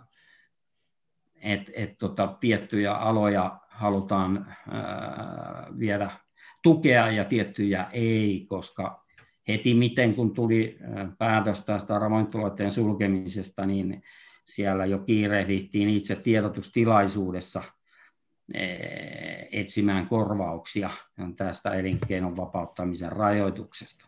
et, 1.41 1.71
et, 1.73 1.97
tota, 1.97 2.35
tiettyjä 2.39 2.93
aloja 2.93 3.59
halutaan 3.69 4.55
ää, 4.71 5.67
viedä 5.79 6.11
tukea 6.63 7.11
ja 7.11 7.25
tiettyjä 7.25 7.87
ei, 7.91 8.45
koska 8.49 9.03
heti 9.47 9.73
miten 9.73 10.15
kun 10.15 10.33
tuli 10.33 10.77
päätös 11.17 11.61
tästä 11.61 11.99
ravintoloiden 11.99 12.71
sulkemisesta, 12.71 13.65
niin 13.65 14.03
siellä 14.45 14.85
jo 14.85 14.99
kiirehdittiin 14.99 15.89
itse 15.89 16.15
tiedotustilaisuudessa 16.15 17.63
etsimään 19.51 20.07
korvauksia 20.07 20.89
tästä 21.35 21.73
elinkeinon 21.73 22.37
vapauttamisen 22.37 23.11
rajoituksesta. 23.11 24.05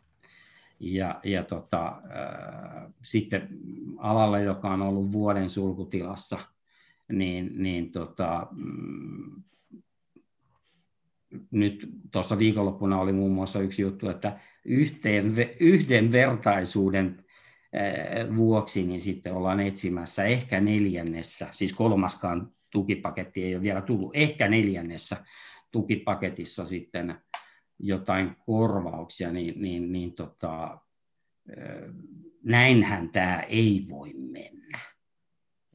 Ja, 0.80 1.20
ja 1.24 1.44
tota, 1.44 1.88
äh, 1.88 2.94
sitten 3.04 3.50
alalle, 3.98 4.44
joka 4.44 4.70
on 4.70 4.82
ollut 4.82 5.12
vuoden 5.12 5.50
sulkutilassa, 5.50 6.40
niin, 7.12 7.52
niin 7.56 7.92
tota, 7.92 8.48
mm, 8.52 9.44
nyt 11.52 11.90
tuossa 12.12 12.40
viikonloppuna 12.40 13.00
oli 13.00 13.14
muun 13.14 13.32
muassa 13.32 13.60
yksi 13.60 13.82
juttu, 13.82 14.10
että 14.10 14.40
yhteen, 14.66 15.34
yhdenvertaisuuden 15.60 17.26
vuoksi 18.36 18.84
niin 18.84 19.02
sitten 19.02 19.34
ollaan 19.34 19.60
etsimässä 19.60 20.24
ehkä 20.24 20.62
neljännessä, 20.62 21.48
siis 21.52 21.74
kolmaskaan 21.74 22.52
tukipaketti 22.72 23.44
ei 23.44 23.56
ole 23.56 23.64
vielä 23.64 23.82
tullut, 23.82 24.16
ehkä 24.16 24.48
neljännessä 24.48 25.26
tukipaketissa 25.72 26.66
sitten 26.66 27.18
jotain 27.80 28.36
korvauksia, 28.46 29.32
niin, 29.32 29.62
niin, 29.62 29.92
niin 29.92 30.14
tota, 30.14 30.78
näinhän 32.44 33.10
tämä 33.10 33.40
ei 33.40 33.86
voi 33.90 34.14
mennä. 34.14 34.80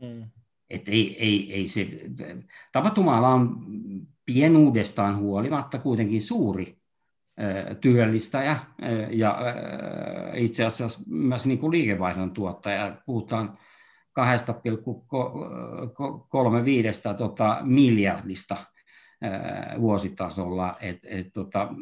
Mm. 0.01 0.31
Et 0.71 0.89
ei, 0.89 1.17
ei, 1.19 1.53
ei 1.53 1.67
se, 1.67 1.89
tapahtuma 2.73 3.29
on 3.29 3.67
pienuudestaan 4.33 5.19
huolimatta 5.19 5.79
kuitenkin 5.79 6.23
suuri 6.23 6.81
työllistäjä 7.81 8.59
ja 9.11 9.39
itse 10.35 10.65
asiassa 10.65 11.01
myös 11.07 11.47
niin 11.47 11.59
kuin 11.59 11.71
liikevaihdon 11.71 12.31
tuottaja. 12.31 12.97
Puhutaan 13.07 13.59
2,35 14.21 17.17
tota, 17.19 17.59
miljardista 17.63 18.57
vuositasolla. 19.81 20.77
Et, 20.81 20.99
et, 21.03 21.33
tota, 21.33 21.75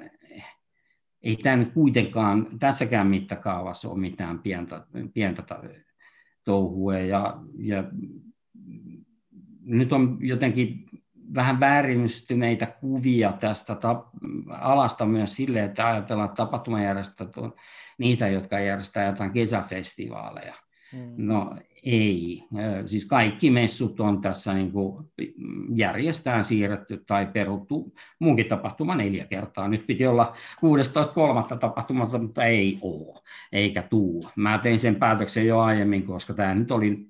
ei 1.22 1.36
tämä 1.36 1.56
nyt 1.56 1.72
kuitenkaan 1.72 2.46
tässäkään 2.58 3.06
mittakaavassa 3.06 3.88
ole 3.88 3.98
mitään 3.98 4.38
pientä, 4.38 4.86
pientä 5.14 5.42
touhua. 6.44 6.98
Ja, 6.98 7.40
ja 7.58 7.84
nyt 9.60 9.92
on 9.92 10.18
jotenkin 10.20 10.84
vähän 11.34 11.60
vääristyneitä 11.60 12.66
kuvia 12.66 13.32
tästä 13.32 13.76
alasta 14.50 15.06
myös 15.06 15.36
sille, 15.36 15.64
että 15.64 15.88
ajatellaan, 15.88 16.28
että 16.28 16.36
tapahtumajärjestöt 16.36 17.36
on 17.36 17.54
niitä, 17.98 18.28
jotka 18.28 18.60
järjestää 18.60 19.06
jotain 19.06 19.32
kesäfestivaaleja. 19.32 20.54
Hmm. 20.92 21.14
No 21.16 21.56
ei. 21.84 22.44
Siis 22.86 23.06
kaikki 23.06 23.50
messut 23.50 24.00
on 24.00 24.20
tässä 24.20 24.54
niin 24.54 24.72
kuin 24.72 25.06
järjestään 25.74 26.44
siirretty 26.44 27.04
tai 27.06 27.26
peruttu 27.26 27.94
muunkin 28.18 28.46
tapahtuma 28.46 28.94
neljä 28.94 29.24
kertaa. 29.24 29.68
Nyt 29.68 29.86
piti 29.86 30.06
olla 30.06 30.34
16.3. 31.52 31.58
tapahtumalta, 31.58 32.18
mutta 32.18 32.44
ei 32.44 32.78
ole, 32.82 33.20
eikä 33.52 33.82
tuu. 33.82 34.24
Mä 34.36 34.58
tein 34.58 34.78
sen 34.78 34.96
päätöksen 34.96 35.46
jo 35.46 35.60
aiemmin, 35.60 36.06
koska 36.06 36.34
tämä 36.34 36.54
nyt 36.54 36.70
oli, 36.70 37.06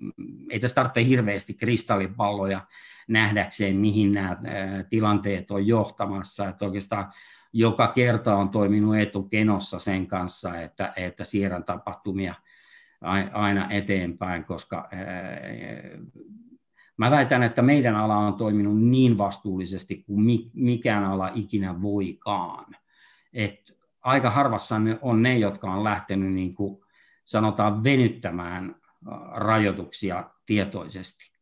ei 0.50 0.60
tässä 0.60 0.74
tarvitse 0.74 1.04
hirveästi 1.04 1.54
kristallipalloja 1.54 2.60
nähdäkseen, 3.08 3.76
mihin 3.76 4.12
nämä 4.12 4.36
tilanteet 4.90 5.50
on 5.50 5.66
johtamassa. 5.66 6.48
Että 6.48 6.64
oikeastaan 6.64 7.12
joka 7.52 7.88
kerta 7.88 8.36
on 8.36 8.48
toiminut 8.48 8.96
etukenossa 8.96 9.78
sen 9.78 10.06
kanssa, 10.06 10.60
että, 10.60 10.92
että 10.96 11.24
siirrän 11.24 11.64
tapahtumia 11.64 12.34
aina 13.32 13.70
eteenpäin, 13.70 14.44
koska 14.44 14.88
mä 16.96 17.10
väitän, 17.10 17.42
että 17.42 17.62
meidän 17.62 17.96
ala 17.96 18.16
on 18.16 18.34
toiminut 18.34 18.80
niin 18.80 19.18
vastuullisesti 19.18 19.96
kuin 19.96 20.50
mikään 20.54 21.04
ala 21.04 21.30
ikinä 21.34 21.82
voikaan. 21.82 22.76
Et 23.32 23.72
aika 24.00 24.30
harvassa 24.30 24.76
on 25.02 25.22
ne, 25.22 25.38
jotka 25.38 25.72
on 25.72 25.84
lähtenyt 25.84 26.32
niin 26.32 26.54
kuin 26.54 26.80
sanotaan 27.24 27.84
venyttämään 27.84 28.76
rajoituksia 29.32 30.30
tietoisesti. 30.46 31.37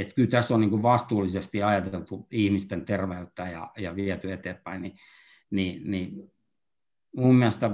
Että 0.00 0.14
kyllä 0.14 0.30
tässä 0.30 0.54
on 0.54 0.60
niin 0.60 0.70
kuin 0.70 0.82
vastuullisesti 0.82 1.62
ajateltu 1.62 2.26
ihmisten 2.30 2.84
terveyttä 2.84 3.48
ja, 3.48 3.70
ja 3.78 3.96
viety 3.96 4.32
eteenpäin, 4.32 4.82
niin, 4.82 4.96
niin, 5.50 5.90
niin 5.90 6.32
mun 7.16 7.34
mielestä 7.34 7.70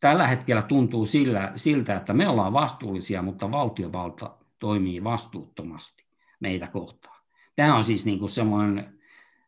tällä 0.00 0.26
hetkellä 0.26 0.62
tuntuu 0.62 1.06
sillä, 1.06 1.52
siltä, 1.56 1.96
että 1.96 2.12
me 2.12 2.28
ollaan 2.28 2.52
vastuullisia, 2.52 3.22
mutta 3.22 3.50
valtiovalta 3.50 4.36
toimii 4.58 5.04
vastuuttomasti 5.04 6.04
meitä 6.40 6.66
kohtaan. 6.66 7.22
Tämä 7.56 7.76
on 7.76 7.84
siis 7.84 8.06
niin 8.06 8.18
kuin 8.18 8.30
semmoinen 8.30 8.98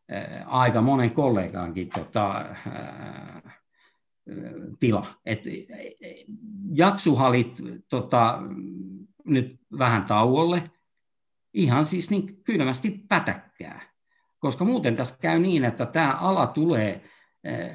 ää, 0.09 0.45
aika 0.47 0.81
monen 0.81 1.11
kollegaankin 1.11 1.89
tota, 1.89 2.31
ää, 2.31 3.59
tila. 4.79 5.07
Et, 5.25 5.43
jaksuhalit 6.73 7.61
tota, 7.89 8.39
nyt 9.25 9.59
vähän 9.77 10.05
tauolle, 10.05 10.71
ihan 11.53 11.85
siis 11.85 12.09
niin 12.09 12.43
kylmästi 12.43 13.05
pätäkkää. 13.09 13.81
Koska 14.39 14.65
muuten 14.65 14.95
tässä 14.95 15.15
käy 15.21 15.39
niin, 15.39 15.65
että 15.65 15.85
tämä 15.85 16.13
ala 16.13 16.47
tulee, 16.47 17.03
eh, 17.43 17.71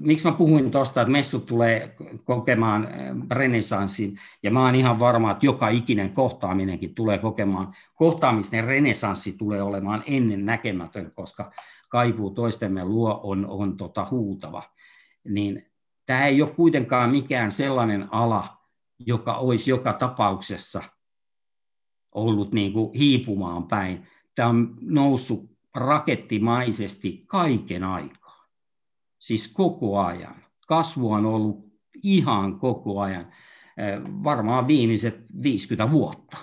miksi 0.00 0.28
mä 0.28 0.32
puhuin 0.32 0.70
tuosta, 0.70 1.00
että 1.00 1.12
messut 1.12 1.46
tulee 1.46 1.96
kokemaan 2.24 2.84
eh, 2.84 3.14
renesanssin, 3.30 4.18
ja 4.42 4.50
mä 4.50 4.64
oon 4.64 4.74
ihan 4.74 5.00
varma, 5.00 5.30
että 5.30 5.46
joka 5.46 5.68
ikinen 5.68 6.12
kohtaaminenkin 6.12 6.94
tulee 6.94 7.18
kokemaan. 7.18 7.74
Kohtaamisten 7.94 8.64
renesanssi 8.64 9.32
tulee 9.38 9.62
olemaan 9.62 10.02
ennen 10.06 10.46
näkemätön, 10.46 11.12
koska 11.14 11.50
kaipuu 11.88 12.30
toistemme 12.30 12.84
luo 12.84 13.20
on, 13.22 13.46
on 13.46 13.76
tota 13.76 14.06
huutava. 14.10 14.62
Niin 15.24 15.66
tämä 16.06 16.26
ei 16.26 16.42
ole 16.42 16.50
kuitenkaan 16.50 17.10
mikään 17.10 17.52
sellainen 17.52 18.08
ala, 18.10 18.56
joka 18.98 19.34
olisi 19.34 19.70
joka 19.70 19.92
tapauksessa– 19.92 20.82
ollut 22.16 22.52
niin 22.52 22.72
kuin 22.72 22.94
hiipumaan 22.94 23.68
päin. 23.68 24.02
Tämä 24.34 24.48
on 24.48 24.74
noussut 24.80 25.50
rakettimaisesti 25.74 27.24
kaiken 27.26 27.84
aikaa. 27.84 28.46
Siis 29.18 29.48
koko 29.48 29.98
ajan. 29.98 30.36
Kasvu 30.66 31.12
on 31.12 31.26
ollut 31.26 31.66
ihan 32.02 32.58
koko 32.58 33.00
ajan. 33.00 33.26
Varmaan 34.24 34.68
viimeiset 34.68 35.24
50 35.42 35.90
vuotta. 35.90 36.36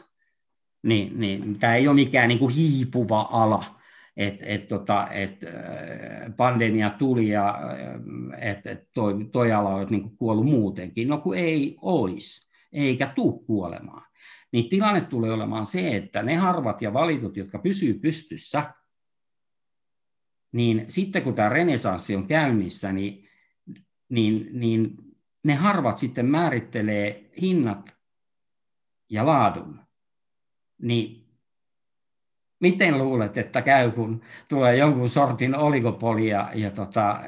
Niin, 0.84 1.19
niin, 1.19 1.59
tämä 1.59 1.76
ei 1.76 1.88
ole 1.88 1.95
mikään 1.95 2.28
niin 2.28 2.39
kuin 2.39 2.55
hiipuva 2.55 3.30
ala. 3.32 3.63
että 4.17 4.45
et, 4.45 4.67
tota, 4.67 5.07
et, 5.11 5.39
pandemia 6.38 6.89
tuli 6.89 7.30
ja 7.30 7.59
että 8.38 8.71
et 8.71 8.89
toi, 8.93 9.30
toi 9.32 9.51
ala 9.51 9.69
on 9.69 9.88
niin 9.89 10.17
kuollut 10.17 10.45
muutenkin. 10.45 11.07
No 11.07 11.17
kun 11.17 11.38
ei 11.38 11.78
ois, 11.82 12.49
eikä 12.74 13.07
tule 13.15 13.43
kuolemaan 13.45 14.12
niin 14.54 14.70
tilanne 14.70 15.01
tulee 15.01 15.32
olemaan 15.32 15.66
se, 15.66 15.95
että 15.95 16.24
ne 16.24 16.36
harvat 16.36 16.82
ja 16.82 16.93
valitut, 16.93 17.38
jotka 17.38 17.60
pysyy 17.60 17.93
pystyssä, 17.93 18.74
niin 20.51 20.86
sitten 20.88 21.24
kun 21.24 21.36
tämä 21.36 21.49
renesanssi 21.49 22.16
on 22.16 22.28
käynnissä, 22.28 22.91
niin, 22.91 23.28
niin, 24.10 24.49
niin 24.51 24.97
ne 25.45 25.56
harvat 25.56 25.97
sitten 25.97 26.26
määrittelee 26.26 27.32
hinnat 27.41 27.97
ja 29.10 29.26
laadun. 29.26 29.80
Niin 30.82 31.28
miten 32.60 32.97
luulet, 32.97 33.38
että 33.38 33.62
käy, 33.62 33.91
kun 33.91 34.22
tulee 34.49 34.76
jonkun 34.76 35.10
sortin 35.10 35.56
oligopolia 35.56 36.49
ja 36.54 36.72
tota, 36.72 37.24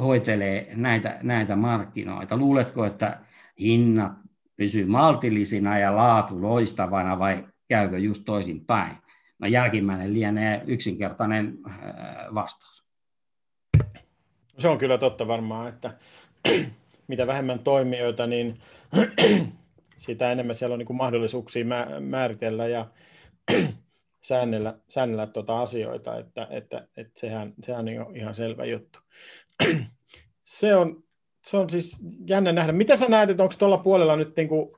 hoitelee 0.00 0.72
näitä, 0.74 1.18
näitä 1.22 1.56
markkinoita? 1.56 2.36
Luuletko, 2.36 2.84
että 2.84 3.20
hinnat 3.60 4.26
pysyy 4.56 4.86
maltillisina 4.86 5.78
ja 5.78 5.96
laatu 5.96 6.42
loistavana 6.42 7.18
vai 7.18 7.44
käykö 7.68 7.98
just 7.98 8.22
toisin 8.24 8.66
päin? 8.66 8.96
No 9.38 9.48
jälkimmäinen 9.48 10.14
lienee 10.14 10.62
yksinkertainen 10.66 11.58
äh, 11.68 12.34
vastaus. 12.34 12.86
Se 14.58 14.68
on 14.68 14.78
kyllä 14.78 14.98
totta 14.98 15.28
varmaan, 15.28 15.68
että 15.68 15.90
mitä 17.08 17.26
vähemmän 17.26 17.58
toimijoita, 17.58 18.26
niin 18.26 18.60
sitä 19.96 20.32
enemmän 20.32 20.56
siellä 20.56 20.74
on 20.74 20.78
niin 20.78 20.86
kuin 20.86 20.96
mahdollisuuksia 20.96 21.64
määritellä 22.00 22.66
ja 22.66 22.86
säännellä, 24.28 24.78
säännellä 24.88 25.26
tuota 25.26 25.60
asioita, 25.60 26.18
että, 26.18 26.46
että, 26.50 26.88
että 26.96 27.20
sehän, 27.20 27.54
sehän 27.62 27.86
on 28.06 28.16
ihan 28.16 28.34
selvä 28.34 28.64
juttu. 28.64 28.98
Se 30.44 30.76
on, 30.76 31.04
se 31.46 31.56
on 31.56 31.70
siis 31.70 31.98
jännä 32.26 32.52
nähdä. 32.52 32.72
Mitä 32.72 32.96
sä 32.96 33.08
näet, 33.08 33.30
että 33.30 33.42
onko 33.42 33.54
tuolla 33.58 33.78
puolella 33.78 34.16
nyt 34.16 34.36
niin 34.36 34.48
kuin, 34.48 34.72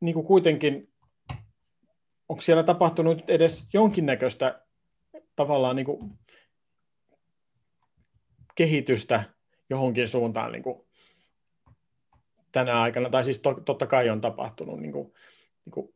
niin 0.00 0.14
kuin 0.14 0.26
kuitenkin, 0.26 0.92
onko 2.28 2.40
siellä 2.40 2.62
tapahtunut 2.62 3.30
edes 3.30 3.68
jonkinnäköistä 3.72 4.62
tavallaan 5.36 5.76
niin 5.76 5.86
kuin 5.86 6.18
kehitystä 8.54 9.24
johonkin 9.70 10.08
suuntaan 10.08 10.52
niin 10.52 10.62
kuin 10.62 10.86
tänä 12.52 12.80
aikana, 12.80 13.10
tai 13.10 13.24
siis 13.24 13.38
to, 13.38 13.54
totta 13.54 13.86
kai 13.86 14.10
on 14.10 14.20
tapahtunut, 14.20 14.80
niin 14.80 14.92
kuin, 14.92 15.12
niin 15.64 15.72
kuin, 15.72 15.94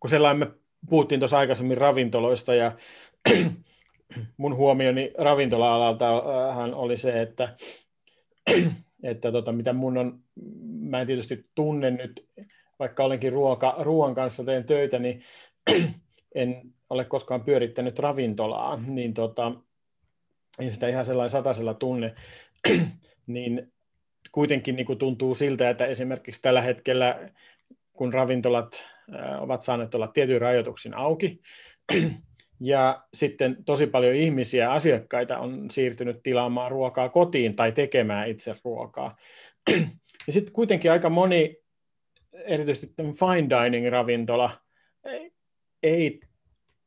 kun 0.00 0.10
sellainen 0.10 0.48
me 0.48 0.54
puhuttiin 0.90 1.20
tuossa 1.20 1.38
aikaisemmin 1.38 1.78
ravintoloista, 1.78 2.54
ja 2.54 2.76
mun 4.36 4.56
huomioni 4.56 5.12
ravintola-alalta 5.18 6.16
äh, 6.16 6.78
oli 6.78 6.96
se, 6.96 7.22
että, 7.22 7.56
että 9.02 9.32
tota, 9.32 9.52
mitä 9.52 9.72
mun 9.72 9.98
on, 9.98 10.20
mä 10.80 11.00
en 11.00 11.06
tietysti 11.06 11.46
tunne 11.54 11.90
nyt, 11.90 12.28
vaikka 12.78 13.04
olenkin 13.04 13.32
ruoka, 13.32 13.76
ruoan 13.78 14.14
kanssa 14.14 14.44
teen 14.44 14.64
töitä, 14.64 14.98
niin 14.98 15.22
en 16.34 16.62
ole 16.90 17.04
koskaan 17.04 17.44
pyörittänyt 17.44 17.98
ravintolaa, 17.98 18.76
niin 18.76 19.14
tota, 19.14 19.52
en 20.60 20.72
sitä 20.72 20.88
ihan 20.88 21.04
sellainen 21.04 21.30
satasella 21.30 21.74
tunne, 21.74 22.14
niin 23.26 23.72
kuitenkin 24.32 24.76
niin 24.76 24.86
kuin 24.86 24.98
tuntuu 24.98 25.34
siltä, 25.34 25.70
että 25.70 25.86
esimerkiksi 25.86 26.42
tällä 26.42 26.62
hetkellä, 26.62 27.30
kun 27.92 28.12
ravintolat 28.14 28.82
ovat 29.40 29.62
saaneet 29.62 29.94
olla 29.94 30.08
tietyin 30.08 30.40
rajoituksin 30.40 30.94
auki, 30.94 31.40
ja 32.64 33.02
sitten 33.14 33.64
tosi 33.64 33.86
paljon 33.86 34.14
ihmisiä, 34.14 34.70
asiakkaita 34.72 35.38
on 35.38 35.70
siirtynyt 35.70 36.22
tilaamaan 36.22 36.70
ruokaa 36.70 37.08
kotiin 37.08 37.56
tai 37.56 37.72
tekemään 37.72 38.28
itse 38.28 38.56
ruokaa. 38.64 39.16
Ja 40.26 40.32
sitten 40.32 40.52
kuitenkin 40.52 40.90
aika 40.90 41.10
moni, 41.10 41.56
erityisesti 42.32 42.94
fine 42.96 43.48
dining 43.48 43.88
ravintola, 43.88 44.50
ei 45.82 46.20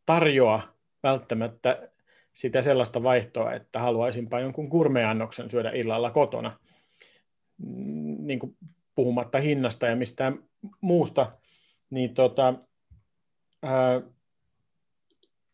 tarjoa 0.06 0.62
välttämättä 1.04 1.90
sitä 2.34 2.62
sellaista 2.62 3.04
vaihtoa, 3.04 3.54
että 3.54 3.80
haluaisinpa 3.80 4.40
jonkun 4.40 4.70
kurmeannoksen 4.70 5.50
syödä 5.50 5.72
illalla 5.72 6.12
kotona, 6.12 6.60
niin 8.20 8.40
kuin 8.40 8.58
puhumatta 8.96 9.40
hinnasta 9.40 9.86
ja 9.86 9.96
mistään 9.96 10.44
muusta, 10.82 11.32
niin 11.90 12.14
tota, 12.14 12.54
ää, 13.64 14.02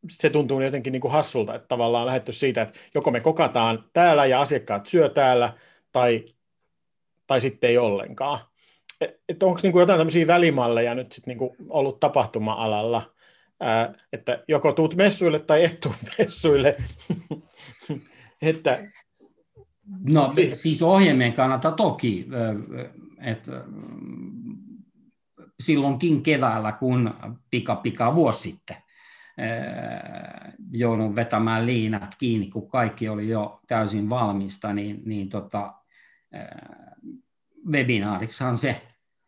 se 0.09 0.29
tuntuu 0.29 0.61
jotenkin 0.61 0.93
niin 0.93 1.01
kuin 1.01 1.11
hassulta, 1.11 1.55
että 1.55 1.67
tavallaan 1.67 2.05
lähetty 2.05 2.31
siitä, 2.31 2.61
että 2.61 2.79
joko 2.93 3.11
me 3.11 3.19
kokataan 3.19 3.83
täällä 3.93 4.25
ja 4.25 4.41
asiakkaat 4.41 4.87
syö 4.87 5.09
täällä, 5.09 5.53
tai, 5.91 6.25
tai 7.27 7.41
sitten 7.41 7.69
ei 7.69 7.77
ollenkaan. 7.77 8.39
Että 9.29 9.45
onko 9.45 9.59
niin 9.63 9.71
kuin 9.71 9.81
jotain 9.81 9.99
tämmöisiä 9.99 10.27
välimalleja 10.27 10.95
nyt 10.95 11.11
sit 11.11 11.27
niin 11.27 11.37
kuin 11.37 11.55
ollut 11.69 11.99
tapahtuma-alalla, 11.99 13.11
ää, 13.59 13.93
että 14.13 14.43
joko 14.47 14.73
tuut 14.73 14.95
messuille 14.95 15.39
tai 15.39 15.63
et 15.63 15.79
tuu 15.79 15.95
messuille. 16.17 16.77
että, 18.41 18.83
no 20.03 20.33
siis 20.53 20.81
ohjelmien 20.81 21.33
kannalta 21.33 21.71
toki, 21.71 22.27
että 23.21 23.63
silloinkin 25.59 26.23
keväällä, 26.23 26.71
kun 26.71 27.13
pika 27.49 27.75
pika 27.75 28.15
vuosi 28.15 28.49
sitten, 28.49 28.77
joudun 30.71 31.15
vetämään 31.15 31.65
liinat 31.65 32.15
kiinni, 32.17 32.49
kun 32.49 32.69
kaikki 32.69 33.09
oli 33.09 33.29
jo 33.29 33.61
täysin 33.67 34.09
valmista, 34.09 34.73
niin, 34.73 35.01
niin 35.05 35.29
tota, 35.29 35.73
webinaariksihan 37.71 38.57
se 38.57 38.81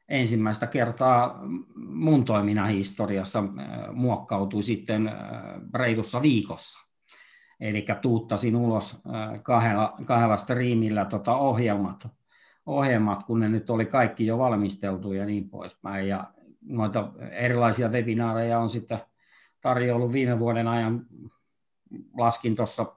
ensimmäistä 0.09 0.68
kertaa 0.68 1.39
mun 1.76 2.26
toiminnan 2.26 2.70
historiassa 2.70 3.39
äh, 3.39 3.45
muokkautui 3.93 4.64
sitten 4.64 5.11
reilussa 5.74 6.22
viikossa. 6.22 6.80
Eli 7.59 7.86
tuuttasin 8.01 8.55
ulos 8.55 9.01
kahdella, 9.43 9.93
kahdella 10.05 10.38
striimillä 10.38 11.05
tota 11.05 11.36
ohjelmat, 11.36 12.07
ohjelmat, 12.66 13.24
kun 13.24 13.39
ne 13.39 13.49
nyt 13.49 13.70
oli 13.70 13.86
kaikki 13.86 14.26
jo 14.26 14.38
valmisteltu 14.38 15.14
ja 15.14 15.26
niin 15.26 15.49
poispäin. 15.49 16.07
Ja 16.07 16.32
noita 16.61 17.11
erilaisia 17.32 17.89
webinaareja 17.89 18.59
on 18.59 18.70
sitten 18.70 18.99
tarjolla 19.64 20.11
viime 20.11 20.39
vuoden 20.39 20.68
ajan. 20.68 21.05
Laskin 22.18 22.55
tuossa 22.55 22.95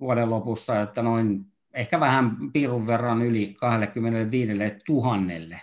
vuoden 0.00 0.30
lopussa, 0.30 0.82
että 0.82 1.02
noin 1.02 1.44
ehkä 1.74 2.00
vähän 2.00 2.36
pirun 2.52 2.86
verran 2.86 3.22
yli 3.22 3.54
25 3.60 4.52
tuhannelle 4.86 5.60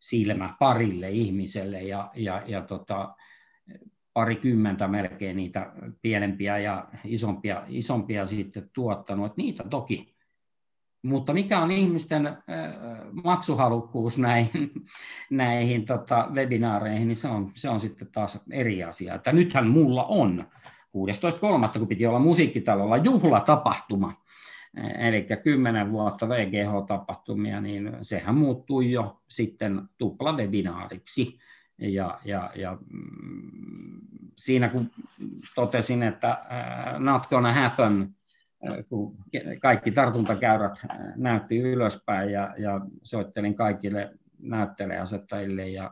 silmä 0.00 0.54
parille 0.58 1.10
ihmiselle 1.10 1.82
ja, 1.82 2.10
ja, 2.14 2.42
ja 2.46 2.62
tota, 2.62 3.14
parikymmentä 4.12 4.88
melkein 4.88 5.36
niitä 5.36 5.72
pienempiä 6.02 6.58
ja 6.58 6.88
isompia, 7.04 7.64
isompia 7.68 8.26
sitten 8.26 8.70
tuottanut, 8.72 9.26
että 9.26 9.42
niitä 9.42 9.64
toki. 9.70 10.11
Mutta 11.02 11.32
mikä 11.32 11.60
on 11.60 11.70
ihmisten 11.70 12.36
maksuhalukkuus 13.24 14.18
näihin, 14.18 14.72
näihin 15.30 15.84
tota, 15.84 16.28
webinaareihin, 16.32 17.08
niin 17.08 17.16
se 17.16 17.28
on, 17.28 17.50
se 17.54 17.68
on 17.68 17.80
sitten 17.80 18.08
taas 18.12 18.40
eri 18.50 18.84
asia. 18.84 19.14
Että 19.14 19.32
nythän 19.32 19.66
mulla 19.66 20.04
on 20.04 20.46
16.3. 21.72 21.78
kun 21.78 21.88
piti 21.88 22.06
olla 22.06 22.18
musiikkitalolla 22.18 22.96
juhlatapahtuma, 22.96 24.22
eli 24.98 25.26
kymmenen 25.42 25.92
vuotta 25.92 26.28
VGH-tapahtumia, 26.28 27.60
niin 27.60 27.92
sehän 28.02 28.34
muuttui 28.34 28.92
jo 28.92 29.20
sitten 29.28 29.82
tuplavebinaariksi. 29.98 31.38
Ja, 31.78 32.18
ja, 32.24 32.50
ja 32.54 32.78
mm, 32.90 34.00
siinä 34.36 34.68
kun 34.68 34.90
totesin, 35.54 36.02
että 36.02 36.44
not 36.98 37.26
gonna 37.26 37.52
happen, 37.52 38.14
kun 38.88 39.16
kaikki 39.62 39.90
tartuntakäyrät 39.90 40.82
näytti 41.16 41.58
ylöspäin 41.58 42.30
ja, 42.30 42.54
ja 42.58 42.80
soittelin 43.02 43.54
kaikille 43.54 44.10
näyttelijäasettajille 44.38 45.68
ja 45.68 45.90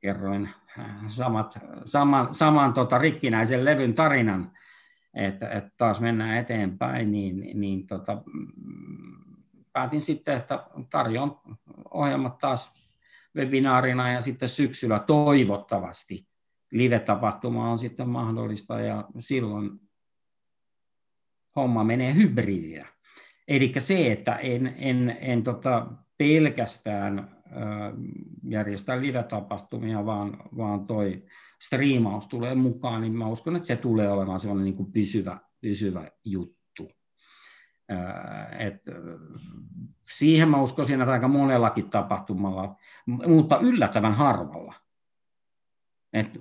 kerroin 0.00 0.48
samat, 1.08 1.58
saman, 1.84 2.34
saman 2.34 2.72
tota, 2.72 2.98
rikkinäisen 2.98 3.64
levyn 3.64 3.94
tarinan, 3.94 4.52
että, 5.14 5.48
että 5.48 5.70
taas 5.76 6.00
mennään 6.00 6.38
eteenpäin, 6.38 7.12
niin, 7.12 7.60
niin 7.60 7.86
tota, 7.86 8.22
päätin 9.72 10.00
sitten, 10.00 10.36
että 10.36 10.66
tarjoan 10.90 11.36
ohjelmat 11.90 12.38
taas 12.38 12.72
webinaarina 13.36 14.12
ja 14.12 14.20
sitten 14.20 14.48
syksyllä 14.48 14.98
toivottavasti 14.98 16.26
live-tapahtuma 16.70 17.70
on 17.70 17.78
sitten 17.78 18.08
mahdollista 18.08 18.80
ja 18.80 19.04
silloin 19.18 19.70
homma 21.56 21.84
menee 21.84 22.14
hybridinä. 22.14 22.86
Eli 23.48 23.72
se, 23.78 24.12
että 24.12 24.36
en, 24.36 24.74
en, 24.76 25.16
en 25.20 25.42
tota 25.42 25.86
pelkästään 26.18 27.36
järjestä 28.48 29.00
live-tapahtumia, 29.00 30.06
vaan, 30.06 30.36
vaan 30.56 30.86
toi 30.86 31.22
striimaus 31.60 32.26
tulee 32.26 32.54
mukaan, 32.54 33.00
niin 33.00 33.12
mä 33.12 33.26
uskon, 33.26 33.56
että 33.56 33.66
se 33.66 33.76
tulee 33.76 34.10
olemaan 34.10 34.40
sellainen 34.40 34.64
niin 34.64 34.92
pysyvä, 34.92 35.38
pysyvä 35.60 36.10
juttu. 36.24 36.90
Et 38.58 38.82
siihen 40.10 40.48
mä 40.48 40.62
uskoisin, 40.62 41.00
että 41.00 41.12
aika 41.12 41.28
monellakin 41.28 41.90
tapahtumalla, 41.90 42.76
mutta 43.06 43.58
yllättävän 43.58 44.14
harvalla. 44.14 44.74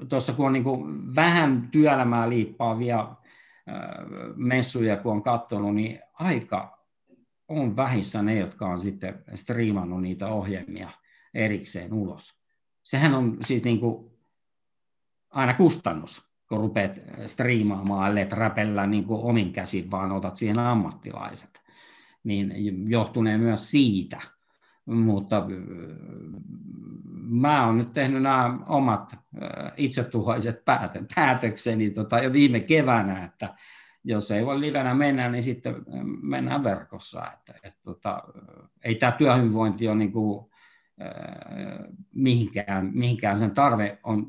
Tuossa 0.10 0.34
kun 0.34 0.46
on 0.46 0.54
niin 0.54 0.64
kuin 0.64 1.16
vähän 1.16 1.70
työelämää 1.72 2.30
liippaavia 2.30 3.16
messuja, 4.36 4.98
kun 4.98 5.12
on 5.12 5.24
katsonut, 5.24 5.76
niin 5.76 6.00
aika 6.14 6.84
on 7.48 7.76
vähissä 7.76 8.22
ne, 8.22 8.36
jotka 8.36 8.68
on 8.68 8.80
sitten 8.80 9.24
striimannut 9.36 10.02
niitä 10.02 10.28
ohjelmia 10.28 10.90
erikseen 11.34 11.94
ulos. 11.94 12.34
Sehän 12.84 13.14
on 13.14 13.38
siis 13.46 13.64
niin 13.64 13.80
kuin 13.80 14.12
aina 15.30 15.54
kustannus, 15.54 16.30
kun 16.50 16.60
rupeat 16.60 17.00
striimaamaan, 17.28 18.12
ellet 18.12 18.34
räpellä 18.34 18.88
niin 18.88 19.04
kuin 19.04 19.22
omin 19.22 19.54
käsin, 19.54 19.92
vaan 19.92 20.12
otat 20.12 20.36
siihen 20.36 20.60
ammattilaiset. 20.60 21.64
Niin 22.24 22.54
johtunee 22.90 23.38
myös 23.38 23.72
siitä. 23.72 24.22
Mutta 24.86 25.46
mä 27.30 27.66
oon 27.66 27.78
nyt 27.78 27.94
tehnyt 27.94 28.22
nämä 28.22 28.60
omat 28.68 29.18
itsetuhoiset 29.78 30.62
päätökseni 31.16 31.90
tota, 31.90 32.20
jo 32.20 32.34
viime 32.34 32.60
keväänä, 32.60 33.26
että 33.26 33.56
jos 34.04 34.32
ei 34.32 34.46
voi 34.46 34.60
livenä 34.60 34.94
mennä, 34.94 35.30
niin 35.30 35.44
sitten 35.44 35.76
mennään 36.22 36.64
verkossa. 36.64 37.32
Että, 37.34 37.54
et, 37.64 37.74
tota, 37.84 38.24
ei 38.84 38.96
tämä 38.96 39.12
työhyvinvointi 39.12 39.88
ole 39.88 39.96
niin 39.96 40.12
kuin, 40.12 40.46
mihinkään, 42.14 42.92
mihinkään 42.94 43.38
sen 43.38 43.52
tarve 43.52 44.00
on 44.04 44.28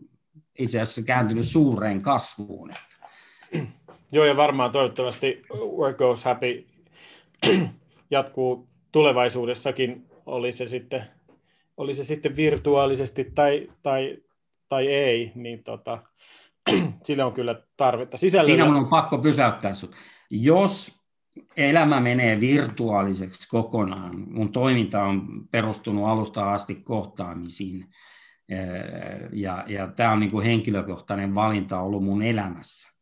itse 0.59 0.81
asiassa 0.81 1.03
kääntynyt 1.03 1.45
suureen 1.45 2.03
kasvuun. 2.03 2.73
Joo, 4.13 4.25
ja 4.25 4.37
varmaan 4.37 4.73
toivottavasti 4.73 5.43
Work 5.77 5.97
Goes 5.97 6.25
Happy 6.25 6.67
jatkuu 8.11 8.69
tulevaisuudessakin, 8.93 10.07
oli 10.27 10.53
se 10.53 10.67
sitten, 10.67 11.05
oli 11.77 11.95
se 11.95 12.05
sitten 12.05 12.37
virtuaalisesti 12.37 13.25
tai, 13.35 13.69
tai, 13.83 14.19
tai 14.69 14.87
ei, 14.89 15.33
niin 15.35 15.65
tota, 15.65 16.03
sille 17.05 17.25
on 17.25 17.33
kyllä 17.33 17.63
tarvetta. 17.77 18.17
Sisällöllä... 18.17 18.65
Siinä 18.65 18.79
on 18.79 18.89
pakko 18.89 19.19
pysäyttää 19.19 19.75
sinut. 19.75 19.97
Jos 20.31 21.05
elämä 21.57 22.01
menee 22.01 22.41
virtuaaliseksi 22.41 23.49
kokonaan, 23.49 24.25
mun 24.31 24.53
toiminta 24.53 25.03
on 25.03 25.49
perustunut 25.51 26.09
alusta 26.09 26.53
asti 26.53 26.75
kohtaamisiin, 26.75 27.87
ja, 29.33 29.65
ja 29.67 29.87
tämä 29.87 30.13
on 30.13 30.21
niin 30.21 30.31
kuin 30.31 30.47
henkilökohtainen 30.47 31.35
valinta 31.35 31.81
ollut 31.81 32.05
mun 32.05 32.23
elämässä. 32.23 32.95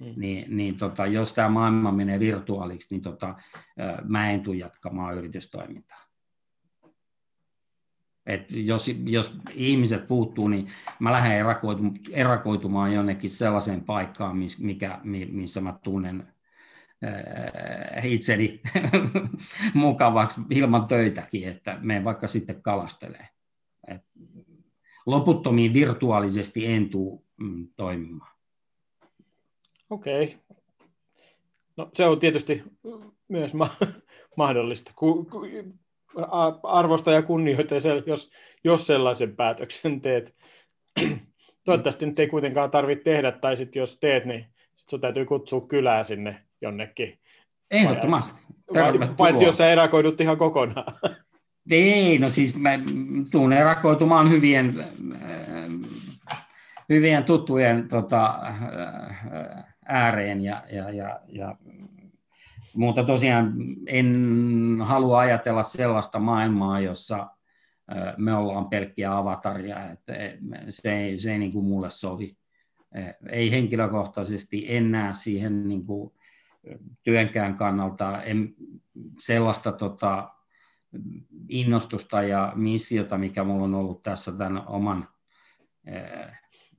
Mm. 0.00 0.12
Niin, 0.16 0.56
niin 0.56 0.76
tota, 0.76 1.06
jos 1.06 1.34
tämä 1.34 1.48
maailma 1.48 1.92
menee 1.92 2.20
virtuaaliksi, 2.20 2.94
niin 2.94 3.02
tota, 3.02 3.34
mä 4.04 4.30
en 4.30 4.42
tule 4.42 4.56
jatkamaan 4.56 5.14
yritystoimintaa. 5.14 6.09
Et 8.26 8.50
jos, 8.50 8.90
jos 9.04 9.32
ihmiset 9.54 10.08
puuttuu, 10.08 10.48
niin 10.48 10.68
mä 10.98 11.12
lähden 11.12 11.46
erakoitumaan 12.12 12.92
jonnekin 12.92 13.30
sellaiseen 13.30 13.80
paikkaan, 13.80 14.36
mikä, 14.58 15.00
missä 15.30 15.60
mä 15.60 15.78
tunnen 15.82 16.26
itseni 18.04 18.60
mukavaksi 19.74 20.40
ilman 20.50 20.86
töitäkin, 20.86 21.48
että 21.48 21.78
me 21.80 22.04
vaikka 22.04 22.26
sitten 22.26 22.62
kalastelee. 22.62 23.28
Et 23.88 24.02
loputtomiin 25.06 25.74
virtuaalisesti 25.74 26.66
en 26.66 26.90
tule 26.90 27.20
mm, 27.36 27.68
toimimaan. 27.76 28.36
Okei. 29.90 30.24
Okay. 30.24 30.56
No, 31.76 31.90
se 31.94 32.06
on 32.06 32.20
tietysti 32.20 32.62
myös 33.28 33.54
ma- 33.54 33.76
mahdollista. 34.36 34.92
Ku- 34.96 35.24
ku- 35.24 35.44
arvosta 36.62 37.12
ja 37.12 37.22
kunnioita, 37.22 37.74
jos, 38.06 38.30
jos 38.64 38.86
sellaisen 38.86 39.36
päätöksen 39.36 40.00
teet. 40.00 40.34
Toivottavasti 41.64 42.06
nyt 42.06 42.18
ei 42.18 42.28
kuitenkaan 42.28 42.70
tarvitse 42.70 43.02
tehdä, 43.04 43.32
tai 43.32 43.56
sitten 43.56 43.80
jos 43.80 43.98
teet, 44.00 44.24
niin 44.24 44.46
sit 44.74 44.88
sun 44.88 45.00
täytyy 45.00 45.24
kutsua 45.24 45.60
kylää 45.60 46.04
sinne 46.04 46.42
jonnekin. 46.60 47.18
Ehdottomasti. 47.70 48.40
Paitsi 49.16 49.44
jos 49.44 49.56
sä 49.56 49.72
erakoidut 49.72 50.20
ihan 50.20 50.38
kokonaan. 50.38 50.94
Ei, 51.70 52.18
no 52.18 52.28
siis 52.28 52.54
mä 52.54 52.70
tuun 53.30 53.52
erakoitumaan 53.52 54.30
hyvien, 54.30 54.74
hyvien 56.88 57.24
tuttujen 57.24 57.88
tota, 57.88 58.40
ääreen 59.84 60.40
ja, 60.40 60.62
ja, 60.72 60.90
ja, 60.90 61.20
ja 61.28 61.56
mutta 62.74 63.04
tosiaan 63.04 63.54
en 63.86 64.78
halua 64.84 65.18
ajatella 65.18 65.62
sellaista 65.62 66.18
maailmaa, 66.18 66.80
jossa 66.80 67.26
me 68.16 68.34
ollaan 68.34 68.68
pelkkiä 68.68 69.16
avataria, 69.16 69.90
että 69.90 70.12
se 70.68 70.96
ei, 70.96 71.18
se 71.18 71.32
ei 71.32 71.38
niin 71.38 71.52
kuin 71.52 71.64
mulle 71.64 71.90
sovi. 71.90 72.36
Ei 73.30 73.50
henkilökohtaisesti 73.50 74.64
en 74.68 74.90
näe 74.90 75.12
siihen 75.12 75.68
niin 75.68 75.86
kuin 75.86 76.12
työnkään 77.02 77.56
kannalta 77.56 78.22
en, 78.22 78.54
sellaista 79.18 79.72
tota, 79.72 80.30
innostusta 81.48 82.22
ja 82.22 82.52
missiota, 82.56 83.18
mikä 83.18 83.44
mulla 83.44 83.64
on 83.64 83.74
ollut 83.74 84.02
tässä 84.02 84.32
tämän 84.32 84.66
oman 84.66 85.08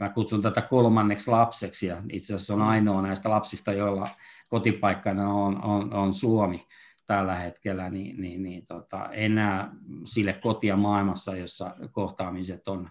mä 0.01 0.09
kutsun 0.09 0.41
tätä 0.41 0.61
kolmanneksi 0.61 1.31
lapseksi 1.31 1.87
ja 1.87 2.03
itse 2.09 2.35
asiassa 2.35 2.53
on 2.53 2.61
ainoa 2.61 3.01
näistä 3.01 3.29
lapsista, 3.29 3.73
joilla 3.73 4.07
kotipaikkana 4.49 5.33
on, 5.33 5.63
on, 5.63 5.93
on 5.93 6.13
Suomi 6.13 6.67
tällä 7.05 7.35
hetkellä, 7.35 7.89
niin, 7.89 8.21
niin, 8.21 8.43
niin 8.43 8.65
tota, 8.65 9.09
enää 9.11 9.71
sille 10.05 10.33
kotia 10.33 10.77
maailmassa, 10.77 11.35
jossa 11.35 11.75
kohtaamiset 11.91 12.67
on, 12.67 12.89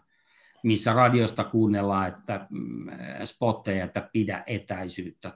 missä 0.62 0.92
radiosta 0.92 1.44
kuunnellaan, 1.44 2.08
että 2.08 2.46
mm, 2.50 2.86
spotteja, 3.24 3.84
että 3.84 4.08
pidä 4.12 4.44
etäisyyttä, 4.46 5.30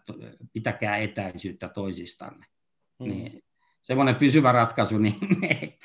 pitäkää 0.53 0.97
etäisyyttä 0.97 1.69
toisistanne. 1.69 2.47
Hmm. 3.05 3.09
Niin, 3.09 3.43
semmoinen 3.83 4.15
pysyvä 4.15 4.53
ratkaisu, 4.53 4.99
niin 4.99 5.17
ei, 5.59 5.79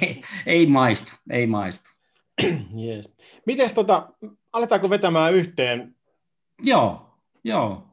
ei, 0.00 0.22
ei 0.46 0.66
maistu, 0.66 1.12
ei 1.30 1.46
maistu. 1.46 1.90
Yes. 2.86 3.16
Miten 3.46 3.74
tota, 3.74 4.08
aletaanko 4.52 4.90
vetämään 4.90 5.34
yhteen? 5.34 5.94
Joo, 6.62 7.14
joo. 7.44 7.88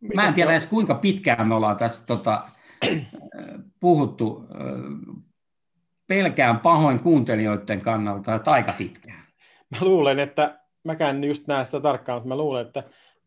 Mites 0.00 0.14
Mä 0.14 0.26
en 0.26 0.34
tiedä 0.34 0.50
edes 0.50 0.66
kuinka 0.66 0.94
pitkään 0.94 1.48
me 1.48 1.54
ollaan 1.54 1.76
tässä 1.76 2.06
tota, 2.06 2.48
puhuttu. 3.80 4.44
Pelkään 6.06 6.60
pahoin 6.60 7.00
kuuntelijoiden 7.00 7.80
kannalta, 7.80 8.34
että 8.34 8.50
aika 8.50 8.72
pitkään. 8.78 9.26
Mä 9.70 9.78
luulen, 9.80 10.18
että, 10.18 10.60
mäkään 10.84 11.24
just 11.24 11.46
näe 11.46 11.64
sitä 11.64 11.80
tarkkaan, 11.80 12.16
mutta 12.16 12.28
mä 12.28 12.36
luulen, 12.36 12.66
että 12.66 12.82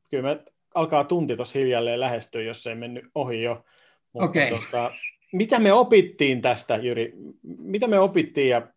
kyllä 0.10 0.24
me 0.24 0.44
alkaa 0.76 1.04
tunti 1.04 1.36
tuossa 1.36 1.60
hiljalleen 1.60 2.00
lähestyä, 2.00 2.42
jos 2.42 2.68
ei 2.68 2.76
mennyt 2.76 3.06
ohi 3.16 3.44
jo. 3.44 3.66
Okei. 4.14 4.52
Okay. 4.52 4.66
Tota, 4.66 4.92
mitä 5.34 5.60
me 5.60 5.74
opittiin 5.74 6.42
tästä, 6.42 6.76
Jyri? 6.76 7.14
Mitä 7.44 7.88
me 7.88 8.00
opittiin 8.00 8.50
ja 8.50 8.68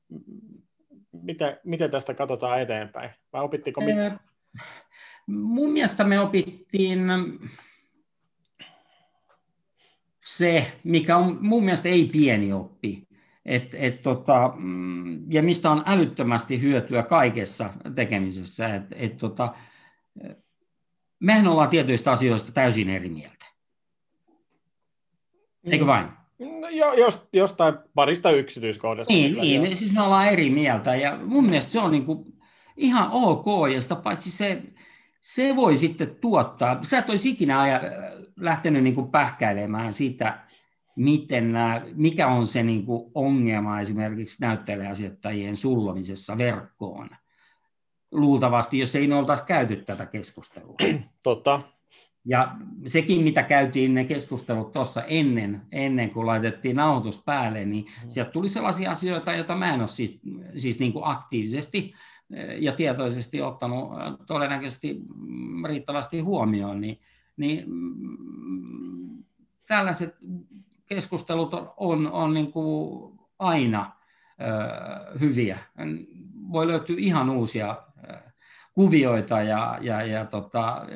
mitä, 1.23 1.61
miten 1.65 1.91
tästä 1.91 2.15
katsotaan 2.15 2.61
eteenpäin? 2.61 3.11
Vai 3.33 3.43
opittiko 3.43 3.81
mitään? 3.81 4.21
Mun 5.27 5.73
mielestä 5.73 6.05
me 6.05 6.21
opittiin 6.21 7.01
se, 10.21 10.73
mikä 10.85 11.17
on 11.17 11.39
mun 11.41 11.65
mielestä 11.65 11.89
ei 11.89 12.05
pieni 12.05 12.53
oppi, 12.53 13.07
et, 13.45 13.75
et 13.75 14.03
tota, 14.03 14.53
mm, 14.57 15.33
ja 15.33 15.43
mistä 15.43 15.71
on 15.71 15.83
älyttömästi 15.87 16.61
hyötyä 16.61 17.03
kaikessa 17.03 17.71
tekemisessä. 17.95 18.75
Et, 18.75 18.85
et 18.93 19.17
tota, 19.17 19.55
mehän 21.21 21.47
ollaan 21.47 21.69
tietyistä 21.69 22.13
asioista 22.13 22.53
täysin 22.53 22.89
eri 22.89 23.09
mieltä. 23.09 23.47
Eikö 25.65 25.85
mm. 25.85 25.87
vain? 25.87 26.09
No, 26.39 26.69
jo, 26.69 26.93
jos, 26.93 27.29
jostain 27.33 27.75
parista 27.95 28.31
yksityiskohdasta. 28.31 29.13
Niin, 29.13 29.37
niin, 29.37 29.63
niin 29.63 29.77
siis 29.77 29.93
me 29.93 30.03
ollaan 30.03 30.29
eri 30.29 30.51
mieltä 30.51 30.97
ja 30.97 31.19
mun 31.25 31.45
mielestä 31.45 31.73
se 31.73 31.81
on 31.81 31.91
niin 31.91 32.07
kuin 32.07 32.25
ihan 32.77 33.09
ok 33.13 33.47
ja 33.75 33.81
sitä 33.81 33.95
paitsi 33.95 34.31
se, 34.31 34.63
se 35.21 35.57
voi 35.57 35.77
sitten 35.77 36.17
tuottaa. 36.21 36.79
Sä 36.83 36.99
et 36.99 37.11
olisi 37.11 37.31
ikinä 37.31 37.61
aja, 37.61 37.81
lähtenyt 38.37 38.83
niin 38.83 38.95
kuin 38.95 39.11
pähkäilemään 39.11 39.93
sitä, 39.93 40.39
miten 40.97 41.53
nämä, 41.53 41.83
mikä 41.95 42.29
on 42.29 42.47
se 42.47 42.63
niin 42.63 42.87
kuin 42.87 43.11
ongelma 43.15 43.81
esimerkiksi 43.81 44.37
näyttelijäasettajien 44.41 45.57
sullomisessa 45.57 46.39
verkkoon. 46.39 47.09
Luultavasti, 48.13 48.79
jos 48.79 48.97
ei 48.97 49.07
me 49.07 49.15
oltaisi 49.15 49.45
käyty 49.45 49.77
tätä 49.77 50.07
keskustelua. 50.07 50.77
Totta. 51.23 51.76
Ja 52.29 52.57
sekin, 52.87 53.23
mitä 53.23 53.43
käytiin 53.43 53.95
ne 53.95 54.05
keskustelut 54.05 54.73
tuossa 54.73 55.05
ennen, 55.05 55.63
ennen 55.73 56.11
kuin 56.11 56.27
laitettiin 56.27 56.77
nauhoitus 56.77 57.23
päälle, 57.25 57.65
niin 57.65 57.85
mm. 57.85 58.11
sieltä 58.11 58.31
tuli 58.31 58.49
sellaisia 58.49 58.91
asioita, 58.91 59.33
joita 59.33 59.57
mä 59.57 59.75
en 59.75 59.81
ole 59.81 59.89
siis, 59.89 60.21
siis 60.57 60.79
niin 60.79 60.93
kuin 60.93 61.07
aktiivisesti 61.07 61.95
eh, 62.33 62.63
ja 62.63 62.73
tietoisesti 62.73 63.43
ottanut 63.43 63.93
eh, 63.93 64.27
todennäköisesti 64.27 65.01
riittävästi 65.67 66.21
huomioon, 66.21 66.81
niin, 66.81 67.01
niin 67.37 67.65
mm, 67.67 69.25
tällaiset 69.67 70.17
keskustelut 70.87 71.55
on, 71.55 71.73
on, 71.77 72.13
on 72.13 72.35
niin 72.35 72.53
kuin 72.53 73.19
aina 73.39 73.93
ö, 74.41 75.19
hyviä. 75.21 75.59
Voi 76.53 76.67
löytyä 76.67 76.97
ihan 76.99 77.31
uusia 77.31 77.77
kuvioita 78.75 79.43
ja, 79.43 79.79
ja, 79.81 80.03
ja 80.03 80.25
tota, 80.25 80.87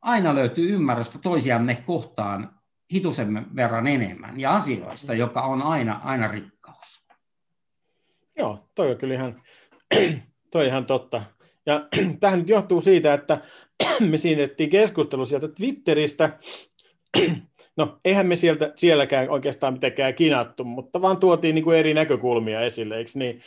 aina 0.00 0.34
löytyy 0.34 0.74
ymmärrystä 0.74 1.18
toisiamme 1.18 1.82
kohtaan 1.86 2.56
hitusemme 2.92 3.42
verran 3.56 3.86
enemmän 3.86 4.40
ja 4.40 4.50
asioista, 4.50 5.14
joka 5.14 5.42
on 5.42 5.62
aina, 5.62 6.00
aina 6.04 6.28
rikkaus. 6.28 7.06
Joo, 8.38 8.68
toi 8.74 8.90
on 8.90 8.96
kyllä 8.96 9.14
ihan, 9.14 9.42
toi 10.52 10.66
ihan 10.66 10.86
totta. 10.86 11.22
Ja 11.66 11.88
tähän 12.20 12.38
nyt 12.38 12.48
johtuu 12.48 12.80
siitä, 12.80 13.14
että 13.14 13.40
me 14.10 14.18
siinettiin 14.18 14.70
keskustelu 14.70 15.26
sieltä 15.26 15.48
Twitteristä. 15.48 16.38
No, 17.76 18.00
eihän 18.04 18.26
me 18.26 18.36
sieltä, 18.36 18.72
sielläkään 18.76 19.30
oikeastaan 19.30 19.72
mitenkään 19.72 20.14
kinattu, 20.14 20.64
mutta 20.64 21.02
vaan 21.02 21.16
tuotiin 21.16 21.54
niin 21.54 21.64
kuin 21.64 21.78
eri 21.78 21.94
näkökulmia 21.94 22.60
esille, 22.60 22.96
eikö 22.96 23.10
niin? 23.14 23.42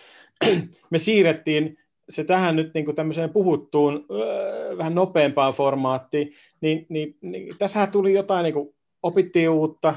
Me 0.91 0.99
siirrettiin 0.99 1.77
se 2.09 2.23
tähän 2.23 2.55
nyt 2.55 2.73
niin 2.73 2.95
tämmöiseen 2.95 3.29
puhuttuun 3.29 4.05
öö, 4.11 4.77
vähän 4.77 4.95
nopeampaan 4.95 5.53
formaattiin, 5.53 6.33
niin, 6.61 6.85
niin, 6.89 7.17
niin 7.21 7.57
tässähän 7.57 7.91
tuli 7.91 8.13
jotain, 8.13 8.43
niin 8.43 8.53
kuin 8.53 8.75
opittiin 9.03 9.49
uutta, 9.49 9.95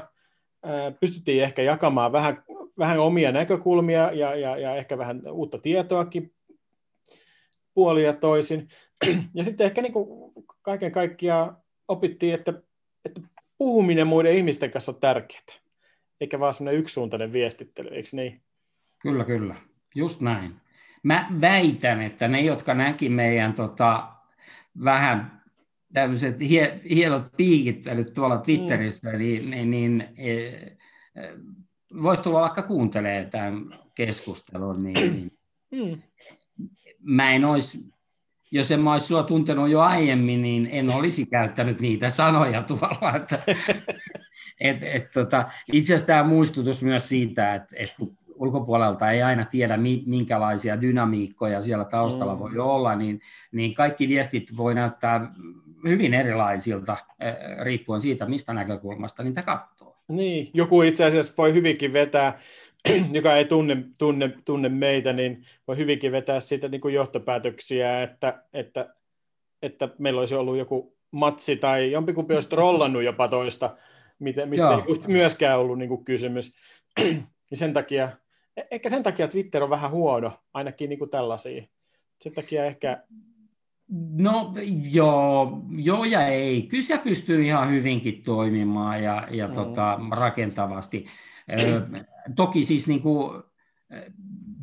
öö, 0.65 0.91
pystyttiin 0.91 1.43
ehkä 1.43 1.61
jakamaan 1.61 2.11
vähän, 2.11 2.43
vähän 2.77 2.99
omia 2.99 3.31
näkökulmia 3.31 4.11
ja, 4.11 4.35
ja, 4.35 4.57
ja 4.57 4.75
ehkä 4.75 4.97
vähän 4.97 5.21
uutta 5.31 5.57
tietoakin. 5.57 6.33
puoli 7.73 8.03
ja 8.03 8.13
toisin. 8.13 8.67
Ja 9.33 9.43
sitten 9.43 9.65
ehkä 9.65 9.81
niin 9.81 9.93
kuin 9.93 10.33
kaiken 10.61 10.91
kaikkiaan 10.91 11.57
opittiin, 11.87 12.33
että, 12.33 12.53
että 13.05 13.21
puhuminen 13.57 14.07
muiden 14.07 14.33
ihmisten 14.33 14.71
kanssa 14.71 14.91
on 14.91 14.99
tärkeää, 14.99 15.41
eikä 16.21 16.39
vaan 16.39 16.53
semmoinen 16.53 16.79
yksisuuntainen 16.79 17.33
viestittely, 17.33 17.89
eikö 17.89 18.09
niin? 18.13 18.41
Kyllä, 19.01 19.25
kyllä. 19.25 19.55
Just 19.95 20.21
näin. 20.21 20.62
Mä 21.03 21.27
väitän, 21.41 22.01
että 22.01 22.27
ne, 22.27 22.41
jotka 22.41 22.73
näki 22.73 23.09
meidän 23.09 23.53
tota, 23.53 24.09
vähän 24.83 25.43
tämmöiset 25.93 26.39
hie, 26.39 26.81
hienot 26.89 27.23
piikittelyt 27.37 28.13
tuolla 28.13 28.37
Twitterissä, 28.37 29.11
mm. 29.11 29.17
niin, 29.17 29.49
niin, 29.49 29.71
niin 29.71 30.07
e, 30.17 30.31
e 30.31 30.77
voisi 32.03 32.23
tulla 32.23 32.41
vaikka 32.41 32.61
kuuntelee 32.61 33.25
tämän 33.25 33.79
keskustelun, 33.95 34.83
niin, 34.83 35.11
niin 35.11 35.31
mm. 35.71 36.01
mä 37.01 37.31
en 37.31 37.45
olisi, 37.45 37.85
jos 38.51 38.71
en 38.71 38.79
mä 38.79 38.91
olisi 38.91 39.07
sua 39.07 39.23
tuntenut 39.23 39.69
jo 39.69 39.81
aiemmin, 39.81 40.41
niin 40.41 40.69
en 40.71 40.89
olisi 40.89 41.25
käyttänyt 41.25 41.79
niitä 41.79 42.09
sanoja 42.09 42.63
tuolla. 42.63 43.15
Että, 43.15 43.39
et, 44.59 44.83
et, 44.83 45.11
tota, 45.11 45.49
itse 45.71 45.93
asiassa 45.93 46.07
tämä 46.07 46.23
muistutus 46.23 46.83
myös 46.83 47.09
siitä, 47.09 47.55
että, 47.55 47.75
että 47.79 47.95
kun 47.97 48.17
ulkopuolelta 48.43 49.11
ei 49.11 49.21
aina 49.21 49.45
tiedä, 49.45 49.77
minkälaisia 50.05 50.81
dynamiikkoja 50.81 51.61
siellä 51.61 51.85
taustalla 51.85 52.33
mm. 52.33 52.39
voi 52.39 52.59
olla, 52.59 52.95
niin, 52.95 53.21
niin 53.51 53.73
kaikki 53.73 54.07
viestit 54.07 54.57
voi 54.57 54.75
näyttää 54.75 55.31
hyvin 55.87 56.13
erilaisilta 56.13 56.97
eh, 57.19 57.35
riippuen 57.63 58.01
siitä, 58.01 58.25
mistä 58.25 58.53
näkökulmasta 58.53 59.23
niitä 59.23 59.41
katsoo. 59.41 59.97
Niin, 60.07 60.49
joku 60.53 60.81
itse 60.81 61.05
asiassa 61.05 61.33
voi 61.37 61.53
hyvinkin 61.53 61.93
vetää, 61.93 62.39
joka 63.11 63.35
ei 63.35 63.45
tunne, 63.45 63.77
tunne, 63.97 64.31
tunne 64.45 64.69
meitä, 64.69 65.13
niin 65.13 65.45
voi 65.67 65.77
hyvinkin 65.77 66.11
vetää 66.11 66.39
siitä 66.39 66.67
niin 66.67 66.81
kuin 66.81 66.93
johtopäätöksiä, 66.93 68.03
että, 68.03 68.43
että, 68.53 68.95
että 69.61 69.89
meillä 69.97 70.19
olisi 70.19 70.35
ollut 70.35 70.57
joku 70.57 70.97
matsi 71.11 71.55
tai 71.55 71.91
jompikumpi 71.91 72.33
olisi 72.33 72.49
trollannut 72.49 73.03
jopa 73.03 73.27
toista, 73.27 73.77
mistä 74.19 74.65
Joo. 74.65 74.85
ei 74.87 74.95
myöskään 75.07 75.59
ollut 75.59 75.77
niin 75.77 75.89
kuin 75.89 76.05
kysymys. 76.05 76.53
niin 76.99 77.57
sen 77.57 77.73
takia 77.73 78.03
E- 78.05 78.22
ehkä 78.71 78.89
sen 78.89 79.03
takia 79.03 79.27
Twitter 79.27 79.63
on 79.63 79.69
vähän 79.69 79.91
huono, 79.91 80.39
ainakin 80.53 80.89
niin 80.89 80.99
kuin 80.99 81.09
tällaisia. 81.09 81.63
Sen 82.21 82.33
takia 82.33 82.65
ehkä... 82.65 83.03
No 84.17 84.53
joo, 84.91 85.61
joo 85.77 86.03
ja 86.03 86.27
ei. 86.27 86.61
Kyllä 86.61 86.83
se 86.83 86.97
pystyy 86.97 87.45
ihan 87.45 87.71
hyvinkin 87.71 88.23
toimimaan 88.23 89.03
ja, 89.03 89.27
ja 89.31 89.47
mm. 89.47 89.53
tota, 89.53 89.99
rakentavasti. 90.11 91.05
Ö, 91.61 91.81
toki 92.35 92.63
siis 92.63 92.87
niin 92.87 93.01
kuin, 93.01 93.43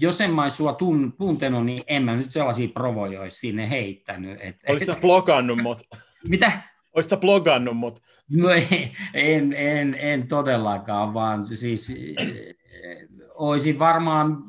jos 0.01 0.21
en 0.21 0.31
mä 0.31 0.49
sua 0.49 0.73
tun, 0.73 1.15
tuntenut, 1.19 1.67
niin 1.67 1.83
en 1.87 2.03
mä 2.03 2.17
nyt 2.17 2.31
sellaisia 2.31 2.69
provoja 2.69 3.21
olisi 3.21 3.39
sinne 3.39 3.71
heittänyt. 3.71 4.39
Et, 4.41 4.57
Olisitko 4.69 4.93
et, 4.93 5.01
blogannut 5.01 5.59
mut? 5.63 5.79
Mitä? 6.29 6.53
Olisitko 6.93 7.17
blogannut 7.17 7.77
mut? 7.77 8.03
No 8.31 8.51
en, 8.51 8.91
en, 9.15 9.53
en, 9.53 9.95
en 9.95 10.29
todellakaan, 10.29 11.15
vaan 11.15 11.47
siis 11.47 11.95
olisin 13.41 13.79
varmaan 13.79 14.43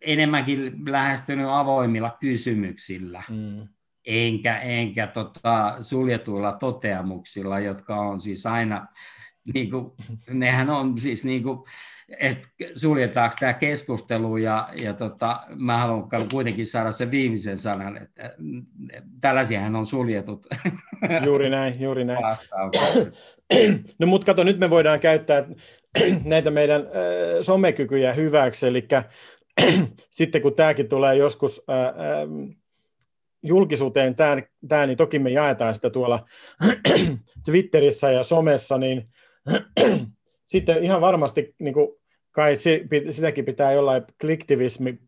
enemmänkin 0.00 0.72
lähestynyt 0.88 1.46
avoimilla 1.48 2.16
kysymyksillä, 2.20 3.22
mm. 3.30 3.68
enkä, 4.06 4.58
enkä 4.58 5.06
tota, 5.06 5.76
suljetuilla 5.80 6.52
toteamuksilla, 6.52 7.60
jotka 7.60 7.94
on 7.94 8.20
siis 8.20 8.46
aina, 8.46 8.86
niin 9.54 9.70
kuin, 9.70 9.92
nehän 10.30 10.70
on 10.70 10.98
siis 10.98 11.24
niin 11.24 11.42
kuin, 11.42 11.58
että 12.18 12.48
suljetaanko 12.74 13.36
tämä 13.40 13.54
keskustelu 13.54 14.36
ja, 14.36 14.68
ja 14.82 14.94
tota, 14.94 15.40
mä 15.56 15.78
haluan 15.78 16.08
kuitenkin 16.32 16.66
saada 16.66 16.92
sen 16.92 17.10
viimeisen 17.10 17.58
sanan, 17.58 17.96
että 17.96 18.34
tällaisiahan 19.20 19.76
on 19.76 19.86
suljetut. 19.86 20.46
Juuri 21.24 21.50
näin, 21.50 21.80
juuri 21.80 22.04
näin. 22.04 22.24
No 23.98 24.06
mutta 24.06 24.24
kato, 24.24 24.44
nyt 24.44 24.58
me 24.58 24.70
voidaan 24.70 25.00
käyttää 25.00 25.44
näitä 26.24 26.50
meidän 26.50 26.80
äh, 26.80 26.90
somekykyjä 27.40 28.12
hyväksi, 28.14 28.66
eli 28.66 28.88
sitten 30.10 30.42
kun 30.42 30.54
tämäkin 30.54 30.88
tulee 30.88 31.16
joskus 31.16 31.62
äh, 31.70 31.86
äh, 31.86 31.94
julkisuuteen, 33.42 34.14
tämä, 34.14 34.42
tämä, 34.68 34.86
niin 34.86 34.96
toki 34.96 35.18
me 35.18 35.30
jaetaan 35.30 35.74
sitä 35.74 35.90
tuolla 35.90 36.24
Twitterissä 37.44 38.10
ja 38.10 38.22
somessa, 38.22 38.78
niin 38.78 39.08
sitten 40.52 40.84
ihan 40.84 41.00
varmasti 41.00 41.54
niin 41.58 41.74
kuin, 41.74 41.88
kai 42.30 42.54
sitäkin 43.10 43.44
pitää 43.44 43.72
jollain 43.72 44.02
kliktivismi 44.20 44.98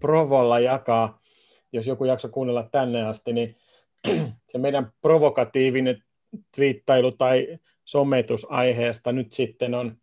provolla 0.00 0.60
jakaa, 0.60 1.20
jos 1.72 1.86
joku 1.86 2.04
jakso 2.04 2.28
kuunnella 2.28 2.68
tänne 2.72 3.06
asti, 3.06 3.32
niin 3.32 3.56
se 4.48 4.58
meidän 4.58 4.92
provokatiivinen 5.02 6.02
twiittailu 6.54 7.12
tai 7.12 7.58
sometus 7.84 8.46
aiheesta 8.50 9.12
nyt 9.12 9.32
sitten 9.32 9.74
on 9.74 9.96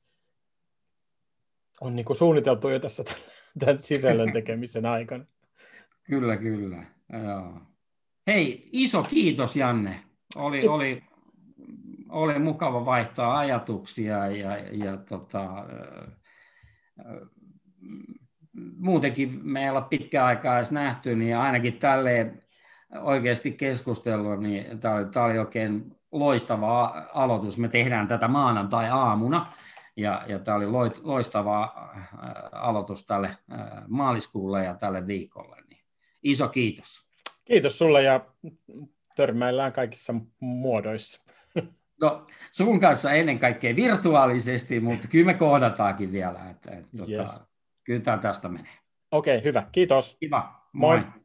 on 1.81 1.95
niin 1.95 2.05
suunniteltu 2.13 2.69
jo 2.69 2.79
tässä 2.79 3.03
tämän 3.59 3.79
sisällön 3.79 4.33
tekemisen 4.41 4.85
aikana. 4.85 5.25
Kyllä, 6.03 6.37
kyllä. 6.37 6.83
Joo. 7.23 7.61
Hei, 8.27 8.69
iso 8.71 9.03
kiitos 9.03 9.55
Janne. 9.55 10.03
Oli, 10.35 10.67
oli, 10.67 11.03
oli 12.09 12.39
mukava 12.39 12.85
vaihtaa 12.85 13.37
ajatuksia 13.37 14.27
ja, 14.27 14.57
ja 14.57 14.97
tota, 14.97 15.65
muutenkin 18.77 19.39
meillä 19.43 19.79
on 19.79 19.85
pitkä 19.85 20.25
aikaa 20.25 20.57
edes 20.57 20.71
nähty, 20.71 21.15
niin 21.15 21.37
ainakin 21.37 21.73
tälle 21.73 22.33
oikeasti 23.01 23.51
keskustelua, 23.51 24.35
niin 24.35 24.79
tämä 24.79 24.95
oli, 24.95 25.05
tämä 25.05 25.25
oli 25.25 25.37
oikein 25.37 25.95
loistava 26.11 27.07
aloitus. 27.13 27.57
Me 27.57 27.67
tehdään 27.67 28.07
tätä 28.07 28.27
maanantai-aamuna 28.27 29.53
ja, 29.97 30.23
ja 30.27 30.39
tämä 30.39 30.57
oli 30.57 30.65
loistava 31.01 31.63
äh, 31.63 32.07
aloitus 32.51 33.05
tälle 33.05 33.27
äh, 33.27 33.37
maaliskuulle 33.87 34.65
ja 34.65 34.73
tälle 34.73 35.07
viikolle. 35.07 35.55
Niin 35.69 35.83
iso 36.23 36.49
kiitos. 36.49 37.11
Kiitos 37.45 37.77
sulle 37.77 38.03
ja 38.03 38.25
törmäillään 39.15 39.73
kaikissa 39.73 40.13
muodoissa. 40.39 41.31
No, 42.01 42.25
sun 42.51 42.79
kanssa 42.79 43.11
ennen 43.11 43.39
kaikkea 43.39 43.75
virtuaalisesti, 43.75 44.79
mutta 44.79 45.07
kyllä 45.07 45.25
me 45.25 45.33
kohdataankin 45.33 46.11
vielä. 46.11 46.49
Että, 46.49 46.71
että, 46.71 47.03
yes. 47.09 47.33
tota, 47.33 47.45
kyllä 47.83 48.01
tämä 48.01 48.17
tästä 48.17 48.49
menee. 48.49 48.73
Okei, 49.11 49.37
okay, 49.37 49.45
hyvä. 49.45 49.63
Kiitos. 49.71 50.17
Kiva. 50.19 50.67
Moi. 50.73 50.99
Moi. 50.99 51.20